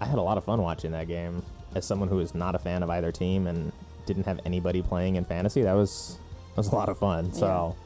I 0.00 0.06
had 0.06 0.18
a 0.18 0.22
lot 0.22 0.38
of 0.38 0.44
fun 0.44 0.60
watching 0.60 0.92
that 0.92 1.06
game 1.06 1.42
as 1.74 1.86
someone 1.86 2.08
who 2.08 2.18
is 2.18 2.34
not 2.34 2.54
a 2.54 2.58
fan 2.58 2.82
of 2.82 2.90
either 2.90 3.12
team 3.12 3.46
and 3.46 3.72
didn't 4.06 4.24
have 4.24 4.40
anybody 4.44 4.82
playing 4.82 5.16
in 5.16 5.24
fantasy. 5.24 5.62
That 5.62 5.74
was 5.74 6.18
that 6.50 6.56
was 6.56 6.68
a 6.68 6.74
lot 6.74 6.88
of 6.88 6.98
fun. 6.98 7.32
So 7.32 7.76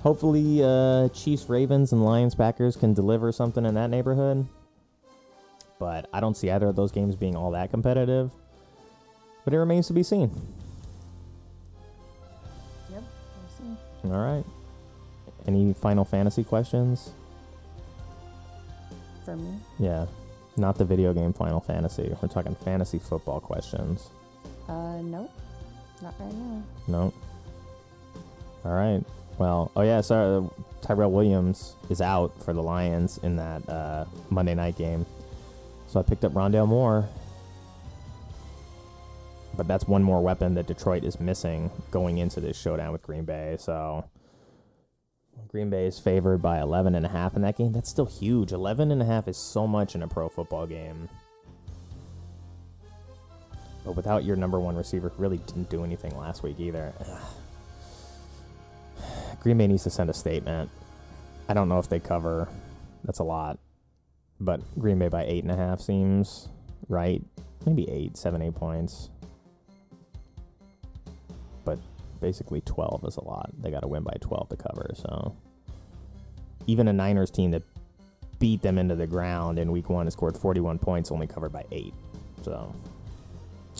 hopefully 0.00 0.62
uh, 0.62 1.08
Chiefs, 1.08 1.48
Ravens, 1.48 1.92
and 1.92 2.04
Lions, 2.04 2.34
Packers 2.34 2.76
can 2.76 2.94
deliver 2.94 3.32
something 3.32 3.64
in 3.64 3.74
that 3.74 3.90
neighborhood. 3.90 4.46
But 5.78 6.08
I 6.12 6.20
don't 6.20 6.36
see 6.36 6.50
either 6.50 6.68
of 6.68 6.76
those 6.76 6.92
games 6.92 7.14
being 7.16 7.36
all 7.36 7.52
that 7.52 7.70
competitive. 7.70 8.30
But 9.44 9.54
it 9.54 9.58
remains 9.58 9.86
to 9.86 9.92
be 9.92 10.02
seen. 10.02 10.30
Yep. 12.90 13.02
We'll 13.02 13.72
see. 14.02 14.10
All 14.12 14.34
right. 14.34 14.44
Any 15.46 15.72
final 15.72 16.04
fantasy 16.04 16.44
questions? 16.44 17.12
For 19.24 19.36
me. 19.36 19.54
Yeah. 19.78 20.06
Not 20.56 20.76
the 20.76 20.84
video 20.84 21.14
game 21.14 21.32
Final 21.32 21.60
Fantasy. 21.60 22.14
We're 22.20 22.28
talking 22.28 22.54
fantasy 22.56 22.98
football 22.98 23.40
questions. 23.40 24.10
Uh, 24.68 25.00
nope. 25.00 25.30
Not 26.02 26.14
right 26.18 26.34
now. 26.34 26.62
No. 26.88 27.14
All 28.64 28.72
right. 28.72 29.02
Well, 29.38 29.70
oh 29.76 29.82
yeah, 29.82 30.00
so 30.00 30.52
Tyrell 30.82 31.12
Williams 31.12 31.76
is 31.90 32.00
out 32.00 32.42
for 32.42 32.52
the 32.52 32.62
Lions 32.62 33.18
in 33.22 33.36
that 33.36 33.68
uh, 33.68 34.04
Monday 34.30 34.54
night 34.54 34.76
game. 34.76 35.06
So 35.86 36.00
I 36.00 36.02
picked 36.02 36.24
up 36.24 36.32
Rondale 36.32 36.66
Moore. 36.68 37.08
But 39.56 39.66
that's 39.66 39.88
one 39.88 40.02
more 40.02 40.20
weapon 40.20 40.54
that 40.54 40.66
Detroit 40.66 41.02
is 41.02 41.18
missing 41.18 41.70
going 41.90 42.18
into 42.18 42.40
this 42.40 42.56
showdown 42.56 42.92
with 42.92 43.02
Green 43.02 43.24
Bay. 43.24 43.56
So 43.58 44.04
Green 45.48 45.70
Bay 45.70 45.86
is 45.86 45.98
favored 45.98 46.42
by 46.42 46.60
11 46.60 46.94
and 46.94 47.06
a 47.06 47.08
half 47.08 47.34
in 47.34 47.42
that 47.42 47.56
game. 47.56 47.72
That's 47.72 47.88
still 47.90 48.06
huge. 48.06 48.52
11 48.52 48.92
and 48.92 49.02
a 49.02 49.04
half 49.04 49.26
is 49.26 49.36
so 49.36 49.66
much 49.66 49.94
in 49.94 50.02
a 50.02 50.08
pro 50.08 50.28
football 50.28 50.66
game. 50.66 51.08
But 53.84 53.96
without 53.96 54.24
your 54.24 54.36
number 54.36 54.60
one 54.60 54.76
receiver, 54.76 55.12
really 55.16 55.38
didn't 55.38 55.70
do 55.70 55.82
anything 55.82 56.16
last 56.16 56.42
week 56.42 56.60
either. 56.60 56.92
Green 59.40 59.58
Bay 59.58 59.66
needs 59.66 59.84
to 59.84 59.90
send 59.90 60.10
a 60.10 60.14
statement. 60.14 60.70
I 61.48 61.54
don't 61.54 61.68
know 61.68 61.78
if 61.78 61.88
they 61.88 62.00
cover. 62.00 62.48
That's 63.04 63.18
a 63.18 63.24
lot. 63.24 63.58
But 64.40 64.60
Green 64.78 64.98
Bay 64.98 65.08
by 65.08 65.24
eight 65.24 65.42
and 65.42 65.50
a 65.52 65.56
half 65.56 65.80
seems 65.80 66.48
right. 66.88 67.22
Maybe 67.66 67.88
eight, 67.90 68.16
seven, 68.16 68.42
eight 68.42 68.54
points. 68.54 69.10
But 71.64 71.78
basically 72.20 72.60
12 72.62 73.04
is 73.06 73.16
a 73.16 73.24
lot. 73.24 73.50
They 73.60 73.70
got 73.70 73.80
to 73.80 73.88
win 73.88 74.02
by 74.02 74.16
12 74.20 74.48
to 74.50 74.56
cover. 74.56 74.90
So 74.94 75.36
even 76.66 76.88
a 76.88 76.92
Niners 76.92 77.30
team 77.30 77.50
that 77.52 77.62
beat 78.38 78.62
them 78.62 78.78
into 78.78 78.94
the 78.94 79.06
ground 79.06 79.58
in 79.58 79.72
week 79.72 79.90
one 79.90 80.02
and 80.02 80.12
scored 80.12 80.36
41 80.36 80.78
points 80.78 81.10
only 81.10 81.26
covered 81.26 81.52
by 81.52 81.64
eight. 81.72 81.94
So 82.42 82.72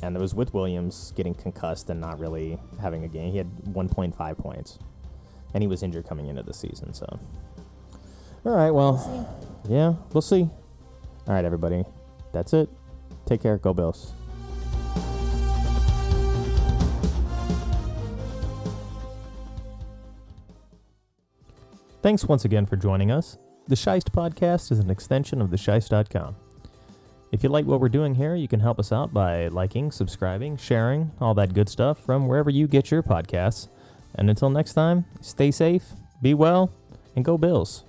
and 0.02 0.16
it 0.16 0.20
was 0.20 0.34
with 0.34 0.54
Williams 0.54 1.12
getting 1.16 1.34
concussed 1.34 1.90
and 1.90 2.00
not 2.00 2.18
really 2.18 2.58
having 2.80 3.04
a 3.04 3.08
game. 3.08 3.32
He 3.32 3.38
had 3.38 3.50
1.5 3.72 4.38
points, 4.38 4.78
and 5.54 5.62
he 5.62 5.66
was 5.66 5.82
injured 5.82 6.06
coming 6.06 6.26
into 6.26 6.42
the 6.42 6.54
season. 6.54 6.94
So, 6.94 7.06
all 8.44 8.56
right, 8.56 8.70
well, 8.70 9.28
yeah, 9.68 9.94
we'll 10.12 10.22
see. 10.22 10.48
All 11.26 11.34
right, 11.34 11.44
everybody, 11.44 11.84
that's 12.32 12.52
it. 12.52 12.68
Take 13.26 13.42
care. 13.42 13.58
Go 13.58 13.74
Bills. 13.74 14.12
Thanks 22.00 22.24
once 22.24 22.44
again 22.44 22.64
for 22.64 22.76
joining 22.76 23.10
us. 23.10 23.36
The 23.66 23.74
Scheist 23.74 24.10
podcast 24.10 24.70
is 24.72 24.78
an 24.78 24.88
extension 24.88 25.42
of 25.42 25.50
thescheist.com. 25.50 26.36
If 27.32 27.42
you 27.42 27.50
like 27.50 27.66
what 27.66 27.80
we're 27.80 27.90
doing 27.90 28.14
here, 28.14 28.34
you 28.34 28.48
can 28.48 28.60
help 28.60 28.78
us 28.78 28.92
out 28.92 29.12
by 29.12 29.48
liking, 29.48 29.90
subscribing, 29.90 30.56
sharing, 30.56 31.10
all 31.20 31.34
that 31.34 31.52
good 31.52 31.68
stuff 31.68 32.02
from 32.02 32.26
wherever 32.26 32.48
you 32.48 32.66
get 32.66 32.90
your 32.90 33.02
podcasts. 33.02 33.68
And 34.14 34.30
until 34.30 34.50
next 34.50 34.74
time, 34.74 35.04
stay 35.20 35.50
safe, 35.50 35.84
be 36.22 36.34
well, 36.34 36.70
and 37.14 37.24
go 37.24 37.38
Bills. 37.38 37.84